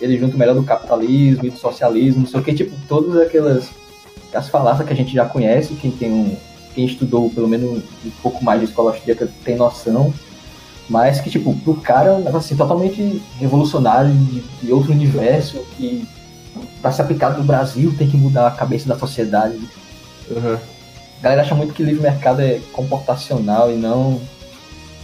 ele 0.00 0.18
junta 0.18 0.36
o 0.36 0.38
melhor 0.38 0.54
do 0.54 0.62
capitalismo 0.62 1.46
e 1.46 1.50
do 1.50 1.58
socialismo, 1.58 2.22
não 2.22 2.28
sei 2.28 2.40
o 2.40 2.42
que, 2.42 2.54
tipo, 2.54 2.74
todas 2.88 3.20
aquelas 3.20 3.70
as 4.32 4.48
falácias 4.48 4.86
que 4.86 4.92
a 4.92 4.96
gente 4.96 5.12
já 5.12 5.24
conhece, 5.24 5.74
quem 5.74 5.90
tem 5.90 6.10
um, 6.10 6.36
quem 6.74 6.84
estudou 6.84 7.30
pelo 7.30 7.48
menos 7.48 7.82
um 8.04 8.10
pouco 8.22 8.44
mais 8.44 8.60
de 8.60 8.66
escola 8.66 8.92
austríaca 8.92 9.28
tem 9.44 9.56
noção, 9.56 10.14
mas 10.88 11.20
que, 11.20 11.30
tipo, 11.30 11.54
pro 11.60 11.74
cara 11.74 12.22
é 12.24 12.36
assim, 12.36 12.56
totalmente 12.56 13.22
revolucionário, 13.38 14.12
de, 14.12 14.40
de 14.40 14.72
outro 14.72 14.92
universo, 14.92 15.64
que 15.76 16.06
para 16.82 16.90
ser 16.92 17.02
aplicado 17.02 17.38
no 17.38 17.44
Brasil 17.44 17.94
tem 17.96 18.08
que 18.08 18.16
mudar 18.16 18.48
a 18.48 18.50
cabeça 18.50 18.88
da 18.88 18.98
sociedade. 18.98 19.58
Uhum. 20.30 20.58
A 21.20 21.22
galera 21.22 21.42
acha 21.42 21.54
muito 21.54 21.74
que 21.74 21.82
livre 21.82 22.02
mercado 22.02 22.40
é 22.40 22.60
comportacional 22.72 23.70
e 23.70 23.76
não. 23.76 24.20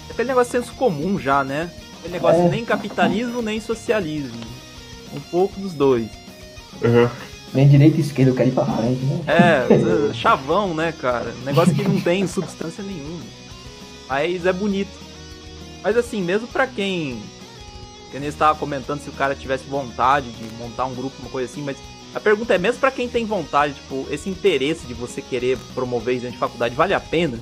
É 0.09 0.13
aquele 0.13 0.29
negócio 0.29 0.59
de 0.59 0.65
senso 0.65 0.77
comum 0.77 1.19
já, 1.19 1.45
né? 1.45 1.71
Aquele 1.99 2.15
negócio 2.15 2.41
é. 2.41 2.49
nem 2.49 2.65
capitalismo 2.65 3.43
nem 3.43 3.61
socialismo. 3.61 4.41
Um 5.15 5.21
pouco 5.21 5.61
dos 5.61 5.75
dois. 5.75 6.09
Uhum. 6.83 7.09
Nem 7.53 7.69
direita 7.69 7.99
e 7.99 8.01
esquerda, 8.01 8.31
eu 8.31 8.35
quero 8.35 8.49
ir 8.49 8.53
pra 8.53 8.65
frente, 8.65 9.05
né? 9.05 9.21
É, 9.27 10.15
chavão, 10.15 10.75
né, 10.75 10.93
cara? 10.93 11.33
Negócio 11.45 11.75
que 11.75 11.83
não 11.87 12.01
tem 12.01 12.27
substância 12.27 12.83
nenhuma. 12.83 13.25
Mas 14.09 14.47
é 14.47 14.53
bonito. 14.53 14.99
Mas 15.83 15.99
assim, 15.99 16.23
mesmo 16.23 16.49
pra 16.49 16.67
quem. 16.67 17.21
Que 18.11 18.19
nem 18.19 18.29
estava 18.29 18.59
comentando 18.59 19.01
se 19.01 19.11
o 19.11 19.13
cara 19.13 19.35
tivesse 19.35 19.65
vontade 19.65 20.31
de 20.31 20.45
montar 20.57 20.87
um 20.87 20.95
grupo, 20.95 21.15
uma 21.21 21.31
coisa 21.31 21.51
assim, 21.51 21.63
mas 21.63 21.77
a 22.17 22.21
pergunta 22.21 22.55
é, 22.55 22.59
mesmo 22.59 22.81
para 22.81 22.91
quem 22.91 23.11
tem 23.11 23.27
vontade, 23.27 23.75
tipo, 23.75 24.07
esse 24.11 24.31
interesse 24.31 24.87
de 24.87 24.95
você 24.95 25.21
querer 25.21 25.59
promover 25.75 26.15
isso 26.15 26.23
dentro 26.23 26.37
de 26.37 26.41
faculdade, 26.41 26.75
vale 26.75 26.95
a 26.95 27.01
pena? 27.01 27.39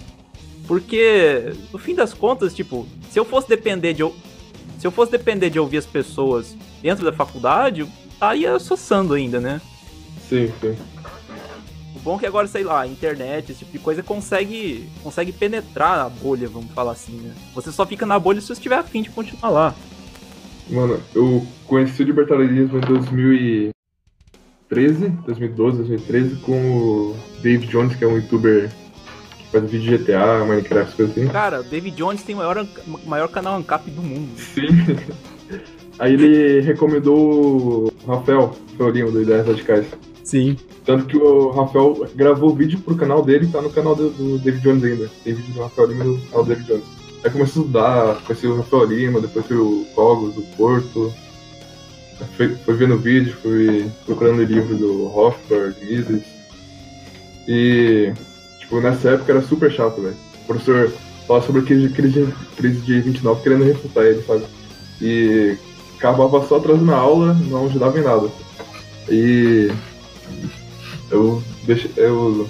Porque, 0.67 1.55
no 1.73 1.79
fim 1.79 1.95
das 1.95 2.13
contas, 2.13 2.53
tipo, 2.53 2.85
se 3.09 3.17
eu 3.17 3.25
fosse 3.25 3.49
depender 3.49 3.93
de. 3.93 4.03
Se 4.81 4.85
eu 4.85 4.91
fosse 4.91 5.13
depender 5.13 5.49
de 5.49 5.61
ouvir 5.61 5.77
as 5.77 5.87
pessoas 5.87 6.57
dentro 6.83 7.05
da 7.05 7.13
faculdade, 7.13 7.87
estaria 8.13 8.59
soçando 8.59 9.15
ainda, 9.15 9.39
né? 9.39 9.61
Sim, 10.29 10.53
sim. 10.61 10.77
O 11.95 12.01
bom 12.01 12.17
é 12.17 12.19
que 12.19 12.27
agora, 12.27 12.49
sei 12.49 12.65
lá, 12.65 12.81
a 12.81 12.87
internet, 12.89 13.53
esse 13.53 13.61
tipo 13.61 13.71
de 13.71 13.79
coisa 13.79 14.03
consegue, 14.03 14.89
consegue 15.05 15.31
penetrar 15.31 16.01
a 16.01 16.09
bolha, 16.09 16.49
vamos 16.49 16.73
falar 16.73 16.93
assim, 16.93 17.13
né? 17.19 17.33
Você 17.55 17.71
só 17.71 17.87
fica 17.87 18.05
na 18.05 18.19
bolha 18.19 18.41
se 18.41 18.49
você 18.49 18.55
estiver 18.55 18.79
afim 18.79 19.03
de 19.03 19.11
continuar 19.11 19.51
lá. 19.51 19.75
Mano, 20.69 21.01
eu 21.15 21.47
conheci 21.65 22.03
o 22.03 22.07
libertarianismo 22.07 22.79
em 22.79 23.74
2013, 24.75 25.09
2012, 25.27 25.79
2013, 25.79 26.37
com 26.37 26.53
o 26.53 27.17
Dave 27.43 27.67
Jones, 27.67 27.97
que 27.97 28.05
é 28.05 28.09
um 28.09 28.17
youtuber 28.17 28.69
que 29.39 29.45
faz 29.53 29.71
vídeo 29.71 29.97
de 29.97 30.05
GTA, 30.05 30.45
Minecraft, 30.45 30.97
coisa 30.97 31.13
assim. 31.13 31.29
Cara, 31.29 31.61
o 31.61 31.65
Dave 31.65 31.91
Jones 31.93 32.23
tem 32.23 32.35
o 32.35 32.39
maior, 32.39 32.67
maior 33.07 33.29
canal 33.29 33.57
ANCAP 33.57 33.91
do 33.91 34.03
mundo. 34.03 34.31
Sim. 34.37 34.67
Aí 35.99 36.15
ele 36.15 36.61
recomendou 36.61 37.17
o 37.17 37.93
Rafael, 38.07 38.57
Rafael 38.73 38.91
Lima, 38.91 39.11
do 39.11 39.23
Ideias 39.23 39.47
Radicais. 39.47 39.87
Sim. 40.25 40.57
Tanto 40.85 41.07
que 41.07 41.17
o 41.17 41.51
Rafael 41.51 42.07
gravou 42.15 42.55
vídeo 42.55 42.81
pro 42.81 42.97
canal 42.97 43.23
dele 43.23 43.47
tá 43.47 43.63
no 43.63 43.71
canal 43.71 43.95
do, 43.95 44.11
do, 44.11 44.39
David 44.39 44.63
Jones 44.63 44.85
ainda. 44.85 45.11
Tem 45.23 45.35
vídeo 45.35 45.55
do 45.55 45.61
Rafael 45.61 45.89
Lima 45.89 46.05
no 46.05 46.21
canal 46.23 46.45
do 46.45 46.49
David 46.49 46.67
Jones. 46.67 46.85
Aí 47.23 47.31
comecei 47.31 47.63
a 47.63 47.65
estudar, 47.65 48.23
conheci 48.27 48.47
o 48.47 48.57
Rafael 48.57 48.85
Lima, 48.85 49.21
depois 49.21 49.47
fui 49.47 49.57
o 49.57 49.87
Cogos, 49.95 50.35
do 50.35 50.43
Porto. 50.57 51.15
Fui, 52.37 52.49
fui 52.65 52.75
vendo 52.75 52.99
vídeo, 52.99 53.37
fui 53.43 53.91
procurando 54.07 54.39
o 54.39 54.45
livro 54.45 54.77
do 54.77 55.07
Hofberg, 55.07 55.75
Mises. 55.85 56.23
E, 57.47 58.13
tipo, 58.61 58.81
nessa 58.81 59.11
época 59.11 59.33
era 59.33 59.43
super 59.43 59.71
chato, 59.71 60.01
velho. 60.01 60.17
O 60.43 60.47
professor 60.47 60.93
falava 61.27 61.47
sobre 61.47 61.63
crise, 61.63 61.89
crise, 61.91 62.29
crise 62.57 62.81
de 62.81 63.01
29 63.01 63.43
querendo 63.43 63.65
refutar 63.65 64.05
ele, 64.05 64.23
sabe? 64.23 64.45
E 65.01 65.57
acabava 65.97 66.47
só 66.47 66.57
atrasando 66.57 66.93
a 66.93 66.97
aula, 66.97 67.35
não 67.35 67.67
ajudava 67.67 67.99
em 67.99 68.03
nada. 68.03 68.29
E 69.09 69.71
eu 71.11 71.43
deixei, 71.65 71.91
eu 71.97 72.49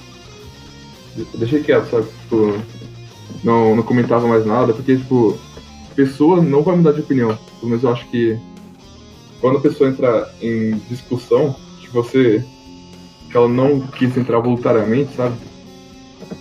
deixei 1.35 1.63
quieto, 1.63 1.91
sabe? 1.91 2.07
Tipo, 2.23 2.59
não, 3.43 3.77
não 3.77 3.83
comentava 3.83 4.27
mais 4.27 4.45
nada, 4.45 4.73
porque, 4.73 4.97
tipo, 4.97 5.39
pessoa 5.95 6.43
não 6.43 6.63
vai 6.63 6.77
mudar 6.77 6.93
de 6.93 7.01
opinião. 7.01 7.39
Pelo 7.59 7.71
menos 7.71 7.85
eu 7.85 7.91
acho 7.91 8.07
que 8.09 8.39
quando 9.45 9.59
a 9.59 9.61
pessoa 9.61 9.91
entra 9.91 10.35
em 10.41 10.79
discussão, 10.89 11.55
que 11.79 11.91
você. 11.91 12.43
que 13.31 13.37
ela 13.37 13.47
não 13.47 13.79
quis 13.79 14.17
entrar 14.17 14.39
voluntariamente, 14.39 15.15
sabe? 15.15 15.37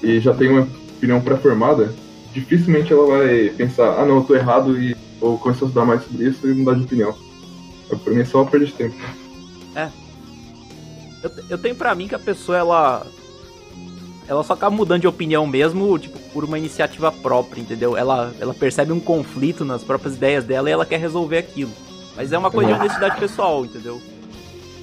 E 0.01 0.21
já 0.21 0.33
tem 0.33 0.47
uma 0.47 0.61
opinião 0.61 1.19
pré-formada, 1.19 1.93
dificilmente 2.31 2.93
ela 2.93 3.05
vai 3.05 3.49
pensar, 3.49 3.99
ah 3.99 4.05
não, 4.05 4.19
eu 4.19 4.23
tô 4.23 4.33
errado 4.33 4.81
e 4.81 4.95
vou 5.19 5.37
começar 5.37 5.65
a 5.65 5.67
estudar 5.67 5.85
mais 5.85 6.01
sobre 6.05 6.29
isso 6.29 6.49
e 6.49 6.53
mudar 6.53 6.75
de 6.75 6.85
opinião. 6.85 7.13
Pra 7.89 8.13
mim 8.13 8.21
é 8.21 8.25
só 8.25 8.41
uma 8.41 8.49
perda 8.49 8.67
de 8.67 8.71
tempo. 8.71 8.95
É, 9.75 9.89
eu, 11.21 11.31
eu 11.49 11.57
tenho 11.57 11.75
para 11.75 11.93
mim 11.93 12.07
que 12.07 12.15
a 12.15 12.19
pessoa, 12.19 12.57
ela. 12.57 13.05
Ela 14.29 14.45
só 14.45 14.53
acaba 14.53 14.73
mudando 14.73 15.01
de 15.01 15.07
opinião 15.07 15.45
mesmo, 15.45 15.99
tipo, 15.99 16.17
por 16.31 16.45
uma 16.45 16.57
iniciativa 16.57 17.11
própria, 17.11 17.59
entendeu? 17.59 17.97
Ela, 17.97 18.33
ela 18.39 18.53
percebe 18.53 18.93
um 18.93 18.99
conflito 19.01 19.65
nas 19.65 19.83
próprias 19.83 20.15
ideias 20.15 20.45
dela 20.45 20.69
e 20.69 20.71
ela 20.71 20.85
quer 20.85 21.01
resolver 21.01 21.37
aquilo. 21.37 21.71
Mas 22.15 22.31
é 22.31 22.37
uma 22.37 22.51
coisa 22.51 22.71
de 22.71 22.79
honestidade 22.79 23.19
pessoal, 23.19 23.65
entendeu? 23.65 24.01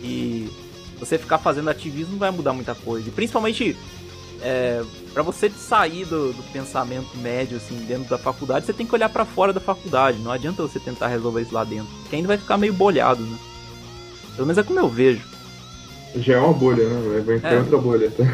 E 0.02 0.50
você 0.98 1.16
ficar 1.18 1.38
fazendo 1.38 1.70
ativismo 1.70 2.12
não 2.12 2.18
vai 2.18 2.30
mudar 2.30 2.52
muita 2.52 2.74
coisa. 2.74 3.08
E 3.08 3.12
principalmente, 3.12 3.76
é, 4.42 4.82
para 5.12 5.22
você 5.22 5.48
sair 5.50 6.04
do, 6.04 6.32
do, 6.32 6.42
pensamento 6.52 7.16
médio, 7.18 7.56
assim, 7.56 7.76
dentro 7.86 8.08
da 8.08 8.18
faculdade, 8.18 8.66
você 8.66 8.72
tem 8.72 8.86
que 8.86 8.94
olhar 8.94 9.08
para 9.08 9.24
fora 9.24 9.52
da 9.52 9.60
faculdade. 9.60 10.18
Não 10.18 10.32
adianta 10.32 10.62
você 10.62 10.80
tentar 10.80 11.08
resolver 11.08 11.42
isso 11.42 11.54
lá 11.54 11.64
dentro. 11.64 11.88
Porque 12.02 12.16
ainda 12.16 12.28
vai 12.28 12.38
ficar 12.38 12.56
meio 12.56 12.72
bolhado, 12.72 13.22
né? 13.22 13.38
Pelo 14.34 14.46
menos 14.46 14.58
é 14.58 14.62
como 14.62 14.78
eu 14.78 14.88
vejo. 14.88 15.22
Já 16.16 16.34
é 16.34 16.38
uma 16.38 16.52
bolha, 16.52 16.88
né? 16.88 17.22
Vai 17.24 17.36
entrar 17.36 17.52
é. 17.52 17.58
outra 17.58 17.78
bolha. 17.78 18.10
Tá? 18.10 18.24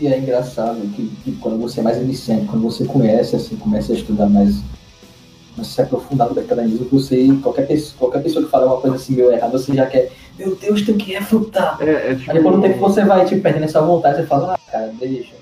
E 0.00 0.06
é 0.06 0.16
engraçado 0.16 0.80
que, 0.94 1.08
que, 1.24 1.32
quando 1.32 1.58
você 1.58 1.80
é 1.80 1.82
mais 1.82 1.98
iniciante, 1.98 2.46
quando 2.46 2.62
você 2.62 2.84
conhece, 2.84 3.34
assim, 3.34 3.56
começa 3.56 3.92
a 3.92 3.96
estudar 3.96 4.28
mais, 4.28 4.60
se 5.64 5.80
aprofundar 5.80 6.28
no 6.28 6.34
vegetarianismo, 6.34 6.88
você, 6.90 7.28
qualquer 7.42 7.66
pessoa, 7.66 7.94
qualquer 7.98 8.22
pessoa 8.22 8.44
que 8.44 8.50
fala 8.50 8.66
uma 8.66 8.80
coisa 8.80 8.96
assim 8.96 9.14
meio 9.14 9.32
errada, 9.32 9.58
você 9.58 9.74
já 9.74 9.86
quer, 9.86 10.10
meu 10.38 10.56
Deus, 10.56 10.82
tem 10.82 10.96
que 10.96 11.12
refutar. 11.12 11.78
É, 11.80 12.12
é 12.12 12.14
tipo... 12.14 12.30
Aí 12.30 12.42
quando 12.42 12.62
tempo 12.62 12.78
você 12.78 13.04
vai 13.04 13.24
te 13.24 13.30
tipo, 13.30 13.42
perdendo 13.42 13.64
essa 13.64 13.80
vontade, 13.80 14.16
você 14.16 14.26
fala, 14.26 14.54
ah, 14.54 14.70
cara, 14.70 14.92
deixa, 14.98 15.34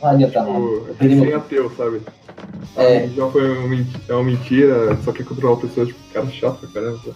não 0.00 0.10
adianta 0.10 0.40
tipo, 0.40 0.52
nada. 0.52 0.96
É 1.00 1.08
sem 1.08 1.32
ateu, 1.34 1.70
sabe? 1.76 2.00
É. 2.76 2.96
A 2.96 3.00
religião 3.00 3.30
foi 3.30 3.58
uma, 3.58 3.86
é 4.08 4.12
uma 4.12 4.24
mentira, 4.24 4.96
só 5.04 5.12
que 5.12 5.24
controlar 5.24 5.54
uma 5.54 5.60
pessoa, 5.62 5.86
tipo, 5.86 5.98
cara 6.12 6.26
chato 6.28 6.60
pra 6.60 6.68
caramba. 6.68 7.14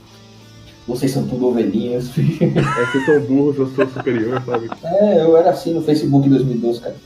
Vocês 0.87 1.13
são 1.13 1.27
tudo 1.27 1.49
ovelhinhas. 1.49 2.11
É, 2.19 2.87
vocês 2.87 3.07
são 3.07 3.21
burros, 3.21 3.57
eu 3.57 3.67
sou 3.69 3.87
superior, 3.87 4.43
sabe? 4.45 4.69
É, 4.83 5.23
eu 5.23 5.37
era 5.37 5.51
assim 5.51 5.73
no 5.73 5.83
Facebook 5.83 6.27
em 6.27 6.31
2012, 6.31 6.81
cara. 6.81 6.97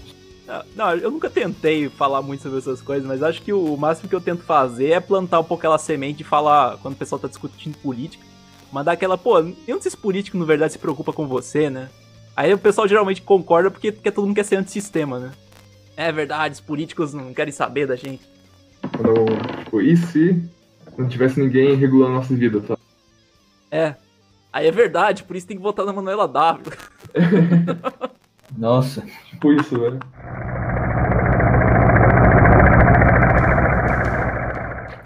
Não, 0.75 0.95
eu 0.95 1.11
nunca 1.11 1.29
tentei 1.29 1.89
falar 1.89 2.23
muito 2.23 2.43
sobre 2.43 2.59
essas 2.59 2.81
coisas, 2.81 3.07
mas 3.07 3.23
acho 3.23 3.43
que 3.43 3.53
o 3.53 3.77
máximo 3.77 4.09
que 4.09 4.15
eu 4.15 4.21
tento 4.21 4.43
fazer 4.43 4.91
é 4.91 5.01
plantar 5.01 5.41
um 5.41 5.45
pouco 5.45 5.61
aquela 5.61 5.79
semente 5.79 6.23
e 6.23 6.25
falar, 6.25 6.79
quando 6.79 6.95
o 6.95 6.97
pessoal 6.97 7.19
tá 7.19 7.27
discutindo 7.27 7.77
política, 7.79 8.25
mandar 8.73 8.93
aquela, 8.93 9.19
pô, 9.19 9.41
nenhum 9.41 9.77
desses 9.77 9.97
políticos, 9.97 10.39
na 10.39 10.47
verdade, 10.47 10.75
se 10.75 10.79
preocupa 10.79 11.13
com 11.13 11.27
você, 11.27 11.69
né? 11.69 11.89
Aí 12.37 12.53
o 12.55 12.59
pessoal 12.59 12.87
geralmente 12.87 13.23
concorda 13.23 13.71
porque, 13.71 13.91
porque 13.91 14.11
todo 14.11 14.27
mundo 14.27 14.37
quer 14.37 14.45
ser 14.45 14.57
antissistema, 14.57 15.19
né? 15.19 15.33
É 15.97 16.13
verdade, 16.13 16.55
os 16.55 16.61
políticos 16.61 17.13
não 17.13 17.35
querem 17.35 17.53
saber 17.53 17.87
da 17.87 17.97
gente. 17.97 18.23
Quando, 18.97 19.25
tipo, 19.65 19.81
e 19.81 19.97
se 19.97 20.43
não 20.97 21.09
tivesse 21.09 21.41
ninguém 21.41 21.75
regulando 21.75 22.13
a 22.13 22.17
nossa 22.17 22.35
vida, 22.35 22.61
tá? 22.61 22.77
É. 23.71 23.95
Aí 24.53 24.67
é 24.67 24.71
verdade, 24.71 25.25
por 25.25 25.35
isso 25.35 25.47
tem 25.47 25.57
que 25.57 25.63
votar 25.63 25.85
na 25.85 25.93
Manuela 25.93 26.29
W. 26.29 26.73
Nossa. 28.57 29.03
Tipo 29.31 29.53
isso, 29.53 29.79
velho. 29.79 30.01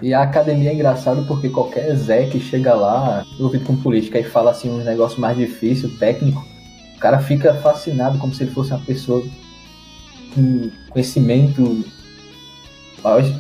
E 0.03 0.15
a 0.15 0.23
academia 0.23 0.71
é 0.71 0.75
engraçado 0.75 1.27
porque 1.27 1.51
qualquer 1.51 1.95
Zé 1.95 2.25
que 2.27 2.41
chega 2.41 2.75
lá, 2.75 3.25
envolvido 3.35 3.67
com 3.67 3.77
política 3.77 4.19
e 4.19 4.25
fala 4.25 4.51
assim 4.51 4.71
um 4.71 4.79
negócio 4.79 5.21
mais 5.21 5.37
difícil, 5.37 5.95
técnico, 5.99 6.43
o 6.97 6.99
cara 6.99 7.19
fica 7.19 7.55
fascinado 7.55 8.19
como 8.19 8.33
se 8.33 8.45
ele 8.45 8.51
fosse 8.51 8.73
uma 8.73 8.81
pessoa 8.81 9.23
com 10.35 10.71
conhecimento 10.91 11.85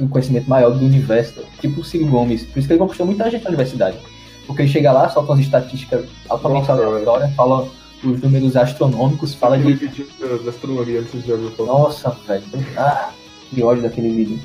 um 0.00 0.08
conhecimento 0.08 0.48
maior 0.48 0.70
do 0.70 0.84
universo, 0.84 1.44
tipo 1.60 1.80
o 1.80 1.84
Ciro 1.84 2.06
Gomes. 2.06 2.44
Por 2.44 2.58
isso 2.58 2.68
que 2.68 2.72
ele 2.72 2.80
conquistou 2.80 3.06
muita 3.06 3.30
gente 3.30 3.42
na 3.42 3.50
universidade. 3.50 3.98
Porque 4.46 4.62
ele 4.62 4.70
chega 4.70 4.90
lá, 4.90 5.08
solta 5.08 5.32
umas 5.32 5.40
estatísticas 5.40 6.06
altamente 6.28 6.70
aleatórias, 6.70 7.34
fala 7.34 7.68
os 8.02 8.20
números 8.20 8.56
astronômicos, 8.56 9.34
fala 9.34 9.58
de. 9.58 9.72
vídeo 9.74 10.06
da 10.44 10.50
astronomia, 10.50 11.02
vocês 11.02 11.24
já. 11.24 11.36
Nossa, 11.64 12.10
velho. 12.26 12.44
Ah, 12.76 13.10
que 13.50 13.62
ódio 13.62 13.82
daquele 13.82 14.10
vídeo. 14.10 14.40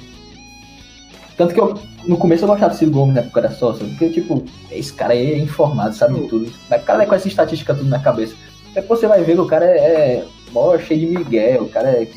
Tanto 1.38 1.54
que 1.54 1.60
eu, 1.60 1.78
no 2.06 2.18
começo 2.18 2.44
eu 2.44 2.48
gostava 2.48 2.74
do 2.74 2.78
Ciro 2.78 2.92
Gomes 2.92 3.16
na 3.16 3.22
época 3.22 3.42
da 3.42 3.52
sócia, 3.52 3.86
porque, 3.86 4.10
tipo, 4.10 4.44
esse 4.72 4.94
cara 4.94 5.14
aí 5.14 5.34
é 5.34 5.38
informado, 5.38 5.94
sabe 5.94 6.20
de 6.22 6.28
tudo. 6.28 6.52
Mas 6.70 6.82
o 6.82 6.86
cara 6.86 7.04
é 7.04 7.06
com 7.06 7.16
essa 7.16 7.28
estatística 7.28 7.74
tudo 7.74 7.90
na 7.90 8.00
cabeça. 8.00 8.36
Depois 8.74 9.00
você 9.00 9.08
vai 9.08 9.24
ver 9.24 9.34
que 9.34 9.42
o 9.42 9.46
cara 9.46 9.66
é, 9.66 9.78
é 9.78 10.26
mó 10.52 10.78
cheio 10.78 11.00
de 11.02 11.08
migué, 11.08 11.60
o 11.60 11.68
cara 11.68 11.90
é 11.90 12.08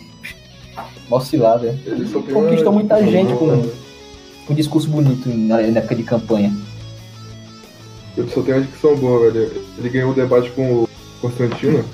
mó 1.09 1.19
só 1.21 2.21
tem 2.21 2.35
Conquistou 2.35 2.73
muita 2.73 3.03
gente 3.05 3.35
com, 3.35 3.47
né? 3.47 3.71
com 4.47 4.53
um 4.53 4.57
discurso 4.57 4.89
bonito 4.89 5.29
na, 5.29 5.61
na 5.63 5.79
época 5.79 5.95
de 5.95 6.03
campanha. 6.05 6.53
Ele 8.17 8.31
só 8.31 8.43
tem 8.43 8.55
uma 8.55 8.63
dicção 8.63 8.97
boa, 8.97 9.31
velho. 9.31 9.65
Ele 9.79 9.89
ganhou 9.89 10.11
o 10.11 10.15
debate 10.15 10.51
com 10.51 10.83
o 10.83 10.89
Constantino 11.21 11.85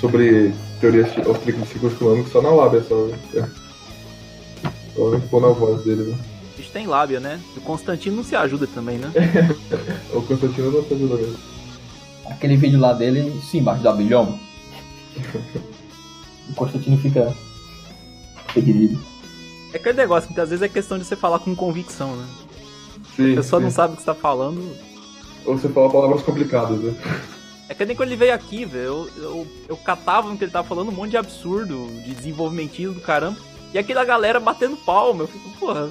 sobre 0.00 0.52
teorias 0.80 1.08
austríacas 1.26 1.64
de 1.66 1.72
ciclos 1.72 1.92
econômicos 1.94 2.32
só 2.32 2.40
na 2.42 2.50
lábia, 2.50 2.82
só. 2.88 2.94
velho. 3.04 3.50
Só 4.94 5.18
pôr 5.30 5.40
na 5.42 5.48
voz 5.48 5.82
dele, 5.84 6.02
velho. 6.04 6.18
A 6.54 6.60
gente 6.60 6.72
tem 6.72 6.86
lábia, 6.86 7.20
né? 7.20 7.40
E 7.54 7.58
o 7.58 7.62
Constantino 7.62 8.16
não 8.16 8.24
se 8.24 8.34
ajuda 8.36 8.66
também, 8.66 8.98
né? 8.98 9.12
O 10.12 10.22
Constantino 10.22 10.70
não 10.72 10.82
tá 10.82 10.94
ajudando 10.94 11.20
mesmo. 11.20 11.38
Aquele 12.26 12.56
vídeo 12.56 12.78
lá 12.80 12.92
dele, 12.92 13.32
sim, 13.48 13.58
embaixo 13.58 13.82
do 13.82 13.88
abilhão. 13.88 14.38
o 16.50 16.54
Constantino 16.54 16.98
fica 16.98 17.34
perdido. 18.52 18.98
É 19.72 19.76
aquele 19.76 19.96
negócio, 19.98 20.28
que 20.28 20.34
muitas 20.34 20.50
vezes 20.50 20.62
é 20.62 20.68
questão 20.68 20.98
de 20.98 21.04
você 21.04 21.14
falar 21.16 21.38
com 21.40 21.54
convicção, 21.54 22.16
né? 22.16 22.26
Sim, 23.16 23.32
A 23.32 23.36
pessoa 23.36 23.60
não 23.60 23.70
sim. 23.70 23.76
sabe 23.76 23.92
o 23.94 23.96
que 23.96 24.02
você 24.02 24.06
tá 24.06 24.14
falando. 24.14 24.60
Ou 25.46 25.56
você 25.56 25.68
fala 25.68 25.90
palavras 25.90 26.22
complicadas, 26.22 26.78
né? 26.80 26.94
É 27.68 27.74
que 27.74 27.84
nem 27.84 27.94
quando 27.94 28.08
ele 28.08 28.16
veio 28.16 28.34
aqui, 28.34 28.64
velho. 28.64 28.84
Eu, 28.84 29.10
eu, 29.16 29.46
eu 29.68 29.76
catava 29.76 30.28
no 30.28 30.38
que 30.38 30.44
ele 30.44 30.50
tava 30.50 30.66
falando 30.66 30.88
um 30.88 30.94
monte 30.94 31.10
de 31.10 31.16
absurdo, 31.16 31.86
de 32.02 32.14
desenvolvimentismo 32.14 32.94
do 32.94 33.00
caramba. 33.00 33.38
E 33.74 33.78
aquela 33.78 34.04
galera 34.04 34.40
batendo 34.40 34.76
palma. 34.76 35.24
Eu 35.24 35.28
fico, 35.28 35.50
porra, 35.58 35.90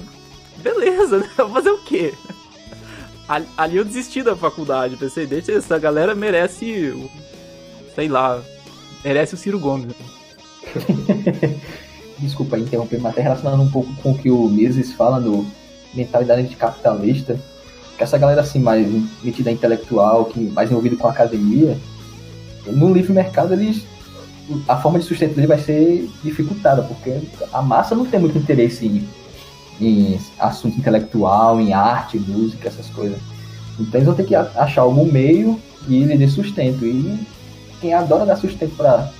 beleza, 0.56 1.18
né? 1.18 1.28
Fazer 1.36 1.70
o 1.70 1.78
quê? 1.78 2.12
Ali, 3.56 3.76
eu 3.76 3.84
desisti 3.84 4.22
da 4.22 4.34
faculdade. 4.34 4.96
Pensei, 4.96 5.26
deixa 5.26 5.52
essa 5.52 5.78
galera 5.78 6.14
merece. 6.14 6.94
Sei 7.94 8.08
lá. 8.08 8.42
Merece 9.04 9.34
o 9.34 9.38
Ciro 9.38 9.60
Gomes. 9.60 9.94
Desculpa 12.18 12.56
aí 12.56 12.62
interromper, 12.62 13.00
mas 13.00 13.12
até 13.12 13.22
relacionando 13.22 13.62
um 13.62 13.70
pouco 13.70 13.94
com 14.02 14.10
o 14.10 14.18
que 14.18 14.28
o 14.30 14.48
Mises 14.48 14.92
fala 14.92 15.20
do 15.20 15.46
mentalidade 15.94 16.48
de 16.48 16.56
capitalista, 16.56 17.38
que 17.98 18.04
essa 18.04 18.16
galera 18.16 18.40
assim 18.40 18.60
mais 18.60 18.86
metida 19.22 19.50
intelectual, 19.50 20.26
que 20.26 20.40
mais 20.40 20.70
envolvida 20.70 20.96
com 20.96 21.08
a 21.08 21.10
academia, 21.10 21.76
no 22.66 22.92
livre 22.92 23.12
mercado 23.12 23.52
eles 23.52 23.84
a 24.66 24.76
forma 24.76 24.98
de 24.98 25.04
sustento 25.04 25.34
dele 25.34 25.46
vai 25.46 25.58
ser 25.58 26.08
dificultada, 26.22 26.82
porque 26.82 27.18
a 27.52 27.60
massa 27.60 27.94
não 27.94 28.06
tem 28.06 28.18
muito 28.18 28.38
interesse 28.38 28.86
em, 28.86 29.06
em 29.80 30.18
assunto 30.38 30.78
intelectual, 30.78 31.60
em 31.60 31.74
arte, 31.74 32.18
música, 32.18 32.68
essas 32.68 32.88
coisas. 32.88 33.18
Então 33.78 33.98
eles 33.98 34.06
vão 34.06 34.14
ter 34.14 34.24
que 34.24 34.34
achar 34.34 34.82
algum 34.82 35.04
meio 35.04 35.60
e 35.86 36.02
ele 36.02 36.16
dê 36.16 36.28
sustento. 36.28 36.84
E 36.84 37.18
quem 37.80 37.92
adora 37.92 38.24
dar 38.24 38.36
sustento 38.36 38.74
para 38.74 39.12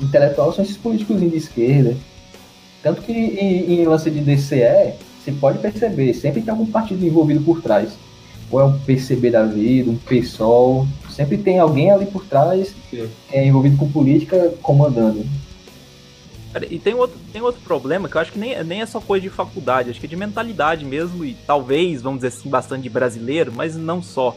intelectual 0.00 0.52
são 0.52 0.64
esses 0.64 0.76
políticos 0.76 1.20
de 1.20 1.36
esquerda. 1.36 1.96
Tanto 2.82 3.02
que 3.02 3.12
em, 3.12 3.80
em 3.80 3.84
lance 3.84 4.10
de 4.10 4.20
DCE, 4.20 4.94
você 5.22 5.30
pode 5.30 5.58
perceber, 5.58 6.12
sempre 6.14 6.42
tem 6.42 6.50
algum 6.50 6.66
partido 6.66 7.06
envolvido 7.06 7.40
por 7.42 7.62
trás. 7.62 7.90
Ou 8.52 8.60
é 8.60 8.64
um 8.64 8.78
PCB 8.78 9.30
da 9.30 9.44
vida, 9.44 9.90
um 9.90 9.96
PSOL, 9.96 10.86
sempre 11.10 11.38
tem 11.38 11.58
alguém 11.58 11.90
ali 11.90 12.06
por 12.06 12.24
trás 12.24 12.74
que 12.90 13.08
é 13.30 13.46
envolvido 13.46 13.78
com 13.78 13.90
política 13.90 14.52
comandando. 14.62 15.24
Cara, 16.52 16.66
E 16.70 16.78
tem 16.78 16.92
outro, 16.92 17.18
tem 17.32 17.40
outro 17.40 17.62
problema 17.62 18.08
que 18.08 18.16
eu 18.16 18.20
acho 18.20 18.32
que 18.32 18.38
nem, 18.38 18.62
nem 18.62 18.82
é 18.82 18.86
só 18.86 19.00
coisa 19.00 19.22
de 19.22 19.30
faculdade, 19.30 19.90
acho 19.90 19.98
que 19.98 20.04
é 20.04 20.08
de 20.08 20.16
mentalidade 20.16 20.84
mesmo, 20.84 21.24
e 21.24 21.34
talvez, 21.46 22.02
vamos 22.02 22.18
dizer 22.18 22.28
assim, 22.28 22.50
bastante 22.50 22.82
de 22.82 22.90
brasileiro, 22.90 23.50
mas 23.54 23.74
não 23.74 24.02
só. 24.02 24.36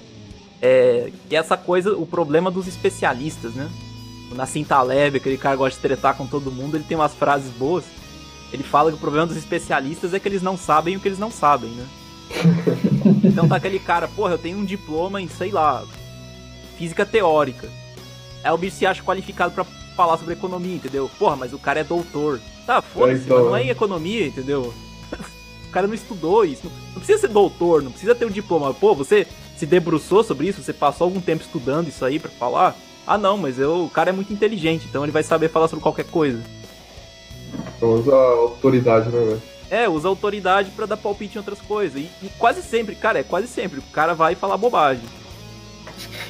É, 0.61 1.11
que 1.27 1.35
é 1.35 1.39
essa 1.39 1.57
coisa, 1.57 1.93
o 1.93 2.05
problema 2.05 2.49
dos 2.49 2.67
especialistas, 2.67 3.53
né? 3.53 3.69
O 4.31 4.35
Nassim 4.35 4.63
Taleb, 4.63 5.17
aquele 5.17 5.37
cara 5.37 5.55
que 5.55 5.59
gosta 5.59 5.75
de 5.75 5.81
tretar 5.81 6.15
com 6.15 6.25
todo 6.25 6.51
mundo, 6.51 6.77
ele 6.77 6.85
tem 6.85 6.97
umas 6.97 7.13
frases 7.13 7.51
boas. 7.51 7.83
Ele 8.53 8.63
fala 8.63 8.89
que 8.89 8.97
o 8.97 8.99
problema 8.99 9.27
dos 9.27 9.35
especialistas 9.35 10.13
é 10.13 10.19
que 10.19 10.27
eles 10.27 10.41
não 10.41 10.57
sabem 10.57 10.95
o 10.95 10.99
que 10.99 11.09
eles 11.09 11.19
não 11.19 11.29
sabem, 11.29 11.69
né? 11.71 11.85
então 13.23 13.47
tá 13.47 13.55
aquele 13.55 13.79
cara, 13.79 14.07
porra, 14.07 14.33
eu 14.33 14.37
tenho 14.37 14.57
um 14.57 14.65
diploma 14.65 15.21
em, 15.21 15.27
sei 15.27 15.51
lá, 15.51 15.83
física 16.77 17.05
teórica. 17.05 17.69
Aí 18.43 18.51
o 18.51 18.57
bicho 18.57 18.77
se 18.77 18.85
acha 18.85 19.03
qualificado 19.03 19.53
pra 19.53 19.65
falar 19.95 20.17
sobre 20.17 20.33
economia, 20.33 20.75
entendeu? 20.75 21.09
Porra, 21.17 21.35
mas 21.35 21.53
o 21.53 21.59
cara 21.59 21.79
é 21.79 21.83
doutor. 21.83 22.39
Tá, 22.65 22.81
foda-se, 22.81 23.23
então, 23.25 23.37
mas 23.37 23.45
não 23.45 23.55
é 23.55 23.59
né? 23.59 23.65
em 23.67 23.69
economia, 23.69 24.27
entendeu? 24.27 24.73
o 25.67 25.71
cara 25.71 25.87
não 25.87 25.93
estudou 25.93 26.43
isso. 26.43 26.71
Não, 26.93 26.99
precisa 26.99 27.19
ser 27.19 27.27
doutor, 27.27 27.81
não 27.81 27.91
precisa 27.91 28.15
ter 28.15 28.25
um 28.25 28.29
diploma. 28.29 28.73
Pô, 28.73 28.93
você 28.93 29.27
se 29.57 29.65
debruçou 29.65 30.23
sobre 30.23 30.47
isso? 30.47 30.61
Você 30.61 30.73
passou 30.73 31.05
algum 31.05 31.21
tempo 31.21 31.43
estudando 31.43 31.87
isso 31.87 32.03
aí 32.03 32.19
pra 32.19 32.29
falar? 32.31 32.75
Ah, 33.07 33.17
não, 33.17 33.37
mas 33.37 33.59
eu, 33.59 33.85
o 33.85 33.89
cara 33.89 34.09
é 34.09 34.13
muito 34.13 34.33
inteligente, 34.33 34.87
então 34.89 35.03
ele 35.03 35.11
vai 35.11 35.21
saber 35.21 35.49
falar 35.49 35.67
sobre 35.67 35.83
qualquer 35.83 36.05
coisa. 36.05 36.41
Então 37.77 37.93
usa 37.93 38.13
a 38.15 38.31
autoridade, 38.31 39.09
né, 39.09 39.25
velho? 39.25 39.41
É, 39.75 39.89
usa 39.89 40.07
autoridade 40.07 40.71
pra 40.71 40.85
dar 40.85 40.95
palpite 40.95 41.35
em 41.35 41.39
outras 41.39 41.59
coisas. 41.59 42.01
E, 42.01 42.09
e 42.23 42.29
quase 42.37 42.63
sempre, 42.63 42.95
cara, 42.95 43.19
é 43.19 43.23
quase 43.23 43.45
sempre. 43.45 43.79
O 43.79 43.83
cara 43.91 44.13
vai 44.13 44.33
falar 44.33 44.55
bobagem. 44.55 45.03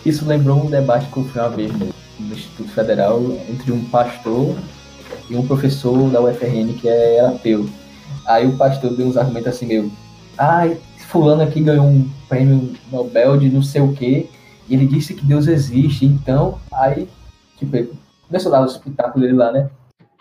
Isso 0.03 0.25
lembrou 0.25 0.65
um 0.65 0.67
debate 0.67 1.05
que 1.11 1.17
eu 1.17 1.25
fui 1.25 1.39
uma 1.39 1.51
vez 1.51 1.71
no, 1.71 1.93
Instituto 2.33 2.71
Federal 2.71 3.21
entre 3.47 3.71
um 3.71 3.85
pastor 3.85 4.55
e 5.29 5.35
um 5.35 5.45
professor 5.45 6.09
da 6.09 6.19
UFRN 6.21 6.73
que 6.73 6.89
é 6.89 7.19
ateu. 7.19 7.69
Aí 8.25 8.47
o 8.47 8.57
pastor 8.57 8.95
deu 8.95 9.05
uns 9.05 9.15
argumentos 9.15 9.49
assim 9.49 9.67
meio, 9.67 9.91
ai, 10.35 10.79
fulano 11.07 11.43
aqui 11.43 11.61
ganhou 11.61 11.85
um 11.85 12.09
prêmio 12.27 12.73
Nobel 12.91 13.37
de 13.37 13.49
não 13.49 13.61
sei 13.61 13.81
o 13.81 13.93
quê, 13.93 14.27
e 14.67 14.73
ele 14.73 14.87
disse 14.87 15.13
que 15.13 15.23
Deus 15.23 15.45
existe, 15.45 16.05
então, 16.05 16.57
aí, 16.73 17.07
tipo, 17.57 17.95
começou 18.27 18.51
a 18.51 18.57
dar 18.57 18.63
o 18.63 18.65
espetáculo 18.65 19.23
dele 19.23 19.37
lá, 19.37 19.51
né? 19.51 19.69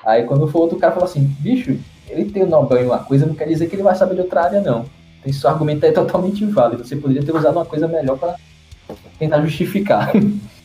Aí 0.04 0.24
quando 0.24 0.46
for 0.48 0.60
outro 0.60 0.78
cara 0.78 0.92
falou 0.92 1.08
assim, 1.08 1.24
bicho, 1.40 1.78
ele 2.08 2.30
tem 2.30 2.42
o 2.42 2.46
Nobel 2.46 2.82
em 2.82 2.86
uma 2.86 2.98
coisa, 2.98 3.26
não 3.26 3.34
quer 3.34 3.48
dizer 3.48 3.68
que 3.68 3.74
ele 3.74 3.82
vai 3.82 3.94
saber 3.94 4.14
de 4.14 4.20
outra 4.20 4.44
área, 4.44 4.60
não. 4.60 4.86
Esse 5.24 5.40
seu 5.40 5.50
argumento 5.50 5.84
é 5.86 5.92
totalmente 5.92 6.44
inválido. 6.44 6.84
Você 6.84 6.96
poderia 6.96 7.22
ter 7.22 7.34
usado 7.34 7.56
uma 7.56 7.64
coisa 7.64 7.88
melhor 7.88 8.18
para 8.18 8.36
tentar 9.18 9.40
justificar. 9.42 10.12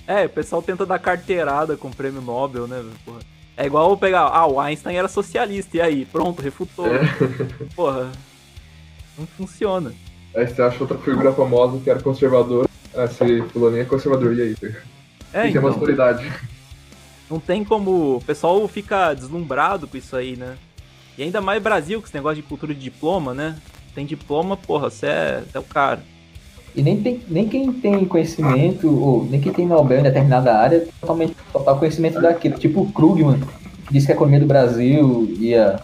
É, 0.10 0.25
o 0.25 0.30
pessoal 0.30 0.60
tenta 0.60 0.88
dar 0.88 0.97
carteirada 0.97 1.78
com 1.78 1.89
o 1.89 1.95
prêmio 1.95 2.19
Nobel, 2.19 2.67
né? 2.67 2.84
Porra. 3.06 3.19
É 3.56 3.67
igual 3.67 3.91
eu 3.91 3.95
pegar, 3.95 4.21
ah, 4.21 4.47
o 4.47 4.60
Einstein 4.60 4.95
era 4.95 5.08
socialista, 5.08 5.78
e 5.78 5.82
aí? 5.82 6.04
Pronto, 6.04 6.41
refutou. 6.41 6.88
É. 6.88 7.02
Porra, 7.75 8.12
não 9.15 9.28
funciona. 9.28 9.93
Aí 10.36 10.47
você 10.47 10.63
acha 10.63 10.82
outra 10.82 10.97
figura 10.97 11.32
famosa 11.32 11.80
que 11.80 11.91
era 11.91 11.99
conservadora. 11.99 12.67
Ah, 12.95 13.06
se 13.06 13.43
fulaninho 13.54 13.84
é 13.84 13.86
conservador, 13.86 14.36
e 14.36 14.41
aí? 14.41 14.56
É, 15.32 15.41
Tem 15.43 15.52
que 15.52 15.54
ter 15.54 15.60
uma 15.60 15.69
então, 15.69 15.69
autoridade. 15.69 16.32
não 17.30 17.39
tem 17.39 17.63
como. 17.63 18.15
O 18.15 18.21
pessoal 18.21 18.67
fica 18.67 19.13
deslumbrado 19.13 19.88
com 19.88 19.95
isso 19.95 20.15
aí, 20.15 20.36
né? 20.36 20.58
E 21.20 21.24
ainda 21.24 21.42
mais 21.42 21.62
Brasil, 21.62 22.00
com 22.00 22.08
esse 22.08 22.16
negócio 22.16 22.38
de 22.38 22.44
cultura 22.44 22.74
de 22.74 22.80
diploma, 22.80 23.34
né? 23.34 23.58
Tem 23.94 24.06
diploma, 24.06 24.56
porra, 24.56 24.90
você 24.90 25.06
é, 25.08 25.44
é 25.54 25.60
o 25.60 25.64
cara. 25.64 26.02
E 26.74 26.82
nem, 26.82 27.02
tem, 27.02 27.22
nem 27.28 27.46
quem 27.46 27.74
tem 27.74 28.06
conhecimento, 28.06 28.88
ou 28.88 29.26
nem 29.26 29.42
quem 29.42 29.52
tem 29.52 29.68
Nobel 29.68 30.00
em 30.00 30.04
determinada 30.04 30.56
área, 30.58 30.80
tem 30.80 30.94
totalmente 31.02 31.36
total 31.52 31.78
conhecimento 31.78 32.22
daquilo. 32.22 32.58
Tipo 32.58 32.84
o 32.84 32.92
Krugman, 32.94 33.38
que 33.86 33.92
disse 33.92 34.06
que 34.06 34.14
a 34.14 34.16
economia 34.16 34.40
do 34.40 34.46
Brasil 34.46 35.26
ia 35.38 35.82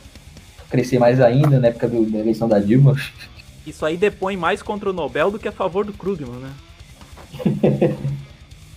crescer 0.70 1.00
mais 1.00 1.20
ainda 1.20 1.60
na 1.60 1.68
época 1.68 1.90
do- 1.90 2.06
da 2.10 2.20
eleição 2.20 2.48
da 2.48 2.58
Dilma. 2.58 2.96
Isso 3.68 3.86
aí 3.86 3.98
depõe 3.98 4.38
mais 4.38 4.62
contra 4.62 4.90
o 4.90 4.94
Nobel 4.94 5.30
do 5.32 5.38
que 5.38 5.50
a 5.50 5.52
favor 5.52 5.84
do 5.84 5.92
Krugman, 5.92 6.40
né? 6.40 6.54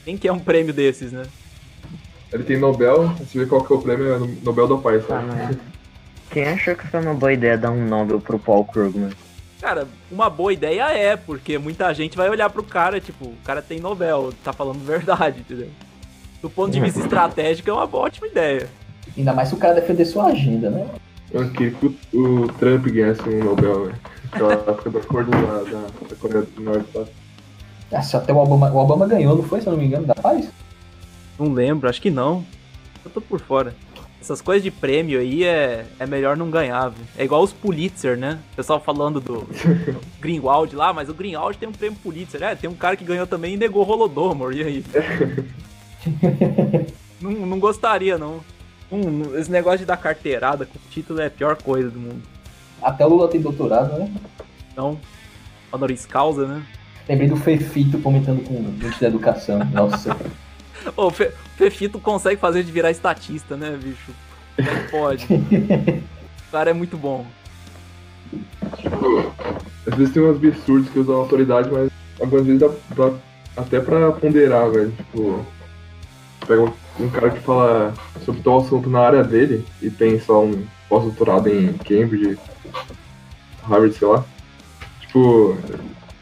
Quem 0.05 0.17
que 0.19 0.27
é 0.27 0.33
um 0.33 0.41
prêmio 0.41 0.75
desses, 0.75 1.13
né? 1.13 1.23
Ele 2.33 2.43
tem 2.43 2.59
Nobel, 2.59 3.11
você 3.17 3.39
vê 3.39 3.47
qual 3.47 3.63
que 3.63 3.73
é 3.73 3.77
o 3.77 3.81
prêmio, 3.81 4.13
é 4.13 4.19
no- 4.19 4.27
Nobel 4.43 4.67
da 4.67 4.77
Paz, 4.77 5.07
Tá, 5.07 5.21
sabe? 5.25 5.57
Quem 6.31 6.45
achou 6.45 6.75
que 6.75 6.87
foi 6.87 7.01
uma 7.01 7.15
boa 7.15 7.33
ideia 7.33 7.57
dar 7.57 7.71
um 7.71 7.87
Nobel 7.87 8.21
pro 8.21 8.39
Paul 8.39 8.65
Krugman? 8.65 9.11
Cara, 9.61 9.89
uma 10.11 10.31
boa 10.31 10.53
ideia 10.53 10.91
é, 10.93 11.17
porque 11.17 11.59
muita 11.59 11.93
gente 11.93 12.17
vai 12.17 12.29
olhar 12.29 12.49
pro 12.51 12.63
cara, 12.63 13.01
tipo, 13.01 13.27
o 13.27 13.37
cara 13.45 13.61
tem 13.61 13.81
Nobel, 13.81 14.33
tá 14.45 14.53
falando 14.53 14.85
verdade, 14.85 15.41
entendeu? 15.41 15.69
Do 16.41 16.49
ponto 16.49 16.71
de 16.71 16.81
vista 16.81 17.01
estratégico, 17.03 17.69
é 17.71 17.73
uma 17.73 17.89
ótima 17.97 18.29
ideia. 18.29 18.69
Ainda 19.17 19.33
mais 19.33 19.49
se 19.49 19.55
o 19.55 19.59
cara 19.59 19.75
defender 19.75 20.05
sua 20.05 20.27
agenda, 20.27 20.71
né? 20.71 20.87
Eu 21.33 21.51
queria 21.51 21.73
que 21.73 21.87
o, 22.13 22.45
o 22.45 22.49
Trump 22.55 22.87
ganhasse 22.87 23.23
um 23.29 23.45
Nobel, 23.45 23.87
velho. 23.87 23.99
Aquela 24.31 24.53
época 24.53 24.91
do 24.91 24.99
acordo 24.99 25.31
da, 25.31 25.63
da, 25.63 25.87
da 26.09 26.17
Coreia 26.17 26.43
do 26.43 26.63
Norte? 26.63 27.11
Ah, 27.91 28.03
se 28.03 28.17
até 28.17 28.33
o 28.33 28.37
Obama, 28.37 28.71
o 28.71 28.77
Obama 28.77 29.07
ganhou, 29.07 29.35
não 29.35 29.43
foi, 29.43 29.61
se 29.61 29.67
eu 29.67 29.73
não 29.73 29.81
me 29.81 29.87
engano, 29.87 30.07
da 30.07 30.15
paz? 30.15 30.51
Não 31.39 31.53
lembro, 31.53 31.89
acho 31.89 32.03
que 32.03 32.11
não. 32.11 32.45
Eu 33.05 33.11
tô 33.11 33.21
por 33.21 33.41
fora. 33.41 33.75
Essas 34.21 34.41
coisas 34.41 34.63
de 34.63 34.71
prêmio 34.71 35.21
aí 35.21 35.45
é, 35.45 35.87
é 35.99 36.07
melhor 36.07 36.37
não 36.37 36.51
ganhar, 36.51 36.89
viu? 36.89 37.05
É 37.17 37.25
igual 37.25 37.43
os 37.43 37.53
Pulitzer, 37.53 38.17
né? 38.17 38.39
O 38.53 38.57
pessoal 38.57 38.81
falando 38.81 39.21
do 39.21 39.49
Greenwald 40.21 40.75
lá, 40.75 40.93
mas 40.93 41.09
o 41.09 41.15
Greenwald 41.15 41.57
tem 41.57 41.69
um 41.69 41.73
prêmio 41.73 41.99
Pulitzer. 42.03 42.43
É, 42.43 42.55
tem 42.55 42.69
um 42.69 42.75
cara 42.75 42.97
que 42.97 43.05
ganhou 43.05 43.27
também 43.27 43.55
e 43.55 43.57
negou 43.57 43.89
Holodomor, 43.89 44.53
e 44.53 44.63
aí? 44.63 44.85
não, 47.21 47.31
não 47.31 47.59
gostaria, 47.61 48.19
não. 48.19 48.41
Hum, 48.91 49.37
esse 49.37 49.51
negócio 49.51 49.81
de 49.81 49.85
dar 49.85 49.97
carteirada 49.97 50.67
com 50.67 50.79
título 50.91 51.21
é 51.21 51.27
a 51.27 51.31
pior 51.31 51.57
coisa 51.63 51.91
do 51.91 51.99
mundo. 51.99 52.23
Até 52.83 53.07
o 53.07 53.09
Lula 53.09 53.29
tem 53.29 53.41
doutorado, 53.41 53.99
né? 53.99 54.13
Então, 54.73 54.99
honoris 55.71 56.07
causa, 56.07 56.47
né? 56.47 56.63
Lembrei 57.09 57.29
do 57.29 57.37
Fefito 57.37 57.99
comentando 58.01 58.43
com 58.45 58.55
o 58.55 58.63
ministro 58.63 59.01
da 59.01 59.09
Educação. 59.09 59.65
Nossa. 59.73 60.17
Ô, 60.97 61.07
o 61.07 61.11
Fe- 61.11 61.33
Fefito 61.57 61.99
consegue 61.99 62.41
fazer 62.41 62.63
de 62.63 62.73
virar 62.73 62.91
estatista, 62.91 63.57
né, 63.57 63.79
bicho? 63.83 64.13
Que 64.57 64.91
pode? 64.91 65.27
O 66.49 66.51
cara 66.51 66.71
é 66.71 66.73
muito 66.73 66.97
bom. 66.97 67.27
Tipo, 68.79 69.33
às 69.87 69.95
vezes 69.95 70.15
tem 70.15 70.23
uns 70.23 70.37
absurdos 70.37 70.89
que 70.89 70.99
usam 70.99 71.17
autoridade, 71.17 71.69
mas 71.71 71.91
algumas 72.19 72.47
vezes 72.47 72.61
dá, 72.61 72.69
dá 72.97 73.13
até 73.55 73.81
pra 73.81 74.13
ponderar, 74.13 74.71
velho. 74.71 74.91
Tipo, 74.93 75.45
pega 76.47 76.63
um, 76.63 76.73
um 77.01 77.11
cara 77.11 77.31
que 77.31 77.41
fala 77.41 77.93
sobre 78.25 78.41
tal 78.41 78.61
assunto 78.61 78.89
na 78.89 79.01
área 79.01 79.23
dele 79.23 79.63
e 79.83 79.91
tem 79.91 80.19
só 80.19 80.43
um 80.43 80.65
pós-doutorado 80.89 81.51
em 81.51 81.75
Cambridge, 81.75 82.39
Harvard, 83.63 83.95
sei 83.95 84.09
lá. 84.09 84.25
Tipo, 85.03 85.57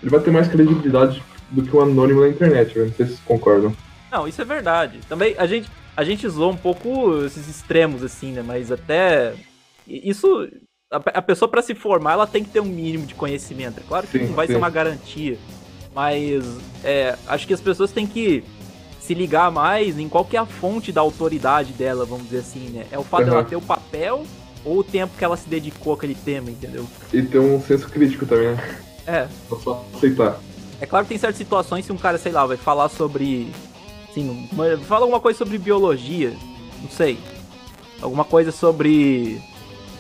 ele 0.03 0.11
vai 0.11 0.19
ter 0.21 0.33
mais 0.33 0.49
credibilidade 0.49 1.23
do 1.53 1.63
que 1.63 1.77
um 1.77 1.83
anônimo 1.83 2.21
na 2.23 2.29
internet, 2.29 2.75
velho. 2.75 2.87
Não 2.87 2.95
sei 2.95 3.07
se 3.07 3.13
vocês 3.13 3.25
concordam. 3.25 3.73
Não, 4.11 4.27
isso 4.29 4.41
é 4.41 4.45
verdade. 4.45 5.01
Também 5.09 5.35
a 5.39 5.47
gente, 5.47 5.69
a 5.97 6.05
gente 6.05 6.29
zoou 6.29 6.53
um 6.53 6.57
pouco 6.57 7.25
esses 7.25 7.49
extremos, 7.49 8.03
assim, 8.03 8.33
né? 8.33 8.43
Mas 8.47 8.71
até. 8.71 9.35
Isso. 9.87 10.49
A, 10.91 10.97
a 10.97 11.23
pessoa, 11.23 11.49
pra 11.49 11.63
se 11.63 11.75
formar, 11.75 12.13
ela 12.13 12.27
tem 12.27 12.45
que 12.45 12.51
ter 12.51 12.61
um 12.61 12.65
mínimo 12.67 13.07
de 13.07 13.15
conhecimento. 13.15 13.81
É 13.81 13.83
claro 13.87 14.07
que 14.07 14.19
Sim, 14.19 14.27
não 14.27 14.35
vai 14.35 14.47
sim. 14.47 14.53
ser 14.53 14.59
uma 14.59 14.71
garantia. 14.71 15.37
Mas 15.95 16.45
é, 16.85 17.17
acho 17.27 17.47
que 17.47 17.55
as 17.55 17.61
pessoas 17.61 17.91
têm 17.91 18.07
que 18.07 18.45
se 19.01 19.15
ligar 19.15 19.51
mais 19.51 19.99
em 19.99 20.09
qual 20.09 20.25
que 20.25 20.37
é 20.37 20.41
a 20.41 20.47
fonte 20.47 20.93
da 20.93 21.01
autoridade 21.01 21.73
dela, 21.73 22.05
vamos 22.05 22.25
dizer 22.25 22.39
assim, 22.39 22.69
né? 22.71 22.87
É 22.91 22.99
o 22.99 23.03
fato 23.05 23.25
Uhum. 23.25 23.31
dela 23.31 23.45
ter 23.45 23.57
o 23.57 23.61
papel 23.63 24.25
ou 24.65 24.79
o 24.81 24.85
tempo 24.85 25.17
que 25.17 25.25
ela 25.25 25.37
se 25.37 25.49
dedicou 25.49 25.95
àquele 25.95 26.15
tema, 26.15 26.51
entendeu? 26.51 26.85
E 27.13 27.23
ter 27.23 27.39
um 27.39 27.61
senso 27.63 27.89
crítico 27.89 28.27
também, 28.27 28.55
né? 28.55 28.79
É, 29.07 29.29
só 29.63 29.85
aceitar. 29.95 30.39
É 30.81 30.87
claro 30.87 31.05
que 31.05 31.11
tem 31.11 31.19
certas 31.19 31.39
situações 31.39 31.85
se 31.87 31.93
um 31.93 31.97
cara, 31.97 32.19
sei 32.19 32.33
lá, 32.33 32.45
vai 32.45 32.57
falar 32.57 32.89
sobre. 32.89 33.51
Assim, 34.17 34.49
uma- 34.51 34.79
fala 34.79 35.03
alguma 35.03 35.21
coisa 35.21 35.37
sobre 35.39 35.59
biologia, 35.59 36.33
não 36.83 36.89
sei. 36.89 37.19
Alguma 38.01 38.25
coisa 38.25 38.51
sobre. 38.51 39.43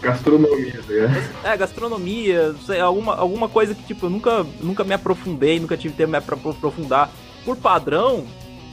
Gastronomia, 0.00 0.72
tá 0.86 0.92
ligado? 0.92 1.16
É, 1.44 1.56
gastronomia, 1.56 2.52
não 2.52 2.60
sei, 2.60 2.80
alguma, 2.80 3.14
alguma 3.14 3.48
coisa 3.48 3.74
que, 3.74 3.82
tipo, 3.82 4.06
eu 4.06 4.10
nunca, 4.10 4.46
nunca 4.60 4.84
me 4.84 4.94
aprofundei, 4.94 5.60
nunca 5.60 5.76
tive 5.76 5.94
tempo 5.94 6.18
pra 6.22 6.36
aprofundar. 6.50 7.10
Por 7.44 7.56
padrão, 7.56 8.24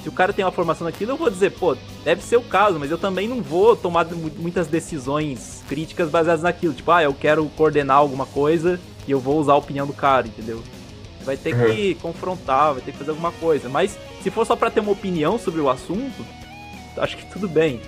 se 0.01 0.08
o 0.10 0.12
cara 0.13 0.32
tem 0.32 0.45
uma 0.45 0.51
formação 0.51 0.86
naquilo, 0.86 1.12
eu 1.12 1.17
vou 1.17 1.29
dizer, 1.29 1.51
pô, 1.51 1.75
deve 2.06 2.21
ser 2.23 2.38
o 2.38 2.41
caso, 2.41 2.79
mas 2.79 2.89
eu 2.91 2.97
também 2.97 3.27
não 3.27 3.41
vou 3.41 3.75
tomar 3.75 4.06
mu- 4.06 4.32
muitas 4.38 4.67
decisões 4.67 5.62
críticas 5.67 6.10
baseadas 6.10 6.43
naquilo. 6.43 6.73
Tipo, 6.73 6.91
ah, 6.91 7.03
eu 7.03 7.13
quero 7.13 7.45
coordenar 7.58 7.97
alguma 7.97 8.25
coisa 8.25 8.79
e 9.08 9.12
eu 9.12 9.19
vou 9.19 9.39
usar 9.39 9.53
a 9.53 9.58
opinião 9.58 9.86
do 9.88 9.93
cara, 9.93 10.25
entendeu? 10.27 10.62
Vai 11.25 11.38
ter 11.38 11.53
que 11.73 11.95
confrontar, 11.95 12.73
vai 12.73 12.82
ter 12.82 12.91
que 12.91 12.97
fazer 12.97 13.12
alguma 13.12 13.32
coisa. 13.34 13.69
Mas 13.69 13.97
se 14.23 14.31
for 14.31 14.45
só 14.45 14.55
pra 14.55 14.71
ter 14.71 14.79
uma 14.79 14.93
opinião 14.93 15.38
sobre 15.38 15.59
o 15.59 15.69
assunto, 15.69 16.25
acho 16.97 17.17
que 17.17 17.25
tudo 17.25 17.47
bem. 17.47 17.81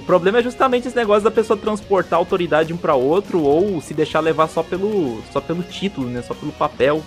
O 0.00 0.02
problema 0.02 0.38
é 0.38 0.42
justamente 0.42 0.88
esse 0.88 0.96
negócio 0.96 1.22
da 1.22 1.30
pessoa 1.30 1.56
transportar 1.56 2.18
a 2.18 2.20
autoridade 2.20 2.68
de 2.68 2.74
um 2.74 2.76
pra 2.76 2.96
outro 2.96 3.40
ou 3.40 3.80
se 3.80 3.94
deixar 3.94 4.18
levar 4.18 4.48
só 4.48 4.64
pelo, 4.64 5.22
só 5.32 5.40
pelo 5.40 5.62
título, 5.62 6.08
né? 6.08 6.22
Só 6.22 6.34
pelo 6.34 6.52
papel. 6.52 7.02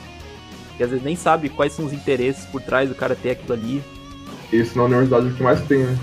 Que 0.77 0.83
às 0.83 0.89
vezes 0.89 1.03
nem 1.03 1.15
sabe 1.15 1.49
quais 1.49 1.73
são 1.73 1.85
os 1.85 1.91
interesses 1.91 2.45
por 2.45 2.61
trás 2.61 2.87
do 2.87 2.95
cara 2.95 3.15
ter 3.15 3.31
aquilo 3.31 3.53
ali. 3.53 3.83
Isso 4.51 4.77
na 4.77 4.85
universidade 4.85 5.27
é 5.27 5.29
o 5.29 5.33
que 5.35 5.43
mais 5.43 5.61
tem, 5.67 5.79
né? 5.79 5.97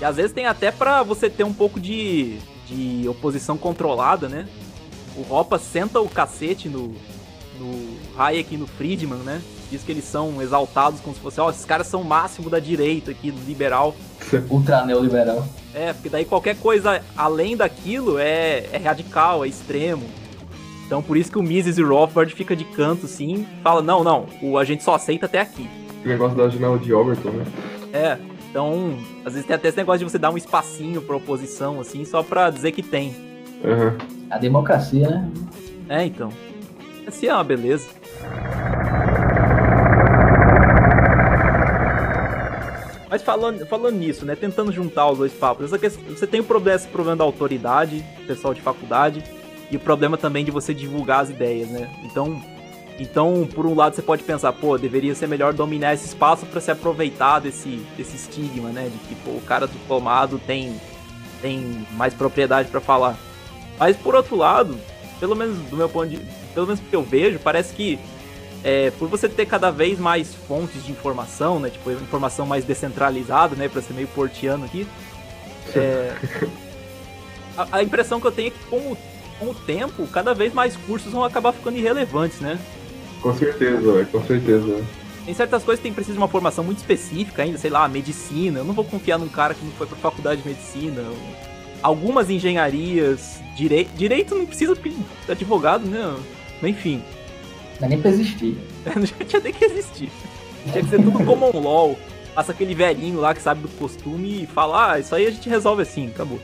E 0.00 0.04
às 0.04 0.16
vezes 0.16 0.32
tem 0.32 0.46
até 0.46 0.72
pra 0.72 1.02
você 1.04 1.30
ter 1.30 1.44
um 1.44 1.54
pouco 1.54 1.78
de, 1.78 2.38
de 2.66 3.08
oposição 3.08 3.56
controlada, 3.56 4.28
né? 4.28 4.48
O 5.16 5.22
Ropa 5.22 5.58
senta 5.58 6.00
o 6.00 6.08
cacete 6.08 6.68
no, 6.68 6.94
no 7.58 7.96
Hayek 8.18 8.54
e 8.54 8.58
no 8.58 8.66
Friedman, 8.66 9.20
né? 9.20 9.40
Diz 9.70 9.82
que 9.82 9.90
eles 9.90 10.04
são 10.04 10.40
exaltados 10.40 11.00
como 11.00 11.14
se 11.14 11.20
fosse, 11.20 11.40
ó, 11.40 11.50
esses 11.50 11.64
caras 11.64 11.86
são 11.86 12.02
o 12.02 12.04
máximo 12.04 12.48
da 12.48 12.58
direita 12.58 13.10
aqui, 13.10 13.30
do 13.30 13.40
liberal. 13.46 13.94
Ultra 14.48 14.84
neoliberal. 14.84 15.46
É, 15.74 15.92
porque 15.92 16.08
daí 16.08 16.24
qualquer 16.24 16.56
coisa 16.56 17.02
além 17.16 17.56
daquilo 17.56 18.18
é, 18.18 18.66
é 18.72 18.78
radical, 18.78 19.44
é 19.44 19.48
extremo. 19.48 20.04
Então 20.86 21.02
por 21.02 21.16
isso 21.16 21.32
que 21.32 21.38
o 21.38 21.42
Mises 21.42 21.78
e 21.78 21.82
o 21.82 21.88
Rothbard 21.88 22.32
fica 22.32 22.54
de 22.54 22.64
canto, 22.64 23.06
assim, 23.06 23.46
fala, 23.62 23.82
não, 23.82 24.04
não, 24.04 24.26
o, 24.40 24.56
a 24.56 24.64
gente 24.64 24.84
só 24.84 24.94
aceita 24.94 25.26
até 25.26 25.40
aqui. 25.40 25.68
O 26.04 26.08
negócio 26.08 26.36
da 26.36 26.48
janela 26.48 26.78
de 26.78 26.94
Overton, 26.94 27.30
né? 27.30 27.44
É, 27.92 28.18
então, 28.48 28.96
às 29.24 29.34
vezes 29.34 29.46
tem 29.46 29.56
até 29.56 29.68
esse 29.68 29.76
negócio 29.76 29.98
de 29.98 30.10
você 30.10 30.18
dar 30.18 30.30
um 30.30 30.36
espacinho 30.36 31.02
pra 31.02 31.16
oposição, 31.16 31.80
assim, 31.80 32.04
só 32.04 32.22
pra 32.22 32.48
dizer 32.48 32.72
que 32.72 32.82
tem. 32.82 33.14
Aham. 33.64 33.96
A 34.30 34.38
democracia, 34.38 35.08
né? 35.08 35.30
É, 35.88 36.04
então. 36.04 36.32
Assim 37.06 37.26
é 37.26 37.34
uma 37.34 37.44
beleza. 37.44 37.88
Mas 43.16 43.22
falando, 43.22 43.64
falando 43.64 43.96
nisso, 43.96 44.26
né? 44.26 44.36
Tentando 44.36 44.70
juntar 44.70 45.10
os 45.10 45.16
dois 45.16 45.32
papos, 45.32 45.70
questão, 45.78 46.04
você 46.04 46.26
tem 46.26 46.40
o 46.40 46.44
problema, 46.44 46.76
esse 46.76 46.86
problema 46.86 47.16
da 47.16 47.24
autoridade, 47.24 48.04
pessoal 48.26 48.52
de 48.52 48.60
faculdade, 48.60 49.24
e 49.70 49.76
o 49.76 49.80
problema 49.80 50.18
também 50.18 50.44
de 50.44 50.50
você 50.50 50.74
divulgar 50.74 51.20
as 51.20 51.30
ideias, 51.30 51.66
né? 51.70 51.90
Então, 52.04 52.38
então 53.00 53.48
por 53.54 53.64
um 53.64 53.74
lado 53.74 53.96
você 53.96 54.02
pode 54.02 54.22
pensar, 54.22 54.52
pô, 54.52 54.76
deveria 54.76 55.14
ser 55.14 55.28
melhor 55.28 55.54
dominar 55.54 55.94
esse 55.94 56.04
espaço 56.04 56.44
para 56.44 56.60
se 56.60 56.70
aproveitar 56.70 57.38
desse, 57.38 57.82
desse 57.96 58.16
estigma, 58.16 58.68
né? 58.68 58.90
De 58.92 58.98
que 59.08 59.14
pô, 59.24 59.30
o 59.30 59.40
cara 59.40 59.66
diplomado 59.66 60.38
tem, 60.46 60.78
tem 61.40 61.86
mais 61.92 62.12
propriedade 62.12 62.68
para 62.68 62.82
falar. 62.82 63.16
Mas 63.78 63.96
por 63.96 64.14
outro 64.14 64.36
lado, 64.36 64.78
pelo 65.18 65.34
menos 65.34 65.56
do 65.70 65.76
meu 65.78 65.88
ponto 65.88 66.08
de, 66.08 66.20
pelo 66.52 66.66
menos 66.66 66.80
que 66.80 66.94
eu 66.94 67.02
vejo, 67.02 67.38
parece 67.38 67.72
que 67.72 67.98
é, 68.66 68.90
por 68.90 69.08
você 69.08 69.28
ter 69.28 69.46
cada 69.46 69.70
vez 69.70 69.96
mais 69.96 70.34
fontes 70.34 70.84
de 70.84 70.90
informação, 70.90 71.60
né? 71.60 71.70
Tipo, 71.70 71.92
informação 71.92 72.44
mais 72.44 72.64
descentralizada, 72.64 73.54
né? 73.54 73.68
Pra 73.68 73.80
ser 73.80 73.94
meio 73.94 74.08
portiano 74.08 74.64
aqui. 74.64 74.84
É, 75.72 76.16
a, 77.56 77.68
a, 77.76 77.82
impressão 77.84 78.20
que 78.20 78.26
eu 78.26 78.32
tenho 78.32 78.48
é 78.48 78.50
que 78.50 78.58
com 78.68 78.76
o, 78.76 78.98
com 79.38 79.46
o 79.50 79.54
tempo, 79.54 80.04
cada 80.08 80.34
vez 80.34 80.52
mais 80.52 80.76
cursos 80.78 81.12
vão 81.12 81.22
acabar 81.22 81.52
ficando 81.52 81.78
irrelevantes, 81.78 82.40
né? 82.40 82.58
Com 83.22 83.32
certeza, 83.36 84.04
com 84.10 84.26
certeza. 84.26 84.84
Tem 85.24 85.32
certas 85.32 85.62
coisas 85.62 85.80
que 85.80 85.84
tem 85.84 85.94
precisa 85.94 86.14
de 86.14 86.18
uma 86.18 86.28
formação 86.28 86.64
muito 86.64 86.78
específica 86.78 87.44
ainda, 87.44 87.58
sei 87.58 87.70
lá, 87.70 87.86
medicina. 87.86 88.58
Eu 88.58 88.64
não 88.64 88.74
vou 88.74 88.84
confiar 88.84 89.16
num 89.16 89.28
cara 89.28 89.54
que 89.54 89.64
não 89.64 89.72
foi 89.74 89.86
pra 89.86 89.96
faculdade 89.96 90.42
de 90.42 90.48
medicina. 90.48 91.04
Algumas 91.80 92.30
engenharias, 92.30 93.40
direito. 93.54 93.92
Direito 93.94 94.34
não 94.34 94.44
precisa 94.44 94.74
de 94.74 94.92
advogado, 95.30 95.86
né? 95.86 96.16
Enfim. 96.64 97.00
Não 97.80 97.86
é 97.86 97.90
nem 97.90 98.00
pra 98.00 98.10
existir. 98.10 98.56
não 98.94 99.26
tinha 99.26 99.42
nem 99.42 99.52
que 99.52 99.64
existir. 99.64 100.10
Tinha 100.72 100.82
que 100.82 100.90
ser 100.90 101.02
tudo 101.02 101.24
common 101.24 101.60
law. 101.60 101.96
Passa 102.34 102.52
aquele 102.52 102.74
velhinho 102.74 103.20
lá 103.20 103.34
que 103.34 103.40
sabe 103.40 103.62
do 103.62 103.68
costume 103.68 104.42
e 104.42 104.46
fala, 104.46 104.92
ah, 104.92 104.98
isso 104.98 105.14
aí 105.14 105.26
a 105.26 105.30
gente 105.30 105.48
resolve 105.48 105.82
assim, 105.82 106.08
acabou. 106.08 106.38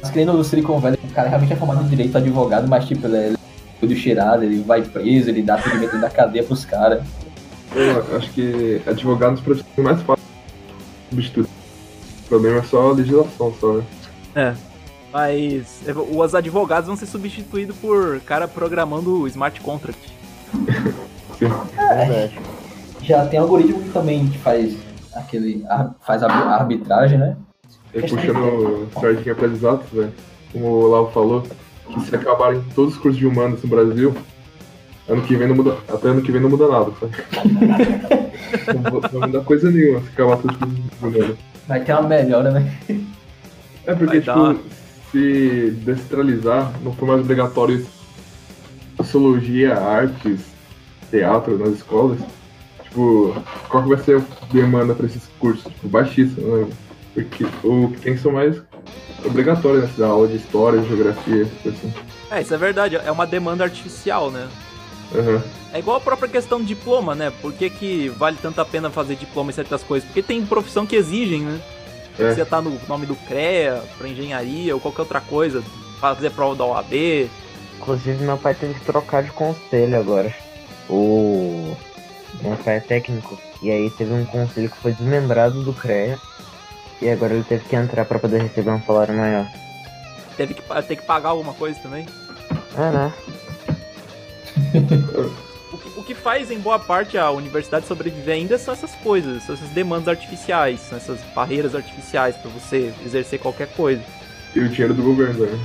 Mas 0.00 0.10
que 0.10 0.16
nem 0.16 0.26
no 0.26 0.44
Silicon 0.44 0.78
Valley, 0.78 0.98
o 1.02 1.14
cara 1.14 1.28
realmente 1.28 1.52
é 1.52 1.56
formado 1.56 1.82
em 1.82 1.88
direito 1.88 2.16
advogado, 2.16 2.68
mas 2.68 2.86
tipo, 2.86 3.06
ele 3.06 3.36
é 3.82 3.86
do 3.86 3.96
cheirado, 3.96 4.44
ele 4.44 4.62
vai 4.62 4.82
preso, 4.82 5.30
ele 5.30 5.42
dá 5.42 5.54
atendimento 5.54 5.98
da 5.98 6.10
cadeia 6.10 6.44
pros 6.44 6.64
caras. 6.64 7.02
Eu 7.74 8.16
acho 8.16 8.30
que 8.32 8.82
advogados 8.86 9.40
profissões 9.40 9.78
mais 9.78 10.02
fácil 10.02 10.24
substituir. 11.10 11.46
O 11.46 12.28
problema 12.28 12.58
é 12.58 12.62
só 12.62 12.90
a 12.90 12.92
legislação, 12.92 13.54
só, 13.58 13.72
né? 13.74 13.84
É. 14.34 14.54
Mas 15.12 15.80
os 16.10 16.34
advogados 16.34 16.86
vão 16.86 16.96
ser 16.96 17.06
substituídos 17.06 17.76
por 17.76 18.20
cara 18.20 18.46
programando 18.46 19.26
smart 19.26 19.58
contract. 19.60 20.17
É, 21.78 22.30
já 23.02 23.26
tem 23.26 23.38
algoritmo 23.38 23.82
que 23.82 23.90
também 23.90 24.28
faz 24.42 24.76
aquele. 25.14 25.64
faz 26.00 26.22
a 26.22 26.28
arbitragem, 26.28 27.18
né? 27.18 27.36
E 27.94 28.00
puxando 28.02 28.88
sardinha 28.92 29.34
para 29.34 29.46
exatos, 29.46 29.90
velho. 29.90 30.12
Como 30.52 30.66
o 30.66 30.86
Lau 30.88 31.10
falou, 31.10 31.42
que 31.88 32.00
se 32.00 32.14
acabarem 32.14 32.62
todos 32.74 32.94
os 32.94 33.00
cursos 33.00 33.18
de 33.18 33.26
humanos 33.26 33.62
no 33.62 33.68
Brasil, 33.68 34.14
ano 35.08 35.22
que 35.22 35.36
vem 35.36 35.48
não 35.48 35.56
muda. 35.56 35.76
Até 35.88 36.08
ano 36.08 36.22
que 36.22 36.32
vem 36.32 36.40
não 36.40 36.50
muda 36.50 36.68
nada, 36.68 36.92
sabe? 37.00 37.12
não 38.74 39.00
vai 39.00 39.28
mudar 39.28 39.44
coisa 39.44 39.70
nenhuma 39.70 40.00
se 40.00 40.08
acabar 40.08 40.36
todos 40.36 40.56
os 40.56 40.62
cursos 40.62 40.76
de 40.76 41.06
humanos. 41.06 41.38
Vai 41.66 41.80
ter 41.80 41.92
uma 41.92 42.02
melhora, 42.02 42.50
né? 42.50 42.72
É 43.86 43.94
porque, 43.94 44.20
vai 44.20 44.20
tipo, 44.20 44.54
dar. 44.54 44.56
se 45.10 45.70
descentralizar, 45.84 46.72
não 46.82 46.92
for 46.92 47.06
mais 47.06 47.20
obrigatório 47.20 47.84
sociologia, 49.08 49.74
artes, 49.74 50.40
teatro 51.10 51.58
nas 51.58 51.74
escolas, 51.74 52.18
tipo, 52.82 53.34
qual 53.68 53.82
que 53.82 53.88
vai 53.88 53.98
ser 53.98 54.18
a 54.18 54.52
demanda 54.52 54.94
para 54.94 55.06
esses 55.06 55.22
cursos? 55.38 55.64
Tipo, 55.64 55.88
baixíssimo, 55.88 56.56
né? 56.56 56.68
Porque 57.14 57.44
o 57.64 57.90
que 57.90 58.00
tem 58.00 58.14
que 58.14 58.20
ser 58.20 58.30
mais 58.30 58.62
obrigatório 59.24 59.80
nessa 59.80 60.02
né? 60.02 60.06
aula 60.06 60.28
de 60.28 60.36
história, 60.36 60.80
de 60.80 60.88
geografia, 60.88 61.46
assim. 61.66 61.92
É, 62.30 62.42
isso 62.42 62.54
é 62.54 62.58
verdade, 62.58 62.96
é 62.96 63.10
uma 63.10 63.26
demanda 63.26 63.64
artificial, 63.64 64.30
né? 64.30 64.46
Uhum. 65.12 65.40
É 65.72 65.78
igual 65.78 65.96
a 65.96 66.00
própria 66.00 66.28
questão 66.28 66.60
de 66.60 66.66
diploma, 66.66 67.14
né? 67.14 67.32
Por 67.40 67.52
que, 67.52 67.70
que 67.70 68.08
vale 68.10 68.36
tanto 68.40 68.60
a 68.60 68.64
pena 68.64 68.90
fazer 68.90 69.16
diploma 69.16 69.50
em 69.50 69.54
certas 69.54 69.82
coisas? 69.82 70.06
Porque 70.06 70.22
tem 70.22 70.44
profissão 70.44 70.86
que 70.86 70.96
exigem, 70.96 71.40
né? 71.40 71.60
É. 72.18 72.34
Você 72.34 72.44
tá 72.44 72.60
no 72.60 72.78
nome 72.88 73.06
do 73.06 73.14
CREA, 73.14 73.82
pra 73.96 74.08
engenharia 74.08 74.74
ou 74.74 74.80
qualquer 74.80 75.02
outra 75.02 75.20
coisa, 75.20 75.62
fazer 76.00 76.30
prova 76.30 76.54
da 76.56 76.64
OAB. 76.64 77.28
Inclusive 77.80 78.24
meu 78.24 78.36
pai 78.36 78.54
teve 78.54 78.74
que 78.74 78.84
trocar 78.84 79.22
de 79.22 79.30
conselho 79.30 79.98
agora. 79.98 80.34
O 80.90 81.76
meu 82.42 82.56
pai 82.56 82.76
é 82.76 82.80
técnico. 82.80 83.38
E 83.62 83.70
aí 83.70 83.88
teve 83.90 84.12
um 84.12 84.26
conselho 84.26 84.68
que 84.68 84.76
foi 84.76 84.92
desmembrado 84.92 85.62
do 85.62 85.72
CREA. 85.72 86.18
E 87.00 87.08
agora 87.08 87.34
ele 87.34 87.44
teve 87.44 87.64
que 87.64 87.76
entrar 87.76 88.04
para 88.04 88.18
poder 88.18 88.42
receber 88.42 88.70
um 88.70 88.82
salário 88.82 89.14
maior. 89.14 89.46
Teve 90.36 90.54
que 90.54 90.62
ter 90.62 90.96
que 90.96 91.02
pagar 91.02 91.30
alguma 91.30 91.54
coisa 91.54 91.78
também? 91.80 92.06
É, 92.76 92.90
né? 92.90 93.12
o, 95.72 95.78
que, 95.78 96.00
o 96.00 96.02
que 96.02 96.14
faz 96.14 96.50
em 96.50 96.58
boa 96.58 96.78
parte 96.78 97.16
a 97.16 97.30
universidade 97.30 97.86
sobreviver 97.86 98.34
ainda 98.34 98.58
são 98.58 98.74
essas 98.74 98.94
coisas, 98.96 99.44
são 99.44 99.54
essas 99.54 99.68
demandas 99.70 100.08
artificiais, 100.08 100.80
são 100.80 100.98
essas 100.98 101.20
barreiras 101.34 101.74
artificiais 101.74 102.36
para 102.36 102.50
você 102.50 102.92
exercer 103.04 103.38
qualquer 103.38 103.68
coisa. 103.68 104.02
E 104.54 104.60
o 104.60 104.68
dinheiro 104.68 104.94
do 104.94 105.02
governo, 105.02 105.46
né? 105.46 105.58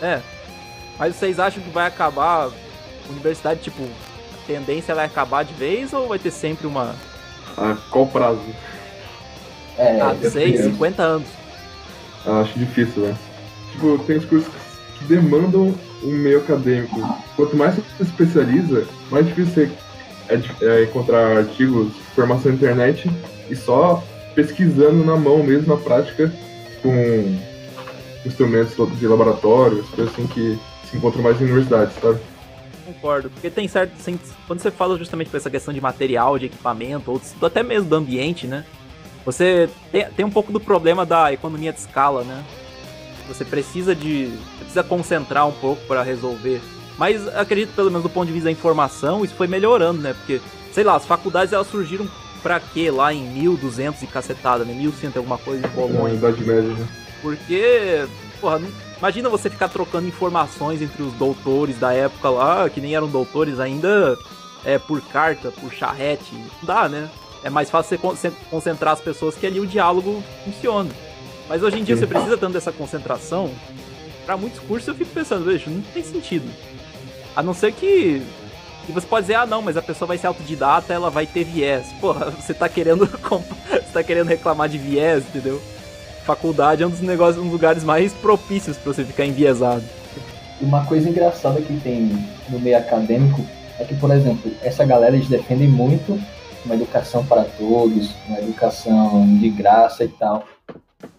É. 0.00 0.35
Mas 0.98 1.16
vocês 1.16 1.38
acham 1.38 1.62
que 1.62 1.70
vai 1.70 1.86
acabar 1.86 2.46
a 2.46 3.10
universidade, 3.10 3.60
tipo, 3.60 3.82
a 3.82 4.46
tendência 4.46 4.94
vai 4.94 5.06
acabar 5.06 5.44
de 5.44 5.54
vez 5.54 5.92
ou 5.92 6.08
vai 6.08 6.18
ter 6.18 6.30
sempre 6.30 6.66
uma. 6.66 6.94
A 7.56 7.76
qual 7.90 8.06
prazo? 8.06 8.40
É, 9.78 10.00
ah, 10.00 10.16
6, 10.20 10.64
50 10.64 11.02
anos. 11.02 11.28
Ah, 12.26 12.40
acho 12.40 12.58
difícil, 12.58 13.02
né? 13.02 13.16
Tipo, 13.72 13.98
tem 13.98 14.16
os 14.16 14.24
cursos 14.24 14.52
que 14.98 15.04
demandam 15.04 15.74
um 16.02 16.12
meio 16.12 16.38
acadêmico. 16.38 16.96
Quanto 17.36 17.56
mais 17.56 17.74
você 17.74 17.82
se 17.98 18.02
especializa, 18.04 18.86
mais 19.10 19.26
difícil 19.26 19.70
é, 20.28 20.40
é 20.62 20.84
encontrar 20.84 21.36
artigos, 21.36 21.92
formação 22.14 22.50
na 22.50 22.56
internet 22.56 23.10
e 23.50 23.54
só 23.54 24.02
pesquisando 24.34 25.04
na 25.04 25.16
mão 25.16 25.42
mesmo, 25.42 25.74
na 25.74 25.80
prática, 25.80 26.32
com 26.82 27.38
instrumentos 28.24 28.74
de 28.98 29.06
laboratório, 29.06 29.84
coisas 29.94 30.12
assim 30.12 30.26
que 30.26 30.58
se 30.90 30.96
encontram 30.96 31.22
mais 31.22 31.40
em 31.40 31.44
universidades, 31.44 31.94
sabe? 32.00 32.18
Concordo, 32.84 33.30
porque 33.30 33.50
tem 33.50 33.66
certo. 33.66 33.92
Quando 34.46 34.60
você 34.60 34.70
fala 34.70 34.96
justamente 34.96 35.28
por 35.28 35.36
essa 35.36 35.50
questão 35.50 35.74
de 35.74 35.80
material, 35.80 36.38
de 36.38 36.46
equipamento, 36.46 37.10
ou 37.10 37.20
até 37.46 37.62
mesmo 37.62 37.88
do 37.88 37.96
ambiente, 37.96 38.46
né? 38.46 38.64
Você 39.24 39.68
tem, 39.90 40.04
tem 40.10 40.24
um 40.24 40.30
pouco 40.30 40.52
do 40.52 40.60
problema 40.60 41.04
da 41.04 41.32
economia 41.32 41.72
de 41.72 41.80
escala, 41.80 42.22
né? 42.22 42.44
Você 43.26 43.44
precisa 43.44 43.94
de. 43.94 44.26
Você 44.26 44.58
precisa 44.58 44.84
concentrar 44.84 45.48
um 45.48 45.52
pouco 45.52 45.84
para 45.86 46.02
resolver. 46.02 46.60
Mas 46.96 47.26
acredito, 47.34 47.74
pelo 47.74 47.90
menos 47.90 48.04
do 48.04 48.08
ponto 48.08 48.26
de 48.26 48.32
vista 48.32 48.46
da 48.46 48.52
informação, 48.52 49.24
isso 49.24 49.34
foi 49.34 49.48
melhorando, 49.48 50.00
né? 50.00 50.14
Porque, 50.14 50.40
sei 50.72 50.84
lá, 50.84 50.94
as 50.94 51.04
faculdades 51.04 51.52
elas 51.52 51.66
surgiram 51.66 52.08
pra 52.40 52.60
quê? 52.60 52.90
Lá 52.90 53.12
em 53.12 53.28
1200 53.30 54.00
e 54.02 54.06
cacetada, 54.06 54.64
né? 54.64 54.72
1100 54.72 55.12
alguma 55.16 55.38
coisa 55.38 55.66
em 55.66 55.70
Bolonha. 55.70 56.14
É, 56.14 56.16
Idade 56.16 56.44
Média, 56.44 56.72
né? 56.72 56.86
Porque, 57.20 58.06
porra, 58.40 58.60
não, 58.60 58.68
imagina 58.98 59.28
você 59.28 59.50
ficar 59.50 59.68
trocando 59.68 60.06
informações 60.06 60.80
entre 60.82 61.02
os 61.02 61.12
doutores 61.14 61.78
da 61.78 61.92
época 61.92 62.30
lá, 62.30 62.68
que 62.68 62.80
nem 62.80 62.94
eram 62.94 63.08
doutores 63.08 63.60
ainda, 63.60 64.16
é, 64.64 64.78
por 64.78 65.00
carta, 65.00 65.50
por 65.50 65.72
charrete. 65.72 66.34
Não 66.34 66.64
dá, 66.64 66.88
né? 66.88 67.08
É 67.42 67.50
mais 67.50 67.70
fácil 67.70 67.98
você 67.98 68.32
concentrar 68.50 68.94
as 68.94 69.00
pessoas 69.00 69.36
que 69.36 69.46
ali 69.46 69.60
o 69.60 69.66
diálogo 69.66 70.22
funciona. 70.44 70.90
Mas 71.48 71.62
hoje 71.62 71.78
em 71.78 71.84
dia 71.84 71.94
Sim. 71.94 72.00
você 72.00 72.06
precisa 72.06 72.36
tanto 72.36 72.54
dessa 72.54 72.72
concentração. 72.72 73.52
Para 74.24 74.36
muitos 74.36 74.58
cursos 74.60 74.88
eu 74.88 74.94
fico 74.94 75.10
pensando, 75.12 75.44
veja, 75.44 75.70
não 75.70 75.80
tem 75.80 76.02
sentido. 76.02 76.50
A 77.36 77.42
não 77.42 77.54
ser 77.54 77.72
que. 77.72 78.22
E 78.88 78.92
você 78.92 79.06
pode 79.06 79.26
dizer, 79.26 79.34
ah 79.34 79.46
não, 79.46 79.62
mas 79.62 79.76
a 79.76 79.82
pessoa 79.82 80.08
vai 80.08 80.18
ser 80.18 80.26
autodidata, 80.26 80.92
ela 80.92 81.10
vai 81.10 81.26
ter 81.26 81.44
viés. 81.44 81.86
Porra, 82.00 82.30
você 82.34 82.52
tá 82.52 82.68
querendo. 82.68 83.06
você 83.70 83.92
tá 83.92 84.02
querendo 84.02 84.26
reclamar 84.26 84.68
de 84.68 84.78
viés, 84.78 85.24
entendeu? 85.28 85.62
Faculdade 86.26 86.82
é 86.82 86.86
um 86.86 86.90
dos 86.90 87.00
negócios, 87.00 87.38
um 87.38 87.44
dos 87.44 87.52
lugares 87.52 87.84
mais 87.84 88.12
propícios 88.12 88.76
para 88.76 88.92
você 88.92 89.04
ficar 89.04 89.24
enviesado. 89.24 89.84
Uma 90.60 90.84
coisa 90.84 91.08
engraçada 91.08 91.62
que 91.62 91.78
tem 91.78 92.18
no 92.48 92.58
meio 92.58 92.76
acadêmico 92.76 93.46
é 93.78 93.84
que, 93.84 93.94
por 93.94 94.10
exemplo, 94.10 94.50
essa 94.60 94.84
galera 94.84 95.14
eles 95.14 95.28
defendem 95.28 95.68
muito 95.68 96.20
uma 96.64 96.74
educação 96.74 97.24
para 97.24 97.44
todos, 97.44 98.12
uma 98.26 98.40
educação 98.40 99.24
de 99.38 99.48
graça 99.50 100.02
e 100.02 100.08
tal. 100.08 100.44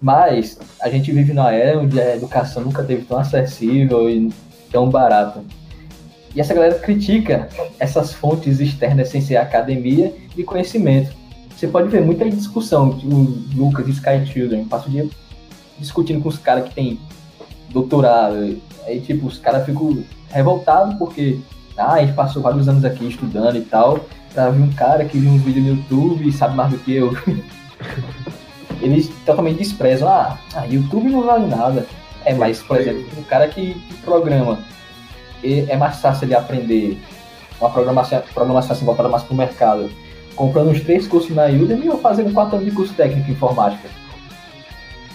Mas 0.02 0.60
a 0.82 0.90
gente 0.90 1.10
vive 1.14 1.32
numa 1.32 1.54
era 1.54 1.80
onde 1.80 2.02
a 2.02 2.16
educação 2.18 2.62
nunca 2.64 2.84
teve 2.84 3.06
tão 3.06 3.18
acessível 3.18 4.10
e 4.10 4.30
tão 4.70 4.90
barata. 4.90 5.42
E 6.36 6.42
essa 6.42 6.54
galera 6.54 6.78
critica 6.80 7.48
essas 7.80 8.12
fontes 8.12 8.60
externas 8.60 9.08
sem 9.08 9.22
ser 9.22 9.38
academia 9.38 10.14
e 10.36 10.44
conhecimento. 10.44 11.16
Você 11.58 11.68
pode 11.68 11.90
ver 11.90 12.04
muita 12.04 12.30
discussão, 12.30 12.90
o 12.90 13.44
Lucas 13.56 13.88
e 13.88 13.92
Sky 13.92 14.24
Children, 14.28 14.66
passa 14.66 14.88
o 14.88 14.92
dia 14.92 15.10
discutindo 15.80 16.22
com 16.22 16.30
os 16.30 16.38
caras 16.38 16.70
que 16.70 16.76
tem 16.76 17.00
doutorado. 17.70 18.62
Aí, 18.86 19.02
tipo, 19.02 19.26
os 19.26 19.40
caras 19.40 19.66
ficam 19.66 20.04
revoltados 20.30 20.94
porque 21.00 21.40
ah, 21.76 21.94
a 21.94 22.00
gente 22.00 22.14
passou 22.14 22.44
vários 22.44 22.68
anos 22.70 22.86
aqui 22.86 23.08
estudando 23.08 23.58
e 23.58 23.62
tal. 23.62 24.06
Pra 24.36 24.52
ver 24.52 24.62
um 24.62 24.72
cara 24.72 25.04
que 25.06 25.18
viu 25.18 25.32
um 25.32 25.40
vídeo 25.40 25.64
no 25.64 25.70
YouTube 25.70 26.28
e 26.28 26.32
sabe 26.32 26.56
mais 26.56 26.70
do 26.70 26.78
que 26.78 26.94
eu. 26.94 27.18
eles 28.80 29.10
totalmente 29.26 29.58
desprezam. 29.58 30.08
Ah, 30.08 30.38
ah, 30.54 30.66
YouTube 30.66 31.10
não 31.10 31.24
vale 31.24 31.48
nada. 31.48 31.88
É, 32.24 32.36
mas, 32.36 32.62
por 32.62 32.78
exemplo, 32.78 33.04
o 33.18 33.24
cara 33.24 33.48
que, 33.48 33.74
que 33.74 33.94
programa, 34.04 34.60
é 35.44 35.76
mais 35.76 35.98
fácil 35.98 36.26
ele 36.26 36.36
aprender 36.36 37.02
uma 37.60 37.72
programação, 37.72 38.22
programação 38.32 38.74
assim, 38.74 38.86
voltada 38.86 39.10
mais 39.10 39.24
para 39.24 39.34
o 39.34 39.38
mercado, 39.38 39.90
comprando 40.38 40.70
uns 40.70 40.80
três 40.80 41.06
cursos 41.06 41.36
na 41.36 41.48
Udemy 41.48 41.90
ou 41.90 42.00
fazendo 42.00 42.34
quatro 42.34 42.56
anos 42.56 42.70
de 42.70 42.74
curso 42.74 42.94
técnico 42.94 43.30
em 43.30 43.34
informática? 43.34 43.90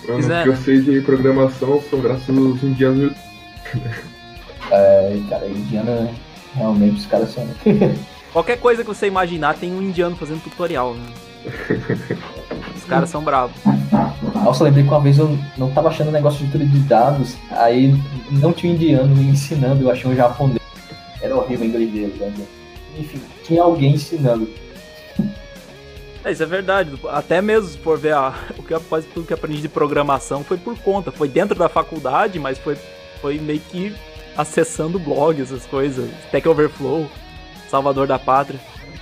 o 0.03 0.43
que 0.43 0.49
eu 0.49 0.57
sei 0.57 0.83
de 0.83 1.01
programação 1.01 1.81
são 1.89 2.01
graças 2.01 2.29
aos 2.29 2.63
indianos. 2.63 3.15
é, 4.71 5.21
cara, 5.31 5.47
indiana 5.47 6.11
Realmente 6.55 6.99
os 6.99 7.07
caras 7.07 7.31
são. 7.31 7.47
Qualquer 8.33 8.59
coisa 8.59 8.83
que 8.83 8.89
você 8.89 9.07
imaginar 9.07 9.55
tem 9.55 9.73
um 9.73 9.83
indiano 9.83 10.17
fazendo 10.17 10.43
tutorial, 10.43 10.95
né? 10.95 11.07
Os 12.77 12.85
caras 12.85 13.11
são 13.11 13.23
bravos. 13.23 13.57
Nossa, 14.35 14.63
eu 14.63 14.67
lembrei 14.67 14.85
que 14.85 14.91
uma 14.91 15.01
vez 15.01 15.19
eu 15.19 15.39
não 15.57 15.71
tava 15.71 15.89
achando 15.89 16.09
um 16.09 16.13
negócio 16.13 16.45
de 16.45 16.51
tudo 16.51 16.65
de 16.65 16.79
dados, 16.81 17.37
aí 17.51 17.95
não 18.31 18.53
tinha 18.53 18.73
um 18.73 18.77
indiano 18.77 19.15
me 19.15 19.25
ensinando, 19.25 19.83
eu 19.83 19.91
achei 19.91 20.11
um 20.11 20.15
japonês. 20.15 20.61
Era 21.21 21.37
horrível 21.37 21.67
o 21.67 21.69
inglês 21.69 21.93
dele, 21.93 22.15
né? 22.21 22.47
Enfim, 22.99 23.21
tinha 23.45 23.63
alguém 23.63 23.95
ensinando. 23.95 24.49
É, 26.25 26.31
isso 26.31 26.43
é 26.43 26.47
verdade. 26.47 26.93
Até 27.09 27.43
mesmo 27.43 27.79
for 27.83 27.99
ver 27.99 28.15
a, 28.15 28.35
o 28.57 28.63
que 28.63 28.79
quase 28.89 29.07
tudo 29.09 29.27
que 29.27 29.35
aprendi 29.35 29.61
de 29.61 29.69
programação 29.69 30.45
foi 30.45 30.57
por 30.57 30.79
conta. 30.79 31.11
Foi 31.11 31.29
dentro 31.29 31.57
da 31.57 31.69
faculdade, 31.69 32.39
mas 32.39 32.59
foi, 32.59 32.77
foi 33.21 33.39
meio 33.39 33.61
que 33.61 33.95
acessando 34.37 34.99
blogs, 34.99 35.51
essas 35.51 35.67
coisas. 35.67 36.09
Stack 36.27 36.49
Overflow, 36.49 37.09
Salvador 37.69 38.07
da 38.07 38.19
Pátria. 38.19 38.61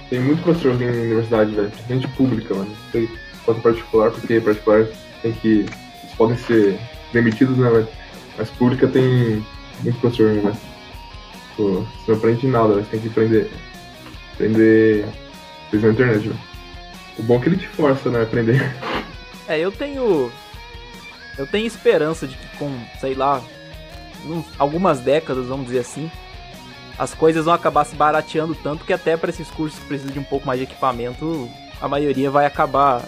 Tem 0.08 0.18
muito 0.18 0.42
professor 0.42 0.80
em 0.80 0.88
universidade, 0.88 1.54
velho. 1.54 1.70
Principalmente 1.70 2.08
pública, 2.16 2.54
mano. 2.54 2.70
Não 2.70 2.90
sei 2.90 3.08
quanto 3.44 3.60
particular, 3.60 4.10
porque 4.10 4.40
particular 4.40 4.86
tem 5.22 5.32
que. 5.32 5.66
Eles 6.02 6.14
podem 6.16 6.36
ser 6.36 6.78
demitidos, 7.12 7.56
né, 7.56 7.70
velho? 7.70 7.88
Mas 8.36 8.50
pública 8.50 8.88
tem 8.88 9.44
muito 9.82 10.00
professor, 10.00 10.32
né? 10.32 10.52
Pô, 11.56 11.84
você 12.04 12.12
não 12.12 12.18
aprende 12.18 12.46
nada, 12.46 12.74
você 12.74 12.90
tem 12.90 13.00
que 13.00 13.08
aprender. 13.08 13.50
Aprender 14.34 15.06
coisa 15.70 15.86
na 15.86 15.92
internet, 15.92 16.28
velho. 16.28 16.49
O 17.18 17.22
bom 17.22 17.36
é 17.36 17.40
que 17.40 17.48
ele 17.48 17.56
te 17.56 17.66
força, 17.68 18.10
né, 18.10 18.20
a 18.20 18.22
aprender. 18.22 18.74
É, 19.48 19.58
eu 19.58 19.72
tenho. 19.72 20.30
Eu 21.36 21.46
tenho 21.46 21.66
esperança 21.66 22.26
de 22.26 22.36
que 22.36 22.56
com, 22.56 22.72
sei 23.00 23.14
lá, 23.14 23.42
algumas 24.58 25.00
décadas, 25.00 25.46
vamos 25.46 25.66
dizer 25.66 25.80
assim, 25.80 26.10
as 26.98 27.14
coisas 27.14 27.46
vão 27.46 27.54
acabar 27.54 27.84
se 27.84 27.94
barateando 27.94 28.54
tanto 28.54 28.84
que 28.84 28.92
até 28.92 29.16
para 29.16 29.30
esses 29.30 29.50
cursos 29.50 29.78
que 29.78 29.86
precisam 29.86 30.12
de 30.12 30.18
um 30.18 30.24
pouco 30.24 30.46
mais 30.46 30.58
de 30.58 30.64
equipamento, 30.64 31.48
a 31.80 31.88
maioria 31.88 32.30
vai 32.30 32.44
acabar 32.44 33.02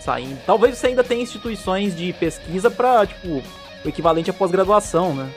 saindo. 0.00 0.38
Talvez 0.44 0.76
você 0.76 0.88
ainda 0.88 1.04
tenha 1.04 1.22
instituições 1.22 1.96
de 1.96 2.12
pesquisa 2.12 2.70
para, 2.70 3.06
tipo, 3.06 3.42
o 3.84 3.88
equivalente 3.88 4.30
à 4.30 4.32
pós-graduação, 4.32 5.14
né? 5.14 5.30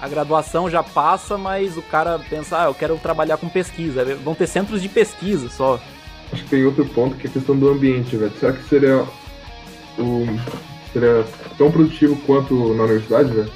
A 0.00 0.08
graduação 0.08 0.70
já 0.70 0.82
passa, 0.82 1.36
mas 1.36 1.76
o 1.76 1.82
cara 1.82 2.18
pensa, 2.30 2.62
ah, 2.62 2.64
eu 2.66 2.74
quero 2.74 2.96
trabalhar 2.98 3.36
com 3.36 3.48
pesquisa. 3.48 4.04
Vão 4.16 4.34
ter 4.34 4.46
centros 4.46 4.80
de 4.80 4.88
pesquisa 4.88 5.50
só. 5.50 5.80
Acho 6.32 6.44
que 6.44 6.50
tem 6.50 6.64
outro 6.64 6.84
ponto 6.86 7.16
que 7.16 7.26
é 7.26 7.30
a 7.30 7.32
questão 7.32 7.56
do 7.56 7.68
ambiente, 7.68 8.16
velho. 8.16 8.32
Será 8.38 8.52
que 8.52 8.62
seria 8.68 9.04
o 9.98 10.26
seria 10.92 11.24
tão 11.56 11.70
produtivo 11.70 12.16
quanto 12.26 12.74
na 12.74 12.84
universidade, 12.84 13.32
velho? 13.32 13.50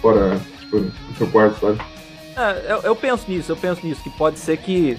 Fora, 0.00 0.38
tipo, 0.60 0.78
no 0.78 1.16
seu 1.16 1.26
quarto, 1.28 1.58
sabe? 1.60 1.80
É, 2.36 2.72
eu, 2.72 2.78
eu 2.82 2.96
penso 2.96 3.24
nisso, 3.28 3.50
eu 3.52 3.56
penso 3.56 3.84
nisso, 3.84 4.02
que 4.02 4.10
pode 4.10 4.38
ser 4.38 4.56
que 4.58 4.96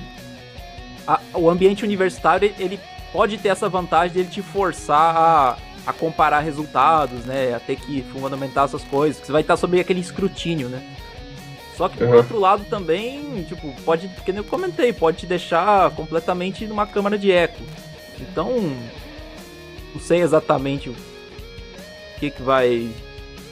a- 1.07 1.21
o 1.33 1.49
ambiente 1.49 1.83
universitário, 1.85 2.53
ele 2.59 2.79
pode 3.13 3.37
ter 3.37 3.47
essa 3.49 3.69
vantagem 3.69 4.11
de 4.13 4.19
ele 4.19 4.29
te 4.29 4.41
forçar 4.41 5.15
a, 5.15 5.57
a 5.87 5.93
comparar 5.93 6.41
resultados, 6.41 7.23
né, 7.25 7.53
a 7.55 7.59
ter 7.59 7.77
que 7.77 8.03
fundamentar 8.11 8.65
essas 8.65 8.83
coisas, 8.83 9.25
você 9.25 9.31
vai 9.31 9.41
estar 9.41 9.55
sob 9.55 9.79
aquele 9.79 10.01
escrutínio, 10.01 10.67
né. 10.67 10.83
Só 11.79 11.87
que, 11.87 11.97
por 11.97 12.07
Uhum. 12.09 12.15
outro 12.17 12.37
lado, 12.37 12.65
também, 12.65 13.41
tipo, 13.47 13.73
pode, 13.85 14.09
que 14.25 14.33
nem 14.33 14.39
eu 14.39 14.43
comentei, 14.43 14.91
pode 14.91 15.19
te 15.19 15.25
deixar 15.25 15.89
completamente 15.91 16.67
numa 16.67 16.85
câmara 16.85 17.17
de 17.17 17.31
eco. 17.31 17.57
Então, 18.19 18.75
não 19.93 20.01
sei 20.01 20.19
exatamente 20.21 20.89
o 20.89 20.95
que 22.19 22.31
que 22.31 22.41
vai... 22.41 22.91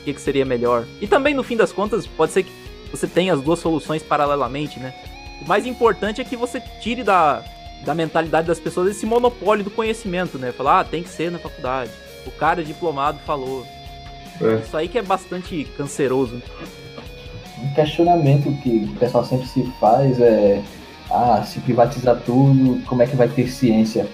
o 0.02 0.04
que 0.04 0.14
que 0.14 0.20
seria 0.20 0.44
melhor. 0.44 0.86
E 1.00 1.08
também, 1.08 1.34
no 1.34 1.42
fim 1.42 1.56
das 1.56 1.72
contas, 1.72 2.06
pode 2.06 2.34
ser 2.34 2.44
que 2.44 2.52
você 2.92 3.08
tenha 3.08 3.34
as 3.34 3.42
duas 3.42 3.60
soluções 3.60 4.04
paralelamente, 4.04 4.78
né? 4.78 4.94
O 5.42 5.48
mais 5.48 5.66
importante 5.66 6.20
é 6.20 6.26
que 6.26 6.36
você 6.36 6.60
tire 6.82 7.04
da, 7.04 7.42
da 7.86 7.96
mentalidade 7.96 8.46
das 8.46 8.60
pessoas 8.60 8.92
esse 8.92 9.06
monopólio 9.06 9.64
do 9.64 9.72
conhecimento, 9.72 10.38
né? 10.38 10.52
Falar, 10.52 10.82
ah, 10.82 10.84
tem 10.84 11.02
que 11.02 11.08
ser 11.10 11.32
na 11.32 11.40
faculdade. 11.40 11.92
O 12.26 12.32
cara 12.32 12.62
diplomado 12.62 13.20
falou. 13.26 13.66
É. 14.42 14.56
Isso 14.66 14.76
aí 14.76 14.90
que 14.90 14.98
é 14.98 15.02
bastante 15.02 15.64
canceroso. 15.78 16.42
Um 17.62 17.74
questionamento 17.74 18.52
que 18.62 18.90
o 18.94 19.00
pessoal 19.00 19.26
sempre 19.26 19.48
se 19.48 19.64
faz 19.80 20.20
é: 20.20 20.62
ah, 21.10 21.44
se 21.44 21.60
privatizar 21.60 22.20
tudo, 22.26 22.82
como 22.86 23.02
é 23.02 23.08
que 23.08 23.16
vai 23.16 23.28
ter 23.28 23.48
ciência? 23.48 24.08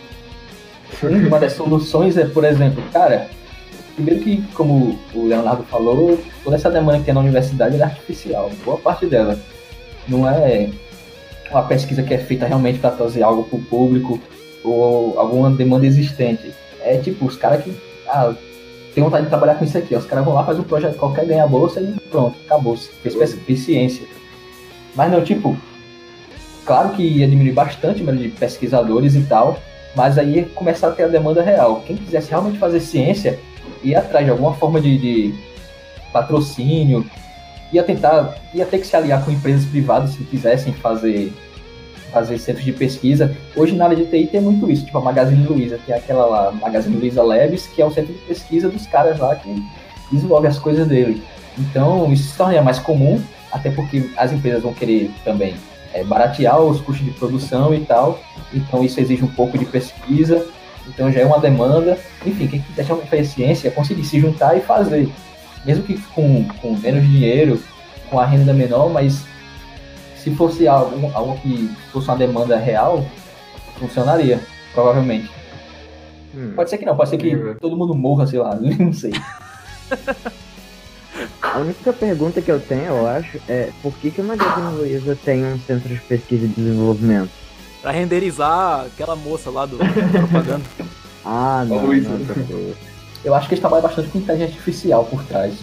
Uma 1.01 1.39
das 1.39 1.53
soluções 1.53 2.17
é, 2.17 2.25
por 2.25 2.45
exemplo, 2.45 2.83
cara, 2.93 3.27
primeiro 3.95 4.21
que, 4.21 4.41
como 4.53 4.97
o 5.13 5.25
Leonardo 5.25 5.63
falou, 5.63 6.19
toda 6.43 6.55
essa 6.55 6.69
demanda 6.69 6.99
que 6.99 7.05
tem 7.05 7.13
na 7.13 7.19
universidade 7.19 7.79
é 7.79 7.83
artificial, 7.83 8.51
boa 8.63 8.77
parte 8.77 9.05
dela. 9.05 9.37
Não 10.07 10.27
é 10.27 10.69
uma 11.51 11.63
pesquisa 11.63 12.03
que 12.03 12.13
é 12.13 12.17
feita 12.17 12.45
realmente 12.45 12.79
para 12.79 12.91
trazer 12.91 13.23
algo 13.23 13.43
para 13.43 13.57
o 13.57 13.63
público 13.63 14.19
ou 14.63 15.19
alguma 15.19 15.51
demanda 15.51 15.85
existente. 15.85 16.51
É 16.81 16.97
tipo, 16.97 17.25
os 17.25 17.37
caras 17.37 17.63
que 17.63 17.75
ah, 18.07 18.33
tem 18.93 19.03
vontade 19.03 19.23
de 19.23 19.29
trabalhar 19.29 19.55
com 19.55 19.65
isso 19.65 19.77
aqui, 19.77 19.95
ó. 19.95 19.99
os 19.99 20.05
caras 20.05 20.23
vão 20.23 20.33
lá, 20.33 20.43
fazem 20.45 20.61
um 20.61 20.65
projeto 20.65 20.97
qualquer, 20.97 21.25
ganha 21.25 21.43
a 21.43 21.47
bolsa 21.47 21.81
e 21.81 21.93
pronto, 22.09 22.37
acabou. 22.45 22.77
Pes- 23.01 23.33
fez 23.45 23.59
ciência. 23.59 24.05
Mas 24.95 25.11
não, 25.11 25.23
tipo, 25.23 25.57
claro 26.65 26.89
que 26.89 27.09
diminuir 27.27 27.53
bastante 27.53 28.01
o 28.01 28.05
número 28.05 28.23
de 28.23 28.29
pesquisadores 28.29 29.15
e 29.15 29.21
tal, 29.21 29.57
mas 29.95 30.17
aí 30.17 30.45
começar 30.55 30.89
a 30.89 30.91
ter 30.91 31.03
a 31.03 31.07
demanda 31.07 31.41
real. 31.41 31.81
Quem 31.85 31.95
quisesse 31.97 32.29
realmente 32.29 32.59
fazer 32.59 32.79
ciência 32.79 33.39
ia 33.83 33.99
atrás 33.99 34.25
de 34.25 34.31
alguma 34.31 34.53
forma 34.53 34.79
de, 34.79 34.97
de 34.97 35.33
patrocínio, 36.11 37.05
ia 37.71 37.83
tentar, 37.83 38.35
ia 38.53 38.65
ter 38.65 38.77
que 38.77 38.85
se 38.87 38.95
aliar 38.95 39.23
com 39.25 39.31
empresas 39.31 39.65
privadas 39.65 40.11
se 40.11 40.23
quisessem 40.23 40.73
fazer 40.73 41.33
fazer 42.13 42.37
centros 42.37 42.63
de 42.63 42.71
pesquisa. 42.71 43.35
Hoje 43.55 43.75
na 43.75 43.85
área 43.85 43.97
de 43.97 44.05
TI 44.05 44.27
tem 44.27 44.39
muito 44.39 44.69
isso, 44.69 44.85
tipo 44.85 44.97
a 44.97 45.01
Magazine 45.01 45.45
Luiza, 45.45 45.79
é 45.87 45.93
aquela 45.93 46.25
lá, 46.25 46.51
Magazine 46.51 46.95
Luiza 46.95 47.23
Labs, 47.23 47.67
que 47.67 47.81
é 47.81 47.85
o 47.85 47.91
centro 47.91 48.13
de 48.13 48.19
pesquisa 48.19 48.69
dos 48.69 48.85
caras 48.85 49.19
lá 49.19 49.35
que 49.35 49.53
desenvolvem 50.11 50.49
as 50.49 50.59
coisas 50.59 50.87
dele. 50.87 51.21
Então 51.57 52.13
isso 52.13 52.29
se 52.31 52.37
torna 52.37 52.61
mais 52.61 52.79
comum, 52.79 53.21
até 53.51 53.71
porque 53.71 54.09
as 54.15 54.31
empresas 54.31 54.61
vão 54.61 54.73
querer 54.73 55.11
também 55.25 55.55
é, 55.93 56.03
baratear 56.03 56.59
os 56.61 56.79
custos 56.79 57.05
de 57.05 57.11
produção 57.11 57.73
e 57.73 57.79
tal. 57.81 58.19
Então 58.53 58.83
isso 58.83 58.99
exige 58.99 59.23
um 59.23 59.27
pouco 59.27 59.57
de 59.57 59.65
pesquisa, 59.65 60.45
então 60.87 61.11
já 61.11 61.21
é 61.21 61.25
uma 61.25 61.39
demanda. 61.39 61.97
Enfim, 62.25 62.47
quem 62.47 62.61
quiser 62.61 62.85
fazer 62.85 63.25
ciência, 63.25 63.67
é 63.67 63.71
conseguir 63.71 64.05
se 64.05 64.19
juntar 64.19 64.55
e 64.55 64.61
fazer. 64.61 65.09
Mesmo 65.65 65.83
que 65.83 65.97
com, 66.13 66.45
com 66.61 66.75
menos 66.75 67.03
dinheiro, 67.03 67.61
com 68.09 68.19
a 68.19 68.25
renda 68.25 68.53
menor, 68.53 68.89
mas 68.89 69.25
se 70.23 70.33
fosse 70.35 70.67
algo, 70.67 71.11
algo 71.13 71.37
que 71.41 71.69
fosse 71.91 72.07
uma 72.07 72.15
demanda 72.15 72.57
real, 72.57 73.05
funcionaria, 73.77 74.39
provavelmente. 74.73 75.29
Hum. 76.33 76.53
Pode 76.55 76.69
ser 76.69 76.77
que 76.77 76.85
não, 76.85 76.95
pode 76.95 77.09
ser 77.09 77.17
que 77.17 77.31
é. 77.31 77.53
todo 77.55 77.75
mundo 77.75 77.93
morra, 77.93 78.25
sei 78.25 78.39
lá, 78.39 78.55
não 78.79 78.93
sei. 78.93 79.11
A 81.41 81.59
única 81.59 81.91
pergunta 81.91 82.41
que 82.41 82.49
eu 82.49 82.59
tenho, 82.59 82.85
eu 82.85 83.07
acho, 83.07 83.37
é 83.49 83.69
por 83.81 83.93
que, 83.95 84.09
que 84.09 84.21
a 84.21 84.23
Magazine 84.23 84.77
Luiza 84.77 85.17
tem 85.23 85.45
um 85.45 85.59
centro 85.59 85.89
de 85.89 85.99
pesquisa 85.99 86.45
e 86.45 86.47
desenvolvimento? 86.47 87.29
Pra 87.81 87.91
renderizar 87.91 88.85
aquela 88.85 89.15
moça 89.17 89.49
lá 89.49 89.65
do 89.65 89.77
da 89.77 89.85
propaganda. 89.85 90.63
Ah, 91.25 91.63
não. 91.65 91.85
Luiza. 91.85 92.09
não. 92.09 92.73
Eu 93.23 93.33
acho 93.33 93.47
que 93.47 93.53
eles 93.53 93.61
trabalham 93.61 93.83
bastante 93.83 94.09
com 94.09 94.17
inteligência 94.17 94.55
artificial 94.55 95.05
por 95.05 95.23
trás. 95.23 95.53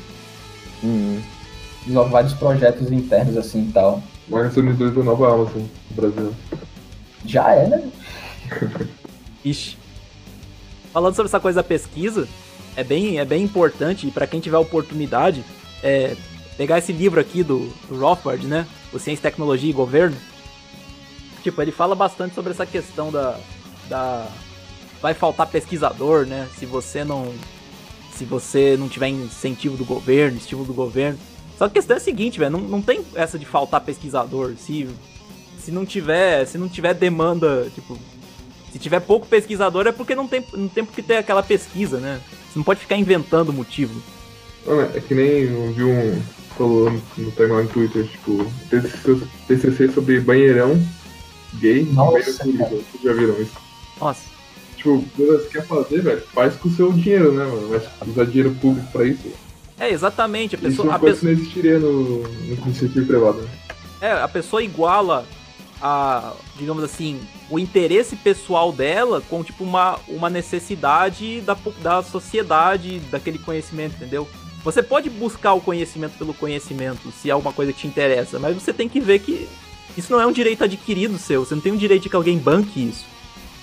Hum. 0.83 1.21
Desenvolve 1.83 2.11
vários 2.11 2.33
projetos 2.33 2.91
internos 2.91 3.37
assim 3.37 3.69
e 3.69 3.71
tal. 3.71 4.03
Magazine 4.31 4.73
Luiza 4.73 4.99
é 4.99 5.03
a 5.03 5.05
nova 5.05 5.35
Amazon 5.35 5.63
do 5.91 5.95
Brasil. 5.95 6.35
Já 7.27 7.53
é, 7.53 7.67
né? 7.67 7.91
Ixi. 9.45 9.77
Falando 10.93 11.15
sobre 11.15 11.29
essa 11.29 11.41
coisa 11.41 11.57
da 11.57 11.69
pesquisa, 11.69 12.29
é 12.77 12.85
bem, 12.85 13.19
é 13.19 13.25
bem 13.25 13.43
importante, 13.43 14.07
e 14.07 14.11
pra 14.11 14.27
quem 14.27 14.41
tiver 14.41 14.57
oportunidade, 14.57 15.45
é, 15.83 16.17
pegar 16.57 16.79
esse 16.79 16.93
livro 16.93 17.21
aqui 17.21 17.43
do, 17.43 17.69
do 17.89 17.99
Rothbard, 17.99 18.47
né? 18.47 18.67
O 18.93 18.99
Ciência, 18.99 19.23
Tecnologia 19.23 19.71
e 19.71 19.75
Governo. 19.75 20.17
Tipo, 21.43 21.61
ele 21.63 21.73
fala 21.73 21.95
bastante 21.95 22.35
sobre 22.35 22.53
essa 22.53 22.67
questão 22.67 23.11
da, 23.11 23.39
da. 23.89 24.29
Vai 25.01 25.15
faltar 25.15 25.47
pesquisador, 25.47 26.27
né? 26.27 26.49
Se 26.57 26.67
você 26.67 27.03
não. 27.03 27.33
Se 28.13 28.25
você 28.25 28.77
não 28.79 28.89
tiver 28.89 29.09
incentivo 29.09 29.77
do 29.77 29.85
governo, 29.85 30.37
estímulo 30.37 30.67
do 30.67 30.75
governo. 30.75 31.19
Só 31.61 31.69
que 31.69 31.73
a 31.73 31.83
questão 31.83 31.95
é 31.95 31.99
a 31.99 32.01
seguinte, 32.01 32.39
velho, 32.39 32.53
não, 32.53 32.61
não 32.61 32.81
tem 32.81 33.05
essa 33.15 33.39
de 33.39 33.45
faltar 33.45 33.83
pesquisador. 33.83 34.55
Se, 34.57 34.89
se 35.63 35.71
não 35.71 35.85
tiver. 35.85 36.47
Se 36.47 36.57
não 36.57 36.71
tiver 36.71 36.95
demanda, 36.95 37.71
tipo, 37.75 37.99
se 38.73 38.79
tiver 38.79 38.99
pouco 39.01 39.27
pesquisador 39.27 39.87
é 39.87 39.93
porque 39.93 40.15
não 40.15 40.27
tem, 40.27 40.43
não 40.55 40.69
tem 40.69 40.83
porque 40.83 41.03
ter 41.03 41.19
aquela 41.19 41.43
pesquisa, 41.43 41.99
né? 41.99 42.19
Você 42.49 42.59
não 42.59 42.65
pode 42.65 42.81
ficar 42.81 42.97
inventando 42.97 43.53
motivo. 43.53 44.01
Mano, 44.67 44.89
é 44.95 45.01
que 45.01 45.15
nem 45.15 45.27
eu 45.27 45.71
vi 45.75 45.85
um. 45.85 46.23
falou 46.57 46.91
no, 46.91 47.03
no 47.19 47.31
timeline 47.33 47.65
do 47.65 47.73
Twitter, 47.75 48.07
tipo, 48.07 48.51
TCC, 49.47 49.93
sobre 49.93 50.19
banheirão 50.19 50.83
gay 51.57 51.85
Nossa, 51.93 52.43
banheiro 52.43 52.59
cara. 52.59 52.71
Vocês 52.71 53.03
já 53.05 53.13
viram 53.13 53.39
isso? 53.39 53.59
Nossa. 54.01 54.23
Tipo, 54.79 55.05
você 55.15 55.49
quer 55.51 55.67
fazer, 55.67 56.01
velho, 56.01 56.23
faz 56.33 56.57
com 56.57 56.71
o 56.71 56.73
seu 56.73 56.91
dinheiro, 56.91 57.33
né, 57.33 57.45
mano? 57.45 57.69
Mas 57.69 58.09
usar 58.09 58.25
dinheiro 58.25 58.57
público 58.63 58.91
pra 58.91 59.05
isso. 59.05 59.50
É, 59.81 59.91
exatamente. 59.91 60.55
A 60.55 60.59
Isso 60.59 60.67
é 60.67 60.71
pessoa, 60.71 60.95
a 60.95 60.99
coisa 60.99 61.17
pessoa, 61.17 61.33
que 61.33 61.37
não 61.37 61.43
existiria 61.43 61.79
no, 61.79 62.23
no 62.23 62.55
iniciativa 62.67 63.07
privada. 63.07 63.41
né? 63.41 63.49
É, 64.03 64.13
a 64.13 64.29
pessoa 64.29 64.63
iguala 64.63 65.27
a, 65.81 66.35
digamos 66.57 66.85
assim, 66.85 67.19
o 67.49 67.59
interesse 67.59 68.15
pessoal 68.15 68.71
dela 68.73 69.23
com, 69.29 69.43
tipo, 69.43 69.65
uma, 69.65 69.99
uma 70.07 70.29
necessidade 70.29 71.41
da, 71.41 71.57
da 71.83 72.03
sociedade, 72.03 73.01
daquele 73.11 73.39
conhecimento, 73.39 73.97
entendeu? 73.97 74.29
Você 74.63 74.83
pode 74.83 75.09
buscar 75.09 75.55
o 75.55 75.61
conhecimento 75.61 76.19
pelo 76.19 76.35
conhecimento, 76.35 77.11
se 77.11 77.31
é 77.31 77.33
alguma 77.33 77.53
coisa 77.53 77.73
que 77.73 77.81
te 77.81 77.87
interessa, 77.87 78.39
mas 78.39 78.55
você 78.55 78.75
tem 78.75 78.89
que 78.89 79.01
ver 79.01 79.21
que 79.21 79.49
isso 79.97 80.13
não 80.13 80.21
é 80.21 80.27
um 80.27 80.33
direito 80.33 80.63
adquirido 80.63 81.19
seu, 81.19 81.45
você 81.45 81.55
não 81.55 81.63
tem 81.63 81.73
um 81.73 81.79
direito 81.79 82.03
de 82.03 82.11
que 82.11 82.17
alguém 82.17 82.37
banque 82.37 82.89
isso. 82.89 83.07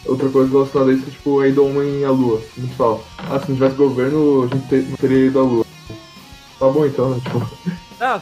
Outra 0.06 0.28
coisa 0.30 0.52
relacionada 0.52 0.92
a 0.92 0.94
isso 0.96 1.04
é, 1.08 1.12
tipo, 1.12 1.40
a 1.40 1.48
ida 1.48 1.62
homem 1.62 2.04
à 2.04 2.10
lua. 2.10 2.42
Muito 2.58 2.76
fala, 2.76 3.00
ah, 3.18 3.40
se 3.40 3.50
não 3.50 3.56
tivesse 3.58 3.76
governo, 3.76 4.44
a 4.44 4.56
gente 4.56 4.98
teria 4.98 5.26
ido 5.28 5.40
à 5.40 5.44
lua. 5.44 5.67
Tá 6.60 6.68
bom 6.70 6.86
então, 6.86 7.10
né? 7.12 7.22
Tipo... 7.24 7.50
Ah, 8.00 8.22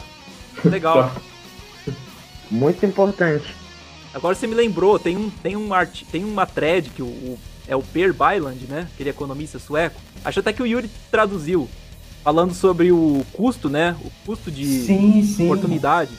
legal. 0.64 1.10
tá. 1.10 1.20
Muito 2.50 2.84
importante. 2.86 3.54
Agora 4.14 4.34
você 4.34 4.46
me 4.46 4.54
lembrou, 4.54 4.98
tem 4.98 5.16
um 5.16 5.28
tem 5.28 5.56
um 5.56 5.74
art, 5.74 6.02
tem 6.10 6.24
uma 6.24 6.46
thread 6.46 6.90
que 6.90 7.02
o, 7.02 7.06
o 7.06 7.38
é 7.68 7.74
o 7.74 7.82
Per 7.82 8.14
Byland, 8.14 8.66
né? 8.66 8.88
Aquele 8.94 9.10
economista 9.10 9.58
sueco. 9.58 10.00
Acho 10.24 10.40
até 10.40 10.52
que 10.52 10.62
o 10.62 10.66
Yuri 10.66 10.90
traduziu 11.10 11.68
falando 12.22 12.54
sobre 12.54 12.90
o 12.92 13.24
custo, 13.32 13.68
né? 13.68 13.96
O 14.02 14.10
custo 14.24 14.50
de 14.50 14.64
Sim, 14.64 15.22
sim. 15.22 15.44
oportunidade. 15.44 16.12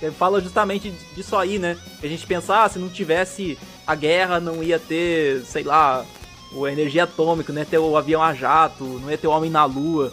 Ele 0.00 0.12
fala 0.12 0.40
justamente 0.40 0.92
disso 1.14 1.36
aí, 1.36 1.58
né? 1.58 1.76
Que 2.00 2.06
a 2.06 2.08
gente 2.08 2.26
pensa, 2.26 2.64
ah, 2.64 2.68
se 2.68 2.78
não 2.78 2.88
tivesse 2.88 3.58
a 3.86 3.94
guerra, 3.94 4.40
não 4.40 4.62
ia 4.62 4.78
ter, 4.78 5.42
sei 5.44 5.62
lá, 5.62 6.04
a 6.52 6.72
energia 6.72 7.04
atômica, 7.04 7.52
não 7.52 7.60
ia 7.60 7.66
ter 7.66 7.78
o 7.78 7.96
avião 7.96 8.22
a 8.22 8.32
jato, 8.32 8.84
não 8.84 9.10
ia 9.10 9.18
ter 9.18 9.26
o 9.26 9.30
homem 9.30 9.50
na 9.50 9.64
lua. 9.64 10.12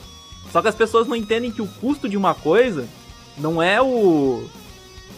Só 0.52 0.62
que 0.62 0.68
as 0.68 0.76
pessoas 0.76 1.08
não 1.08 1.16
entendem 1.16 1.52
que 1.52 1.62
o 1.62 1.68
custo 1.68 2.08
de 2.08 2.18
uma 2.18 2.34
coisa 2.34 2.86
não 3.38 3.62
é 3.62 3.82
o. 3.82 4.48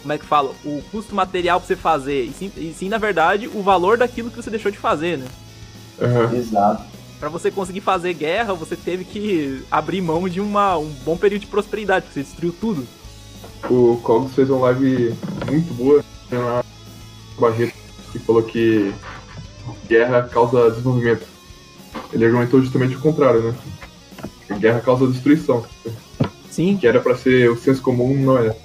Como 0.01 0.13
é 0.13 0.17
que 0.17 0.25
fala? 0.25 0.53
O 0.63 0.81
custo 0.91 1.13
material 1.13 1.59
pra 1.59 1.67
você 1.67 1.75
fazer. 1.75 2.23
E 2.25 2.33
sim, 2.33 2.51
e 2.55 2.73
sim, 2.73 2.89
na 2.89 2.97
verdade, 2.97 3.47
o 3.47 3.61
valor 3.61 3.97
daquilo 3.97 4.29
que 4.29 4.37
você 4.37 4.49
deixou 4.49 4.71
de 4.71 4.77
fazer, 4.77 5.17
né? 5.17 5.27
Aham. 6.01 6.35
Exato. 6.35 6.83
Pra 7.19 7.27
você 7.27 7.51
conseguir 7.51 7.81
fazer 7.81 8.13
guerra, 8.13 8.53
você 8.53 8.77
teve 8.77 9.03
que 9.03 9.61
abrir 9.69 10.01
mão 10.01 10.29
de 10.29 10.39
uma, 10.39 10.77
um 10.77 10.89
bom 11.03 11.17
período 11.17 11.41
de 11.41 11.47
prosperidade, 11.47 12.05
porque 12.05 12.19
você 12.19 12.25
destruiu 12.25 12.55
tudo. 12.59 12.87
O 13.69 13.99
Cogs 14.01 14.33
fez 14.33 14.49
uma 14.49 14.61
live 14.67 15.13
muito 15.45 15.73
boa 15.73 16.03
na 16.31 16.63
Barreto, 17.37 17.73
que 18.13 18.19
falou 18.19 18.41
que 18.43 18.93
guerra 19.87 20.23
causa 20.23 20.69
desenvolvimento. 20.69 21.25
Ele 22.13 22.25
argumentou 22.25 22.61
justamente 22.61 22.95
o 22.95 23.01
contrário, 23.01 23.41
né? 23.41 23.55
Guerra 24.57 24.79
causa 24.79 25.07
destruição. 25.07 25.63
Sim. 26.49 26.77
Que 26.77 26.87
era 26.87 26.99
pra 26.99 27.15
ser 27.15 27.49
o 27.49 27.57
senso 27.57 27.81
comum, 27.81 28.15
não 28.15 28.37
é. 28.37 28.55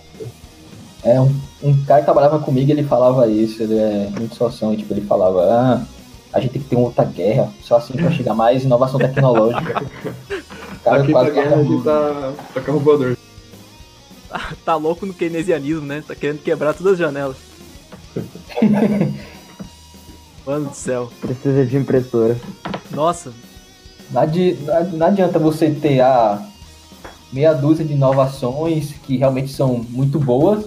É, 1.05 1.21
um, 1.21 1.35
um 1.63 1.85
cara 1.85 2.01
que 2.01 2.07
trabalhava 2.07 2.39
comigo, 2.39 2.71
ele 2.71 2.83
falava 2.83 3.29
isso, 3.29 3.63
ele 3.63 3.77
é 3.77 4.09
muito 4.19 4.35
soção, 4.35 4.75
tipo, 4.75 4.95
ele 4.95 5.03
falava, 5.03 5.43
ah, 5.43 5.87
a 6.33 6.41
gente 6.41 6.53
tem 6.53 6.63
que 6.63 6.69
ter 6.69 6.77
uma 6.77 6.87
outra 6.87 7.05
guerra, 7.05 7.53
só 7.63 7.77
assim 7.77 7.93
pra 7.93 8.11
chegar 8.11 8.35
mais 8.35 8.65
inovação 8.65 8.99
tecnológica. 8.99 9.83
O 9.83 10.79
cara 10.83 11.03
Aqui 11.03 11.13
quase 11.13 11.29
na 11.29 11.35
guerra 11.35 11.57
a 11.57 11.63
gente 11.63 11.85
tá, 11.85 12.33
tá 12.55 12.61
carro 12.61 12.81
voador. 12.81 13.17
Tá 14.65 14.75
louco 14.75 15.07
no 15.07 15.15
keynesianismo, 15.15 15.87
né? 15.87 16.03
Tá 16.05 16.13
querendo 16.13 16.43
quebrar 16.43 16.75
todas 16.75 16.95
as 16.95 16.99
janelas. 16.99 17.37
Mano 20.45 20.71
do 20.71 20.75
céu. 20.75 21.09
Precisa 21.21 21.65
de 21.65 21.77
impressora. 21.77 22.37
Nossa, 22.91 23.33
Não, 24.11 24.23
adi- 24.23 24.59
não 24.65 24.77
adi- 24.77 24.97
não 24.97 25.07
adianta 25.07 25.39
você 25.39 25.71
ter 25.71 26.01
a 26.01 26.41
meia 27.33 27.53
dúzia 27.53 27.85
de 27.85 27.95
inovações 27.95 28.93
que 29.05 29.17
realmente 29.17 29.51
são 29.53 29.85
muito 29.91 30.19
boas, 30.21 30.67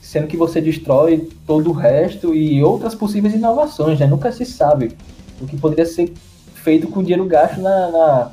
sendo 0.00 0.26
que 0.26 0.36
você 0.36 0.60
destrói 0.60 1.28
todo 1.46 1.70
o 1.70 1.72
resto 1.72 2.34
e 2.34 2.62
outras 2.62 2.94
possíveis 2.94 3.34
inovações, 3.34 3.98
né? 4.00 4.06
Nunca 4.06 4.32
se 4.32 4.44
sabe 4.44 4.96
o 5.40 5.46
que 5.46 5.56
poderia 5.56 5.86
ser 5.86 6.12
feito 6.54 6.88
com 6.88 7.00
o 7.00 7.02
dinheiro 7.02 7.24
gasto 7.26 7.60
na, 7.60 7.90
na, 7.90 8.30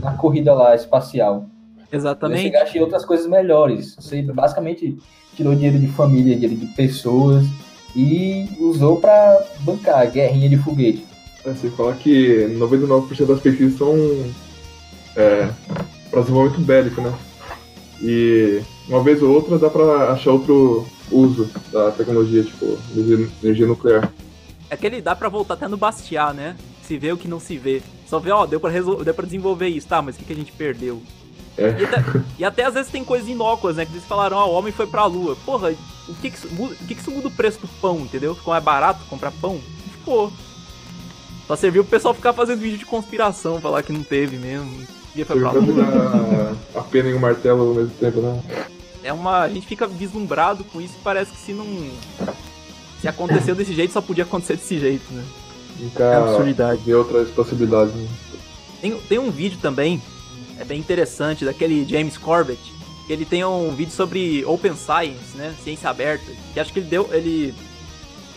na 0.00 0.12
corrida 0.14 0.52
lá 0.52 0.74
espacial. 0.74 1.46
Você 1.88 1.96
exatamente. 1.96 2.50
gasta 2.50 2.76
em 2.76 2.80
outras 2.80 3.04
coisas 3.04 3.26
melhores. 3.26 3.94
Você 3.98 4.20
basicamente 4.22 4.98
tirou 5.36 5.54
dinheiro 5.54 5.78
de 5.78 5.86
família, 5.88 6.34
dinheiro 6.34 6.56
de 6.56 6.66
pessoas 6.74 7.46
e 7.94 8.48
usou 8.60 8.96
pra 8.96 9.38
bancar 9.60 10.00
a 10.00 10.04
guerrinha 10.06 10.48
de 10.48 10.56
foguete. 10.56 11.06
É, 11.44 11.50
Você 11.50 11.70
fala 11.70 11.94
que 11.94 12.46
99% 12.58 13.26
das 13.26 13.40
pesquisas 13.40 13.78
são 13.78 13.94
é, 15.16 15.50
para 16.10 16.20
desenvolvimento 16.20 16.60
bélico, 16.64 17.00
né? 17.00 17.12
E 18.00 18.62
uma 18.88 19.02
vez 19.02 19.22
ou 19.22 19.30
outra 19.30 19.58
dá 19.58 19.70
pra 19.70 20.12
achar 20.12 20.32
outro 20.32 20.86
uso 21.10 21.48
da 21.70 21.90
tecnologia, 21.92 22.42
tipo 22.42 22.78
energia, 23.42 23.66
nuclear. 23.66 24.12
É 24.68 24.76
que 24.76 24.86
ele 24.86 25.00
dá 25.00 25.14
pra 25.14 25.28
voltar 25.28 25.54
até 25.54 25.68
no 25.68 25.76
Bastiat, 25.76 26.34
né? 26.34 26.56
Se 26.82 26.98
vê 26.98 27.12
o 27.12 27.16
que 27.16 27.28
não 27.28 27.38
se 27.38 27.56
vê. 27.58 27.82
Só 28.06 28.18
vê, 28.18 28.30
ó, 28.30 28.46
deu 28.46 28.58
pra, 28.58 28.70
resol... 28.70 29.04
deu 29.04 29.14
pra 29.14 29.24
desenvolver 29.24 29.68
isso, 29.68 29.86
tá? 29.86 30.02
Mas 30.02 30.16
o 30.16 30.18
que, 30.18 30.24
que 30.24 30.32
a 30.32 30.36
gente 30.36 30.52
perdeu? 30.52 31.02
É. 31.56 31.76
E 31.78 31.84
até, 31.84 32.04
e 32.38 32.44
até 32.44 32.64
às 32.64 32.74
vezes 32.74 32.90
tem 32.90 33.04
coisas 33.04 33.28
inócuas, 33.28 33.76
né? 33.76 33.84
Que 33.84 33.92
eles 33.92 34.04
falaram, 34.04 34.36
ó, 34.38 34.48
o 34.48 34.54
homem 34.54 34.72
foi 34.72 34.86
pra 34.86 35.04
lua. 35.04 35.36
Porra, 35.44 35.74
o 36.08 36.14
que 36.14 36.30
que, 36.30 36.36
isso 36.36 36.48
o 36.48 36.86
que 36.86 36.94
que 36.94 37.00
isso 37.00 37.10
muda 37.10 37.28
o 37.28 37.30
preço 37.30 37.60
do 37.60 37.68
pão, 37.80 38.00
entendeu? 38.00 38.34
Ficou 38.34 38.52
mais 38.52 38.64
barato 38.64 39.04
comprar 39.08 39.30
pão? 39.32 39.60
Ficou. 39.92 40.32
Só 41.46 41.56
serviu 41.56 41.82
pro 41.84 41.90
pessoal 41.90 42.14
ficar 42.14 42.32
fazendo 42.32 42.60
vídeo 42.60 42.78
de 42.78 42.86
conspiração, 42.86 43.60
falar 43.60 43.82
que 43.82 43.92
não 43.92 44.02
teve 44.02 44.36
mesmo. 44.36 44.86
Foi 45.14 45.24
Você 45.24 45.34
pra 45.34 45.52
dar 45.52 46.56
a 46.74 46.82
pena 46.82 47.10
e 47.10 47.14
o 47.14 47.20
martelo 47.20 47.68
ao 47.68 47.74
mesmo 47.74 47.90
tempo, 48.00 48.20
né? 48.20 48.42
É 49.02 49.12
uma. 49.12 49.40
A 49.40 49.48
gente 49.48 49.66
fica 49.66 49.86
vislumbrado 49.86 50.64
com 50.64 50.80
isso 50.80 50.94
e 50.98 51.02
parece 51.02 51.32
que 51.32 51.38
se 51.38 51.52
não. 51.52 51.66
Se 53.00 53.08
aconteceu 53.08 53.54
desse 53.54 53.74
jeito, 53.74 53.92
só 53.92 54.00
podia 54.00 54.24
acontecer 54.24 54.56
desse 54.56 54.78
jeito, 54.78 55.12
né? 55.12 55.24
Nunca 55.78 56.04
É 56.04 56.16
absurdidade. 56.16 56.82
ver 56.82 56.94
outras 56.94 57.28
possibilidades. 57.30 57.92
Né? 57.94 58.08
Tem, 58.80 58.96
tem 59.00 59.18
um 59.18 59.30
vídeo 59.30 59.58
também, 59.60 60.00
é 60.58 60.64
bem 60.64 60.78
interessante, 60.78 61.44
daquele 61.44 61.84
James 61.86 62.16
Corbett, 62.16 62.60
que 63.06 63.12
ele 63.12 63.24
tem 63.24 63.44
um 63.44 63.74
vídeo 63.74 63.92
sobre 63.92 64.44
Open 64.46 64.74
Science, 64.76 65.36
né? 65.36 65.54
Ciência 65.62 65.90
aberta. 65.90 66.30
Que 66.54 66.60
acho 66.60 66.72
que 66.72 66.78
ele 66.78 66.88
deu. 66.88 67.08
Ele 67.12 67.52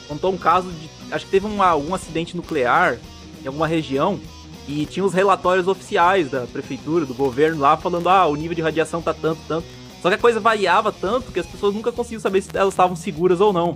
contou 0.07 0.31
um 0.33 0.37
caso 0.37 0.69
de. 0.71 0.89
Acho 1.11 1.25
que 1.25 1.31
teve 1.31 1.45
um, 1.45 1.61
algum 1.61 1.93
acidente 1.93 2.35
nuclear 2.35 2.97
em 3.43 3.47
alguma 3.47 3.67
região. 3.67 4.19
E 4.67 4.85
tinha 4.87 5.05
os 5.05 5.13
relatórios 5.13 5.67
oficiais 5.67 6.31
da 6.31 6.47
prefeitura, 6.47 7.05
do 7.05 7.13
governo 7.13 7.61
lá, 7.61 7.77
falando, 7.77 8.09
ah, 8.09 8.25
o 8.25 8.35
nível 8.35 8.55
de 8.55 8.63
radiação 8.63 8.99
tá 8.99 9.13
tanto, 9.13 9.39
tanto. 9.47 9.67
Só 10.01 10.09
que 10.09 10.15
a 10.15 10.17
coisa 10.19 10.39
variava 10.39 10.91
tanto 10.91 11.31
que 11.31 11.39
as 11.39 11.45
pessoas 11.45 11.73
nunca 11.73 11.91
conseguiam 11.91 12.19
saber 12.19 12.41
se 12.41 12.49
elas 12.53 12.73
estavam 12.73 12.95
seguras 12.95 13.39
ou 13.39 13.53
não. 13.53 13.75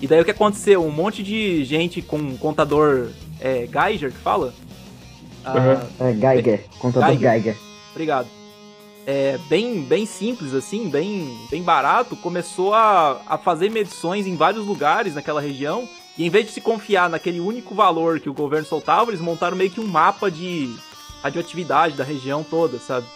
E 0.00 0.06
daí 0.06 0.20
o 0.20 0.24
que 0.24 0.30
aconteceu? 0.30 0.84
Um 0.84 0.90
monte 0.90 1.22
de 1.22 1.64
gente 1.64 2.00
com 2.00 2.16
um 2.16 2.36
contador 2.36 3.10
é, 3.40 3.66
Geiger, 3.66 4.12
que 4.12 4.18
fala? 4.18 4.54
Ah, 5.44 5.82
É, 5.98 6.12
Geiger, 6.12 6.64
contador 6.78 7.10
Geiger. 7.10 7.32
Geiger. 7.32 7.56
Obrigado. 7.92 8.39
É, 9.06 9.38
bem, 9.48 9.82
bem 9.82 10.06
simples, 10.06 10.54
assim, 10.54 10.88
bem, 10.88 11.38
bem 11.50 11.62
barato, 11.62 12.14
começou 12.16 12.74
a, 12.74 13.20
a 13.26 13.38
fazer 13.38 13.70
medições 13.70 14.26
em 14.26 14.36
vários 14.36 14.66
lugares 14.66 15.14
naquela 15.14 15.40
região. 15.40 15.88
E 16.18 16.26
em 16.26 16.30
vez 16.30 16.46
de 16.46 16.52
se 16.52 16.60
confiar 16.60 17.08
naquele 17.08 17.40
único 17.40 17.74
valor 17.74 18.20
que 18.20 18.28
o 18.28 18.34
governo 18.34 18.66
soltava, 18.66 19.10
eles 19.10 19.20
montaram 19.20 19.56
meio 19.56 19.70
que 19.70 19.80
um 19.80 19.86
mapa 19.86 20.30
de 20.30 20.74
radioatividade 21.22 21.96
da 21.96 22.04
região 22.04 22.44
toda, 22.44 22.78
sabe? 22.78 23.06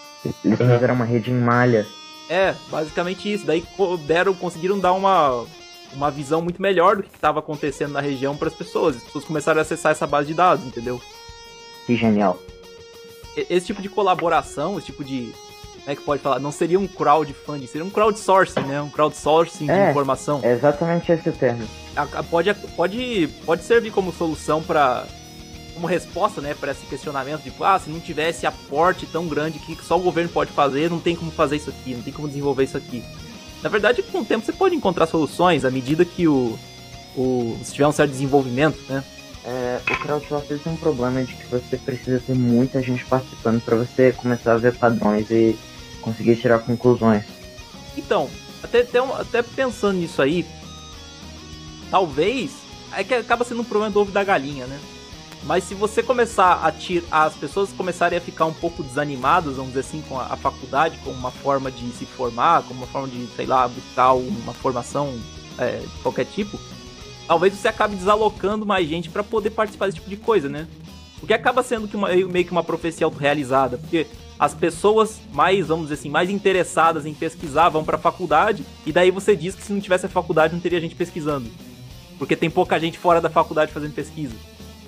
Eles 0.44 0.58
fizeram 0.58 0.94
uma 0.94 1.04
rede 1.04 1.30
em 1.30 1.34
malha. 1.34 1.86
É, 2.28 2.54
basicamente 2.70 3.30
isso. 3.30 3.44
Daí 3.44 3.64
deram, 4.06 4.34
conseguiram 4.34 4.78
dar 4.78 4.92
uma, 4.92 5.44
uma 5.92 6.10
visão 6.10 6.40
muito 6.40 6.60
melhor 6.60 6.96
do 6.96 7.02
que 7.02 7.14
estava 7.14 7.40
acontecendo 7.40 7.92
na 7.92 8.00
região 8.00 8.36
para 8.36 8.48
as 8.48 8.54
pessoas. 8.54 8.96
As 8.96 9.02
pessoas 9.02 9.24
começaram 9.24 9.58
a 9.58 9.62
acessar 9.62 9.92
essa 9.92 10.06
base 10.06 10.28
de 10.28 10.34
dados, 10.34 10.64
entendeu? 10.64 11.00
Que 11.86 11.96
genial. 11.96 12.38
Esse 13.36 13.66
tipo 13.66 13.82
de 13.82 13.88
colaboração, 13.88 14.78
esse 14.78 14.86
tipo 14.86 15.04
de. 15.04 15.32
Como 15.84 15.92
é 15.92 15.96
que 15.96 16.02
pode 16.02 16.22
falar? 16.22 16.38
Não 16.40 16.50
seria 16.50 16.80
um 16.80 16.86
crowdfunding, 16.86 17.66
seria 17.66 17.84
um 17.84 17.90
crowdsourcing, 17.90 18.60
né? 18.60 18.80
Um 18.80 18.88
crowdsourcing 18.88 19.66
de 19.66 19.70
É. 19.72 19.90
informação. 19.90 20.40
É 20.42 20.52
exatamente 20.52 21.12
esse 21.12 21.28
o 21.28 21.32
termo. 21.32 21.62
A- 21.94 22.02
a- 22.14 22.22
Pode, 22.22 22.54
pode, 22.74 23.28
pode 23.44 23.62
servir 23.64 23.90
como 23.90 24.10
solução 24.12 24.62
para 24.62 25.04
como 25.74 25.88
resposta, 25.88 26.40
né, 26.40 26.54
para 26.54 26.70
esse 26.70 26.86
questionamento 26.86 27.42
de, 27.42 27.52
ah, 27.60 27.76
se 27.80 27.90
não 27.90 27.98
tivesse 27.98 28.46
aporte 28.46 29.06
tão 29.06 29.26
grande 29.26 29.58
que 29.58 29.76
só 29.84 29.96
o 29.96 30.00
governo 30.00 30.30
pode 30.30 30.52
fazer, 30.52 30.88
não 30.88 31.00
tem 31.00 31.16
como 31.16 31.32
fazer 31.32 31.56
isso 31.56 31.68
aqui, 31.68 31.94
não 31.94 32.00
tem 32.02 32.12
como 32.12 32.28
desenvolver 32.28 32.62
isso 32.62 32.76
aqui. 32.76 33.02
Na 33.60 33.68
verdade, 33.68 34.00
com 34.04 34.20
o 34.20 34.24
tempo 34.24 34.46
você 34.46 34.52
pode 34.52 34.76
encontrar 34.76 35.06
soluções 35.08 35.64
à 35.64 35.72
medida 35.72 36.04
que 36.04 36.28
o, 36.28 36.56
o 37.16 37.58
se 37.64 37.72
tiver 37.72 37.88
um 37.88 37.92
certo 37.92 38.12
desenvolvimento, 38.12 38.78
né? 38.88 39.02
É, 39.44 39.80
o 39.90 39.96
crowdsourcing 39.98 40.58
tem 40.58 40.72
um 40.72 40.76
problema 40.76 41.24
de 41.24 41.34
que 41.34 41.46
você 41.48 41.76
precisa 41.76 42.20
ter 42.24 42.34
muita 42.36 42.80
gente 42.80 43.04
participando 43.04 43.60
para 43.60 43.74
você 43.74 44.12
começar 44.12 44.52
a 44.52 44.56
ver 44.58 44.76
padrões 44.76 45.28
e 45.30 45.58
conseguir 46.04 46.36
tirar 46.36 46.58
conclusões. 46.60 47.24
Então, 47.96 48.28
até, 48.62 48.80
até, 48.80 48.98
até 48.98 49.42
pensando 49.42 49.98
nisso 49.98 50.20
aí, 50.22 50.46
talvez. 51.90 52.62
É 52.96 53.02
que 53.02 53.12
acaba 53.12 53.44
sendo 53.44 53.62
um 53.62 53.64
problema 53.64 53.92
do 53.92 54.00
ovo 54.00 54.12
da 54.12 54.22
galinha, 54.22 54.66
né? 54.66 54.78
Mas 55.42 55.64
se 55.64 55.74
você 55.74 56.02
começar 56.02 56.64
a 56.64 56.70
tirar. 56.70 57.24
As 57.24 57.34
pessoas 57.34 57.70
começarem 57.72 58.16
a 58.16 58.20
ficar 58.20 58.46
um 58.46 58.52
pouco 58.52 58.82
desanimadas, 58.82 59.56
vamos 59.56 59.72
dizer 59.72 59.80
assim, 59.80 60.02
com 60.08 60.18
a, 60.18 60.26
a 60.26 60.36
faculdade, 60.36 60.96
como 61.02 61.16
uma 61.16 61.30
forma 61.30 61.70
de 61.70 61.90
se 61.92 62.06
formar, 62.06 62.62
como 62.62 62.80
uma 62.80 62.86
forma 62.86 63.08
de, 63.08 63.26
sei 63.34 63.46
lá, 63.46 63.66
buscar 63.66 64.12
uma 64.12 64.54
formação 64.54 65.12
é, 65.58 65.78
de 65.78 66.02
qualquer 66.02 66.24
tipo, 66.24 66.58
talvez 67.26 67.52
você 67.54 67.68
acabe 67.68 67.96
desalocando 67.96 68.64
mais 68.64 68.88
gente 68.88 69.10
para 69.10 69.22
poder 69.22 69.50
participar 69.50 69.86
desse 69.86 69.98
tipo 69.98 70.10
de 70.10 70.16
coisa, 70.16 70.48
né? 70.48 70.66
O 71.22 71.26
que 71.26 71.34
acaba 71.34 71.62
sendo 71.62 71.88
que 71.88 71.96
uma, 71.96 72.08
meio 72.08 72.44
que 72.44 72.52
uma 72.52 72.64
profecia 72.64 73.06
autorrealizada, 73.06 73.78
porque 73.78 74.06
as 74.38 74.54
pessoas 74.54 75.20
mais, 75.32 75.68
vamos 75.68 75.84
dizer 75.84 75.94
assim, 75.94 76.10
mais 76.10 76.28
interessadas 76.28 77.06
em 77.06 77.14
pesquisar 77.14 77.68
vão 77.68 77.84
para 77.84 77.96
a 77.96 78.00
faculdade, 78.00 78.64
e 78.84 78.92
daí 78.92 79.10
você 79.10 79.36
diz 79.36 79.54
que 79.54 79.62
se 79.62 79.72
não 79.72 79.80
tivesse 79.80 80.06
a 80.06 80.08
faculdade 80.08 80.54
não 80.54 80.60
teria 80.60 80.80
gente 80.80 80.94
pesquisando. 80.94 81.48
Porque 82.18 82.36
tem 82.36 82.50
pouca 82.50 82.78
gente 82.78 82.98
fora 82.98 83.20
da 83.20 83.30
faculdade 83.30 83.72
fazendo 83.72 83.94
pesquisa. 83.94 84.34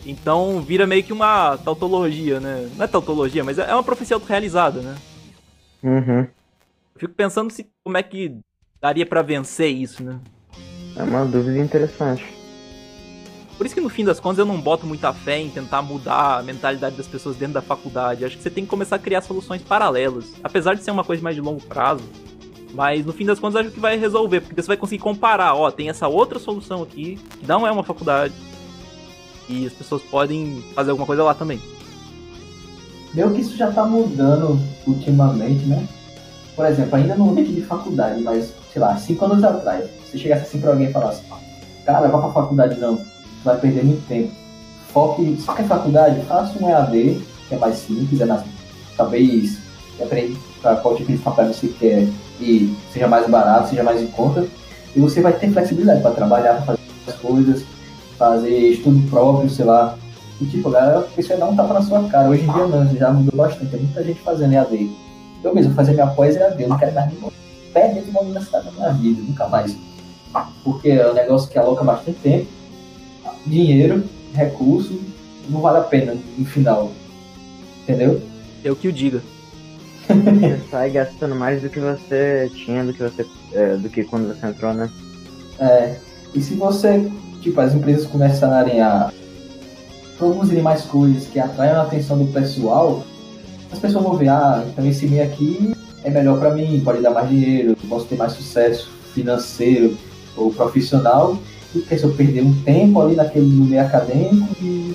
Então 0.05 0.61
vira 0.61 0.87
meio 0.87 1.03
que 1.03 1.13
uma 1.13 1.57
tautologia, 1.59 2.39
né? 2.39 2.71
Não 2.77 2.85
é 2.85 2.89
tautologia, 2.89 3.43
mas 3.43 3.59
é 3.59 3.73
uma 3.73 3.83
profecia 3.83 4.15
autorrealizada, 4.15 4.81
né? 4.81 4.97
Uhum. 5.83 6.21
Eu 6.21 7.01
fico 7.01 7.15
pensando 7.15 7.51
se 7.51 7.67
como 7.83 7.97
é 7.97 8.03
que 8.03 8.39
daria 8.81 9.05
para 9.05 9.23
vencer 9.23 9.71
isso, 9.71 10.03
né? 10.03 10.19
É 10.97 11.03
uma 11.03 11.25
dúvida 11.25 11.59
interessante. 11.59 12.25
Por 13.57 13.65
isso 13.65 13.75
que 13.75 13.81
no 13.81 13.89
fim 13.89 14.05
das 14.05 14.21
contas 14.21 14.39
eu 14.39 14.45
não 14.45 14.61
boto 14.61 14.87
muita 14.87 15.13
fé 15.13 15.39
em 15.39 15.49
tentar 15.49 15.81
mudar 15.81 16.39
a 16.39 16.43
mentalidade 16.43 16.97
das 16.97 17.07
pessoas 17.07 17.37
dentro 17.37 17.55
da 17.55 17.63
faculdade. 17.63 18.25
Acho 18.25 18.37
que 18.37 18.43
você 18.43 18.51
tem 18.51 18.65
que 18.65 18.71
começar 18.71 18.97
a 18.97 18.99
criar 18.99 19.23
soluções 19.23 19.63
paralelas. 19.63 20.27
Apesar 20.45 20.75
de 20.75 20.83
ser 20.83 20.91
uma 20.91 21.05
coisa 21.05 21.23
mais 21.23 21.35
de 21.35 21.41
longo 21.41 21.63
prazo. 21.63 22.05
Mas 22.75 23.07
no 23.07 23.13
fim 23.13 23.25
das 23.25 23.39
contas 23.39 23.63
acho 23.63 23.71
que 23.71 23.81
vai 23.81 23.97
resolver, 23.97 24.43
porque 24.43 24.61
você 24.61 24.69
vai 24.69 24.77
conseguir 24.77 25.03
comparar, 25.03 25.55
ó, 25.55 25.71
tem 25.71 25.89
essa 25.89 26.07
outra 26.09 26.39
solução 26.39 26.83
aqui, 26.83 27.19
que 27.41 27.47
não 27.47 27.67
é 27.67 27.71
uma 27.71 27.83
faculdade, 27.83 28.35
e 29.49 29.67
as 29.67 29.73
pessoas 29.73 30.03
podem 30.03 30.63
fazer 30.75 30.91
alguma 30.91 31.07
coisa 31.07 31.23
lá 31.23 31.33
também. 31.33 31.59
Meio 33.15 33.33
que 33.33 33.41
isso 33.41 33.57
já 33.57 33.71
tá 33.71 33.87
mudando 33.87 34.61
ultimamente, 34.87 35.65
né? 35.65 35.87
Por 36.55 36.67
exemplo, 36.67 36.97
ainda 36.97 37.15
no 37.15 37.31
ambiente 37.31 37.53
de 37.53 37.63
faculdade, 37.63 38.21
mas, 38.23 38.53
sei 38.71 38.83
lá, 38.83 38.95
cinco 38.97 39.25
anos 39.25 39.43
atrás, 39.43 39.89
se 40.11 40.19
chegasse 40.19 40.43
assim 40.43 40.61
pra 40.61 40.73
alguém 40.73 40.89
e 40.89 40.93
falasse, 40.93 41.23
cara, 41.87 42.09
vá 42.09 42.19
pra 42.19 42.33
faculdade 42.33 42.79
não, 42.79 43.01
vai 43.47 43.59
perder 43.59 43.85
muito 43.85 44.07
tempo. 44.07 44.31
Foque, 44.93 45.37
só 45.41 45.55
quer 45.55 45.67
faculdade, 45.67 46.21
faça 46.23 46.59
um 46.63 46.69
EAD, 46.69 47.21
que 47.49 47.55
é 47.55 47.59
mais 47.59 47.77
simples, 47.77 48.21
é 48.21 48.25
mais, 48.25 48.43
talvez, 48.97 49.59
depende 49.99 50.39
pra 50.61 50.77
qual 50.77 50.97
tipo 50.97 51.13
de 51.13 51.19
faculdade 51.19 51.57
você 51.57 51.69
quer, 51.69 52.09
e 52.41 52.75
seja 52.93 53.07
mais 53.07 53.29
barato, 53.29 53.71
seja 53.71 53.83
mais 53.83 54.01
em 54.03 54.07
conta, 54.09 54.47
e 54.95 55.01
você 55.01 55.21
vai 55.21 55.33
ter 55.33 55.51
flexibilidade 55.51 56.01
para 56.01 56.13
trabalhar, 56.13 56.55
para 56.55 56.65
fazer 56.65 56.81
as 57.07 57.15
coisas, 57.17 57.65
fazer 58.19 58.57
estudo 58.71 59.09
próprio, 59.11 59.51
sei 59.51 59.65
lá. 59.65 59.97
E 60.41 60.47
tipo, 60.47 60.71
galera, 60.71 61.07
isso 61.17 61.37
dar 61.37 61.47
um 61.47 61.57
tapa 61.57 61.75
na 61.75 61.83
sua 61.83 62.03
cara. 62.09 62.29
Hoje 62.29 62.43
em 62.43 62.53
dia 62.53 62.67
não, 62.67 62.97
já 62.97 63.11
mudou 63.11 63.37
bastante. 63.37 63.71
Tem 63.71 63.81
muita 63.81 64.03
gente 64.03 64.21
fazendo 64.21 64.53
EAD. 64.53 64.91
Eu 65.45 65.55
mesmo 65.55 65.75
fazer 65.75 65.93
minha 65.93 66.07
pós 66.07 66.37
EAD, 66.37 66.63
eu 66.63 66.69
não 66.69 66.79
quero 66.79 66.95
mais 66.95 67.13
nem 67.13 67.31
pé 67.73 67.89
dentro 67.89 68.05
de 68.05 68.11
uma 68.11 68.23
universidade 68.23 68.67
na 68.67 68.73
minha 68.73 68.93
vida, 68.93 69.23
nunca 69.23 69.49
mais. 69.49 69.77
Porque 70.65 70.89
é 70.91 71.11
um 71.11 71.15
negócio 71.15 71.49
que 71.49 71.59
aloca 71.59 71.85
bastante 71.85 72.19
tempo, 72.21 72.47
dinheiro, 73.47 74.05
recurso, 74.35 75.01
não 75.49 75.61
vale 75.61 75.79
a 75.79 75.83
pena 75.83 76.17
no 76.37 76.45
final. 76.45 76.93
Entendeu? 77.83 78.21
Eu 78.65 78.75
que 78.75 78.89
o 78.89 78.93
diga. 78.93 79.23
Você 80.07 80.61
sai 80.71 80.91
gastando 80.91 81.35
mais 81.35 81.63
do 81.63 81.69
que 81.69 81.81
você 81.81 82.51
tinha, 82.55 82.85
do 82.85 82.93
que 82.93 83.03
você. 83.03 83.27
É, 83.53 83.77
do 83.77 83.89
que 83.89 84.05
quando 84.05 84.29
você 84.29 84.47
entrou, 84.47 84.75
né? 84.75 84.91
É. 85.59 85.97
E 86.35 86.41
se 86.41 86.55
você 86.55 87.11
tipo, 87.47 87.61
as 87.61 87.75
empresas 87.75 88.07
começarem 88.07 88.81
a 88.81 89.13
produzirem 90.19 90.63
mais 90.63 90.83
coisas 90.83 91.27
que 91.27 91.39
atraiam 91.39 91.81
a 91.81 91.83
atenção 91.83 92.19
do 92.19 92.33
pessoal, 92.33 93.05
as 93.71 93.79
pessoas 93.79 94.03
vão 94.03 94.17
ver, 94.17 94.29
ah, 94.29 94.65
então 94.67 94.87
esse 94.87 95.07
meio 95.07 95.23
aqui 95.23 95.73
é 96.03 96.11
melhor 96.11 96.39
para 96.39 96.55
mim, 96.55 96.81
pode 96.85 97.03
dar 97.03 97.11
mais 97.11 97.29
dinheiro, 97.29 97.77
posso 97.89 98.07
ter 98.07 98.17
mais 98.17 98.33
sucesso 98.33 98.91
financeiro 99.13 99.97
ou 100.37 100.53
profissional, 100.53 101.39
do 101.77 101.83
que 101.83 101.99
se 101.99 102.05
eu 102.05 102.15
perder 102.15 102.43
um 102.43 102.55
tempo 102.63 103.01
ali 103.01 103.15
naquele 103.15 103.47
meio 103.47 103.83
acadêmico 103.83 104.55
e 104.61 104.95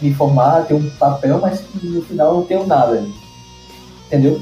me 0.00 0.14
formar, 0.14 0.66
ter 0.66 0.74
um 0.74 0.90
papel, 0.90 1.38
mas 1.40 1.62
no 1.82 2.02
final 2.02 2.34
não 2.34 2.42
tenho 2.44 2.66
nada. 2.66 3.04
Entendeu? 4.06 4.40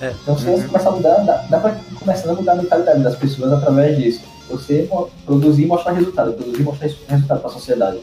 É. 0.00 0.12
Então 0.22 0.38
se 0.38 0.46
uhum. 0.48 0.62
começar 0.62 0.88
a 0.88 0.92
mudar, 0.92 1.16
dá, 1.24 1.36
dá 1.50 1.60
pra 1.60 1.76
começar 1.98 2.30
a 2.30 2.34
mudar 2.34 2.52
a 2.52 2.56
mentalidade 2.56 3.02
das 3.02 3.16
pessoas 3.16 3.52
através 3.52 3.96
disso 3.96 4.20
você 4.48 4.88
produzir 5.24 5.64
e 5.64 5.66
mostrar 5.66 5.92
resultado, 5.92 6.32
produzir 6.32 6.60
e 6.60 6.64
mostrar 6.64 6.88
resultado 7.08 7.40
para 7.40 7.50
a 7.50 7.52
sociedade. 7.52 7.98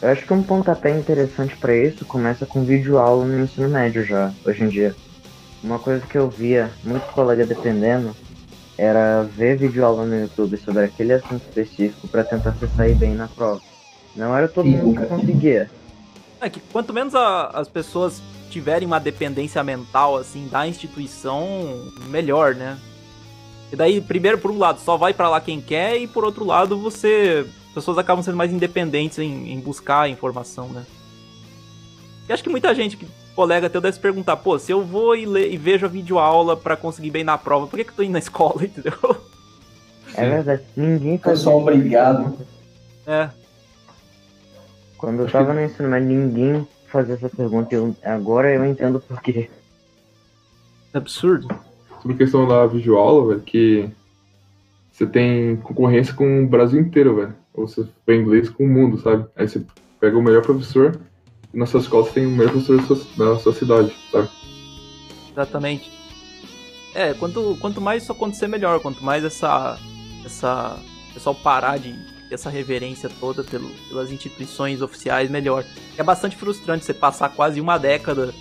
Eu 0.00 0.08
acho 0.08 0.24
que 0.24 0.32
um 0.32 0.42
pontapé 0.42 0.96
interessante 0.96 1.56
para 1.56 1.76
isso 1.76 2.04
começa 2.04 2.46
com 2.46 2.64
vídeo 2.64 2.98
aula 2.98 3.24
no 3.24 3.44
ensino 3.44 3.68
médio 3.68 4.04
já, 4.04 4.32
hoje 4.46 4.62
em 4.62 4.68
dia. 4.68 4.94
Uma 5.62 5.78
coisa 5.78 6.06
que 6.06 6.16
eu 6.16 6.30
via 6.30 6.70
muito 6.84 7.04
colega 7.12 7.44
dependendo 7.44 8.14
era 8.78 9.24
ver 9.24 9.58
vídeo 9.58 9.84
aula 9.84 10.06
no 10.06 10.20
YouTube 10.20 10.56
sobre 10.56 10.84
aquele 10.84 11.12
assunto 11.12 11.42
específico 11.42 12.06
para 12.06 12.22
tentar 12.22 12.52
se 12.52 12.68
sair 12.68 12.94
bem 12.94 13.12
na 13.12 13.26
prova. 13.26 13.60
Não 14.14 14.34
era 14.34 14.46
todo 14.46 14.66
mundo 14.66 15.00
que 15.00 15.06
conseguia. 15.06 15.68
É 16.40 16.48
que 16.48 16.60
quanto 16.72 16.94
menos 16.94 17.12
a, 17.16 17.48
as 17.48 17.68
pessoas 17.68 18.22
tiverem 18.48 18.86
uma 18.86 19.00
dependência 19.00 19.62
mental 19.64 20.16
assim 20.16 20.46
da 20.46 20.66
instituição, 20.66 21.46
melhor, 22.06 22.54
né? 22.54 22.78
E 23.72 23.76
daí, 23.76 24.00
primeiro, 24.00 24.38
por 24.38 24.50
um 24.50 24.58
lado, 24.58 24.80
só 24.80 24.96
vai 24.96 25.12
para 25.12 25.28
lá 25.28 25.40
quem 25.40 25.60
quer, 25.60 25.98
e 25.98 26.06
por 26.06 26.24
outro 26.24 26.44
lado, 26.44 26.78
você. 26.78 27.44
As 27.68 27.74
pessoas 27.74 27.98
acabam 27.98 28.24
sendo 28.24 28.36
mais 28.36 28.52
independentes 28.52 29.18
em, 29.18 29.52
em 29.52 29.60
buscar 29.60 30.02
a 30.02 30.08
informação, 30.08 30.68
né? 30.68 30.86
E 32.28 32.32
acho 32.32 32.42
que 32.42 32.48
muita 32.48 32.74
gente, 32.74 32.96
que 32.96 33.06
colega 33.38 33.70
teu, 33.70 33.80
deve 33.80 33.94
se 33.94 34.00
perguntar, 34.00 34.36
pô, 34.38 34.58
se 34.58 34.72
eu 34.72 34.82
vou 34.82 35.14
e, 35.14 35.24
ler, 35.24 35.52
e 35.52 35.56
vejo 35.56 35.86
a 35.86 35.88
videoaula 35.88 36.56
para 36.56 36.76
conseguir 36.76 37.12
bem 37.12 37.22
na 37.22 37.38
prova, 37.38 37.68
por 37.68 37.76
que, 37.76 37.84
que 37.84 37.90
eu 37.92 37.94
tô 37.94 38.02
indo 38.02 38.10
na 38.10 38.18
escola, 38.18 38.64
entendeu? 38.66 38.92
É 40.16 40.28
verdade, 40.28 40.62
ninguém 40.76 41.18
faz. 41.18 41.38
só 41.38 41.56
obrigado. 41.56 42.36
É. 43.06 43.28
Quando 44.96 45.22
eu 45.22 45.30
tava 45.30 45.54
no 45.54 45.62
ensino 45.62 45.88
médio, 45.88 46.08
ninguém 46.08 46.66
fazia 46.88 47.14
essa 47.14 47.28
pergunta. 47.28 47.72
Eu, 47.72 47.94
agora 48.02 48.52
eu 48.52 48.66
entendo 48.66 48.98
por 48.98 49.22
quê. 49.22 49.48
É 50.92 50.98
absurdo 50.98 51.46
sobre 52.02 52.14
a 52.14 52.18
questão 52.18 52.48
da 52.48 52.66
videoaula, 52.66 53.28
velho, 53.28 53.40
que 53.42 53.88
você 54.90 55.06
tem 55.06 55.54
concorrência 55.58 56.12
com 56.12 56.42
o 56.42 56.48
Brasil 56.48 56.80
inteiro, 56.80 57.14
velho. 57.14 57.34
Ou 57.54 57.68
você 57.68 57.86
pega 58.04 58.20
inglês 58.20 58.50
com 58.50 58.64
o 58.64 58.68
mundo, 58.68 58.98
sabe? 58.98 59.26
Aí 59.36 59.48
você 59.48 59.62
pega 60.00 60.18
o 60.18 60.22
melhor 60.22 60.42
professor 60.42 60.98
e 61.52 61.58
na 61.58 61.66
sua 61.66 61.80
escola 61.80 62.04
você 62.04 62.12
tem 62.12 62.26
o 62.26 62.30
melhor 62.30 62.52
professor 62.52 62.96
da 63.16 63.52
cidade, 63.52 63.94
sabe? 64.10 64.28
Exatamente. 65.32 65.90
É, 66.94 67.14
quanto, 67.14 67.56
quanto 67.60 67.80
mais 67.80 68.02
isso 68.02 68.12
acontecer, 68.12 68.48
melhor. 68.48 68.80
Quanto 68.80 69.04
mais 69.04 69.24
essa. 69.24 69.78
essa 70.24 70.78
pessoal 71.14 71.34
parar 71.34 71.78
de 71.78 71.94
essa 72.30 72.50
reverência 72.50 73.10
toda 73.20 73.42
pelo, 73.42 73.68
pelas 73.88 74.12
instituições 74.12 74.82
oficiais, 74.82 75.30
melhor. 75.30 75.64
É 75.96 76.02
bastante 76.02 76.36
frustrante 76.36 76.84
você 76.84 76.92
passar 76.92 77.30
quase 77.30 77.60
uma 77.60 77.78
década 77.78 78.34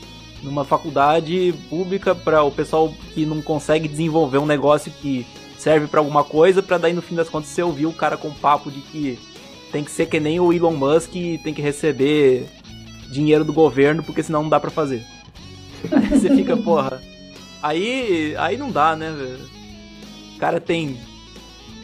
numa 0.44 0.66
faculdade 0.66 1.54
pública 1.70 2.14
para 2.14 2.44
o 2.44 2.52
pessoal 2.52 2.94
que 3.14 3.26
não 3.26 3.42
consegue 3.42 3.88
desenvolver 3.88 4.38
um 4.38 4.46
negócio 4.46 4.92
que 4.92 5.26
serve 5.58 5.88
para 5.88 6.00
alguma 6.00 6.24
coisa, 6.24 6.62
para 6.62 6.78
daí 6.78 6.94
no 6.94 7.02
fim 7.02 7.16
das 7.16 7.30
contas 7.30 7.50
você 7.50 7.64
ouvir 7.64 7.86
o 7.86 7.94
cara 7.94 8.18
com 8.18 8.32
papo 8.32 8.70
de 8.70 8.82
que 8.82 9.20
tem 9.72 9.84
que 9.84 9.92
ser 9.92 10.06
que 10.06 10.20
nem 10.20 10.40
o 10.40 10.54
Elon 10.54 10.76
Musk 10.76 11.12
tem 11.12 11.54
que 11.54 11.62
receber 11.62 12.48
dinheiro 13.10 13.44
do 13.44 13.54
governo 13.54 14.04
porque 14.04 14.24
senão 14.24 14.44
não 14.44 14.50
dá 14.50 14.60
para 14.60 14.72
fazer. 14.72 15.04
Aí 15.92 16.20
você 16.20 16.30
fica, 16.36 16.56
porra. 16.58 17.02
Aí, 17.62 18.36
aí 18.38 18.58
não 18.58 18.72
dá, 18.72 18.96
né, 18.96 19.12
velho? 19.12 19.40
O 20.36 20.40
cara 20.40 20.60
tem 20.60 20.98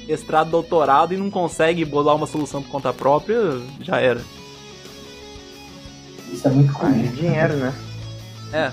mestrado, 0.07 0.51
doutorado 0.51 1.13
e 1.13 1.17
não 1.17 1.29
consegue 1.29 1.83
bolar 1.85 2.15
uma 2.15 2.27
solução 2.27 2.61
por 2.61 2.69
conta 2.69 2.93
própria, 2.93 3.39
já 3.79 3.99
era. 3.99 4.21
Isso 6.31 6.47
é 6.47 6.51
muito 6.51 6.73
comum. 6.73 7.07
dinheiro, 7.11 7.55
né? 7.55 7.73
É. 8.51 8.71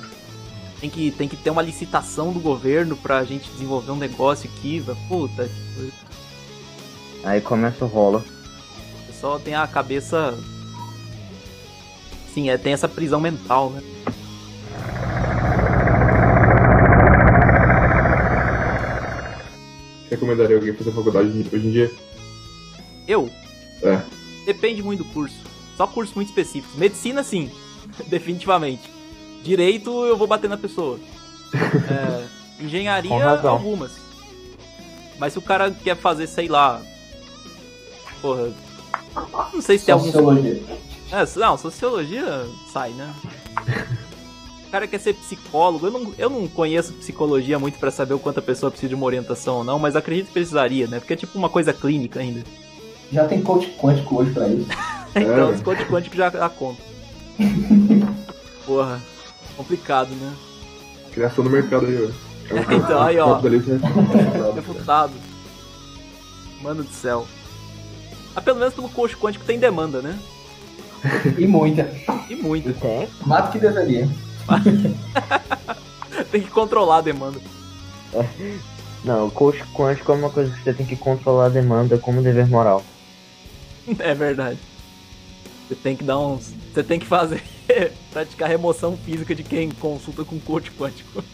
Tem 0.81 0.89
que, 0.89 1.11
tem 1.11 1.29
que 1.29 1.37
ter 1.37 1.51
uma 1.51 1.61
licitação 1.61 2.33
do 2.33 2.41
governo 2.41 2.97
pra 2.97 3.23
gente 3.25 3.51
desenvolver 3.51 3.93
um 3.93 3.97
negócio 3.97 4.49
aqui, 4.51 4.83
puta 5.09 5.45
que 5.45 5.75
coisa. 5.75 5.93
Aí 7.23 7.41
começa 7.41 7.85
o 7.85 7.89
rola. 7.89 8.25
O 9.03 9.07
pessoal 9.07 9.39
tem 9.39 9.55
a 9.55 9.67
cabeça. 9.67 10.35
Sim, 12.33 12.49
é, 12.49 12.57
tem 12.57 12.73
essa 12.73 12.89
prisão 12.89 13.21
mental, 13.21 13.71
né? 13.71 13.83
Recomendaria 20.11 20.57
alguém 20.57 20.75
fazer 20.75 20.93
faculdade 20.93 21.29
hoje 21.53 21.67
em 21.67 21.71
dia? 21.71 21.91
Eu? 23.07 23.31
É. 23.83 24.01
Depende 24.45 24.83
muito 24.83 25.05
do 25.05 25.11
curso. 25.13 25.37
Só 25.77 25.87
cursos 25.87 26.15
muito 26.15 26.29
específicos. 26.29 26.77
Medicina, 26.77 27.23
sim. 27.23 27.51
Definitivamente. 28.07 28.83
Direito, 29.43 30.05
eu 30.05 30.17
vou 30.17 30.27
bater 30.27 30.49
na 30.49 30.57
pessoa. 30.57 30.99
É, 31.91 32.65
engenharia, 32.65 33.11
algumas. 33.43 33.91
Mas 35.19 35.33
se 35.33 35.39
o 35.41 35.43
cara 35.43 35.71
quer 35.71 35.97
fazer, 35.97 36.29
sei 36.29 36.47
lá. 36.47 36.81
Porra. 38.23 38.53
Não 39.53 39.61
sei 39.61 39.79
se 39.79 39.87
tem 39.87 39.93
algum. 39.93 40.11
É, 41.13 41.27
não, 41.39 41.59
sociologia 41.59 42.47
sai, 42.73 42.91
né? 42.91 43.13
O 44.67 44.71
cara 44.71 44.87
quer 44.87 44.99
ser 45.01 45.15
psicólogo. 45.15 45.87
Eu 45.87 45.91
não, 45.91 46.15
eu 46.17 46.31
não 46.31 46.47
conheço 46.47 46.93
psicologia 46.95 47.59
muito 47.59 47.79
pra 47.79 47.91
saber 47.91 48.15
o 48.15 48.19
quanto 48.19 48.39
a 48.39 48.43
pessoa 48.43 48.71
precisa 48.71 48.89
de 48.91 48.95
uma 48.95 49.07
orientação 49.07 49.57
ou 49.57 49.65
não, 49.65 49.79
mas 49.79 49.97
acredito 49.97 50.29
que 50.29 50.33
precisaria, 50.35 50.87
né? 50.87 51.01
Porque 51.01 51.15
é 51.15 51.17
tipo 51.17 51.37
uma 51.37 51.49
coisa 51.49 51.73
clínica 51.73 52.21
ainda. 52.21 52.45
Já 53.13 53.27
tem 53.27 53.43
coach 53.43 53.67
quântico 53.77 54.21
hoje 54.21 54.31
pra 54.31 54.47
isso. 54.49 54.69
então, 55.17 55.51
É. 55.51 55.53
os 55.53 55.61
coach 55.63 55.85
quânticos 55.87 56.17
já 56.17 56.31
já 56.31 56.49
conta. 56.49 56.81
Porra, 58.65 59.01
complicado, 59.57 60.11
né? 60.11 60.33
Criação 61.13 61.43
do 61.43 61.51
mercado 61.51 61.87
aí, 61.87 62.05
ó. 62.07 62.31
É 62.51 62.55
um 62.55 62.73
Então, 62.79 63.01
aí, 63.03 63.19
ó. 63.19 63.41
né? 63.41 63.81
Refutado. 64.57 65.13
Mano 66.63 66.83
do 66.83 66.91
céu. 66.93 67.27
Ah, 68.35 68.41
pelo 68.41 68.59
menos 68.59 68.75
pelo 68.75 68.89
coach 68.89 69.17
quântico 69.17 69.45
tem 69.45 69.59
demanda, 69.59 70.03
né? 70.03 70.19
E 71.39 71.47
muita. 71.47 71.91
E 72.29 72.37
muito. 72.37 72.73
Tem? 72.75 73.09
Mato 73.25 73.53
que 73.53 73.59
deveria. 73.59 74.09
Tem 76.31 76.43
que 76.43 76.51
controlar 76.51 76.99
a 76.99 77.03
demanda. 77.03 77.41
Não, 79.05 79.27
o 79.27 79.31
coach 79.31 79.63
quântico 79.75 80.13
é 80.13 80.15
uma 80.15 80.31
coisa 80.31 80.53
que 80.53 80.63
você 80.63 80.75
tem 80.75 80.85
que 80.85 80.97
controlar 80.97 81.47
a 81.47 81.49
demanda 81.49 81.97
como 81.97 82.23
dever 82.23 82.49
moral. 82.49 82.83
É 83.99 84.15
verdade. 84.15 84.59
Você 85.67 85.75
tem 85.75 85.97
que 85.97 86.05
dar 86.05 86.19
uns. 86.19 86.53
Você 86.73 86.83
tem 86.83 87.01
que 87.01 87.07
fazer. 87.07 87.43
praticar 88.13 88.49
remoção 88.49 88.97
física 88.97 89.35
de 89.35 89.43
quem 89.43 89.71
consulta 89.71 90.25
com 90.25 90.39
coach 90.39 90.71
quântico. 90.73 91.25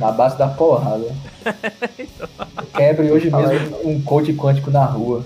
Na 0.00 0.10
base 0.10 0.38
da 0.38 0.48
porrada. 0.48 1.14
Quebre 2.74 3.10
hoje 3.10 3.30
mesmo 3.30 3.88
um 3.88 4.00
coach 4.02 4.32
quântico 4.32 4.70
na 4.70 4.84
rua. 4.84 5.24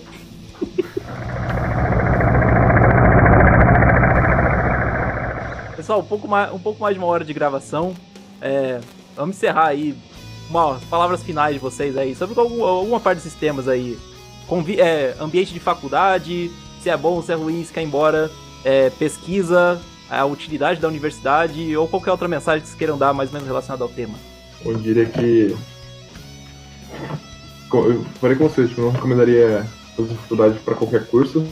Pessoal, 5.91 6.03
um 6.03 6.07
pouco 6.07 6.29
mais, 6.29 6.53
um 6.53 6.59
pouco 6.61 6.81
mais 6.81 6.95
de 6.95 7.01
uma 7.01 7.09
hora 7.09 7.25
de 7.25 7.33
gravação. 7.33 7.97
É, 8.41 8.79
vamos 9.17 9.35
encerrar 9.35 9.67
aí. 9.67 9.93
Uma, 10.49 10.79
palavras 10.89 11.21
finais 11.21 11.55
de 11.55 11.59
vocês 11.59 11.97
aí 11.97 12.15
sobre 12.15 12.39
algum- 12.39 12.63
alguma 12.63 13.01
parte 13.01 13.17
desses 13.17 13.35
temas 13.35 13.67
aí. 13.67 13.99
Convi 14.47 14.81
é, 14.81 15.17
ambiente 15.19 15.53
de 15.53 15.59
faculdade, 15.59 16.49
se 16.81 16.89
é 16.89 16.97
bom, 16.97 17.21
se 17.21 17.33
é 17.33 17.35
ruim, 17.35 17.65
se 17.65 17.73
quer 17.73 17.83
ir 17.83 17.87
embora, 17.87 18.31
é, 18.65 18.89
pesquisa, 18.91 19.81
a 20.09 20.25
utilidade 20.25 20.79
da 20.81 20.87
universidade 20.87 21.77
ou 21.77 21.89
qualquer 21.89 22.13
outra 22.13 22.29
mensagem 22.29 22.61
que 22.61 22.69
vocês 22.69 22.79
queiram 22.79 22.97
dar 22.97 23.13
mais 23.13 23.31
ou 23.31 23.33
menos 23.33 23.49
relacionada 23.49 23.83
ao 23.83 23.91
tema. 23.91 24.15
Eu 24.65 24.77
diria 24.77 25.07
que. 25.07 25.57
Eu 27.73 28.05
falei 28.21 28.37
com 28.37 28.49
vocês, 28.49 28.69
tipo, 28.69 28.81
não 28.83 28.91
recomendaria 28.93 29.67
fazer 29.97 30.15
faculdade 30.15 30.57
para 30.61 30.77
qualquer 30.77 31.05
curso. 31.09 31.45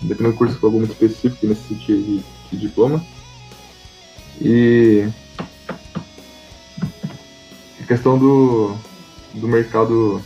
Dependendo 0.00 0.30
do 0.30 0.38
curso, 0.38 0.56
for 0.60 0.70
muito 0.70 0.92
específico 0.92 1.40
que 1.40 1.46
necessite 1.48 1.86
de, 1.92 2.22
de 2.52 2.56
diploma. 2.56 3.04
E. 4.40 5.08
A 7.80 7.86
questão 7.86 8.18
do, 8.18 8.74
do 9.34 9.46
mercado 9.46 10.20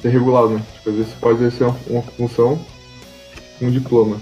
ser 0.00 0.10
regulado, 0.10 0.50
né? 0.50 0.62
Tipo, 0.74 0.90
às 0.90 0.96
vezes 0.96 1.12
pode 1.14 1.38
exercer 1.38 1.66
uma, 1.66 1.76
uma 1.88 2.02
função 2.02 2.58
um 3.60 3.70
diploma. 3.70 4.20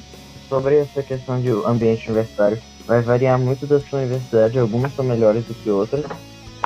Sobre 0.49 0.79
essa 0.79 1.03
questão 1.03 1.41
de 1.41 1.51
ambiente 1.51 2.09
universitário, 2.09 2.59
vai 2.87 3.03
variar 3.03 3.39
muito 3.39 3.67
da 3.67 3.81
sua 3.81 4.01
universidade. 4.01 4.59
Algumas 4.59 4.95
são 4.95 5.05
melhores 5.05 5.45
do 5.45 5.55
que 5.55 5.71
outras, 5.71 6.05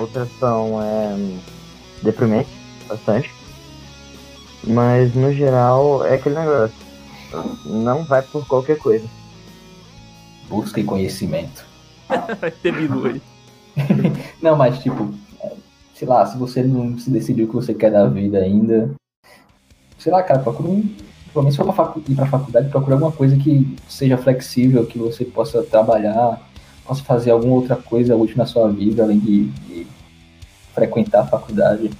outras 0.01 0.29
são 0.39 0.81
é, 0.83 1.17
deprimentes, 2.03 2.53
bastante. 2.89 3.31
Mas 4.65 5.15
no 5.15 5.33
geral 5.33 6.07
é 6.07 6.15
aquele 6.15 6.37
negócio. 6.37 6.77
Não 7.65 8.05
vai 8.05 8.23
por 8.23 8.47
qualquer 8.47 8.79
coisa. 8.79 9.07
Busque 10.49 10.85
conhecimento. 10.85 11.67
Vai 12.41 12.51
ter 12.51 12.73
Bilu 12.73 13.07
aí. 13.07 13.23
Não, 14.41 14.57
mas 14.57 14.79
tipo, 14.81 15.13
sei 15.95 16.07
lá, 16.07 16.27
se 16.27 16.37
você 16.37 16.63
não 16.63 16.99
se 16.99 17.11
decidiu 17.11 17.47
o 17.47 17.49
que 17.49 17.55
você 17.55 17.75
quer 17.75 17.91
da 17.91 18.07
vida 18.07 18.39
ainda, 18.39 18.91
sei 19.99 20.13
lá, 20.13 20.23
cara, 20.23 20.41
procura 20.41 20.69
um. 20.69 20.83
Pelo 21.33 21.45
menos 21.45 21.55
se 21.55 21.63
for 21.63 22.03
ir 22.07 22.15
pra 22.15 22.27
faculdade, 22.27 22.69
procura 22.69 22.97
alguma 22.97 23.13
coisa 23.13 23.37
que 23.37 23.75
seja 23.89 24.19
flexível, 24.19 24.85
que 24.85 24.99
você 24.99 25.25
possa 25.25 25.63
trabalhar, 25.63 26.39
possa 26.85 27.03
fazer 27.03 27.31
alguma 27.31 27.55
outra 27.55 27.77
coisa 27.77 28.15
útil 28.15 28.37
na 28.37 28.45
sua 28.45 28.69
vida, 28.71 29.03
além 29.03 29.19
de, 29.19 29.45
de 29.45 29.87
frequentar 30.75 31.23
a 31.23 31.27
faculdade. 31.27 31.91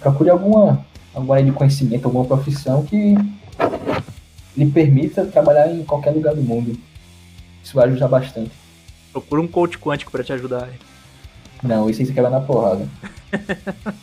Procure 0.00 0.30
alguma, 0.30 0.86
alguma 1.12 1.34
área 1.34 1.44
de 1.44 1.52
conhecimento, 1.52 2.06
alguma 2.06 2.24
profissão 2.24 2.84
que 2.84 3.14
lhe 4.56 4.70
permita 4.70 5.26
trabalhar 5.26 5.70
em 5.70 5.84
qualquer 5.84 6.12
lugar 6.12 6.34
do 6.34 6.42
mundo. 6.42 6.78
Isso 7.62 7.74
vai 7.74 7.88
ajudar 7.88 8.08
bastante. 8.08 8.63
Procura 9.14 9.40
um 9.40 9.46
coach 9.46 9.78
quântico 9.78 10.10
pra 10.10 10.24
te 10.24 10.32
ajudar. 10.32 10.68
Não, 11.62 11.88
isso 11.88 12.00
aí 12.00 12.06
você 12.06 12.12
quebra 12.12 12.30
na 12.30 12.40
porrada. 12.40 12.86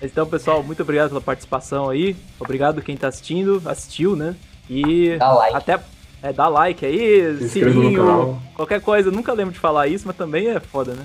Então, 0.00 0.24
pessoal, 0.26 0.62
muito 0.62 0.80
obrigado 0.80 1.08
pela 1.08 1.20
participação 1.20 1.90
aí. 1.90 2.14
Obrigado 2.38 2.80
quem 2.80 2.96
tá 2.96 3.08
assistindo, 3.08 3.60
assistiu, 3.66 4.14
né? 4.14 4.36
E 4.70 5.16
Dá 5.18 5.32
like. 5.32 5.56
até 5.56 5.80
é, 6.22 6.32
dá 6.32 6.48
like 6.48 6.84
aí, 6.86 7.36
Se 7.38 7.48
sininho, 7.48 8.40
qualquer 8.54 8.80
coisa. 8.80 9.10
Nunca 9.10 9.32
lembro 9.32 9.52
de 9.52 9.58
falar 9.58 9.88
isso, 9.88 10.06
mas 10.06 10.16
também 10.16 10.48
é 10.50 10.60
foda, 10.60 10.94
né? 10.94 11.04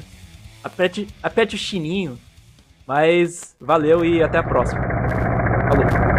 Aperte, 0.64 1.08
aperte 1.22 1.56
o 1.56 1.58
chininho. 1.58 2.20
Mas 2.86 3.56
valeu 3.60 4.04
e 4.06 4.22
até 4.22 4.38
a 4.38 4.44
próxima. 4.44 4.82
Falou. 4.82 6.13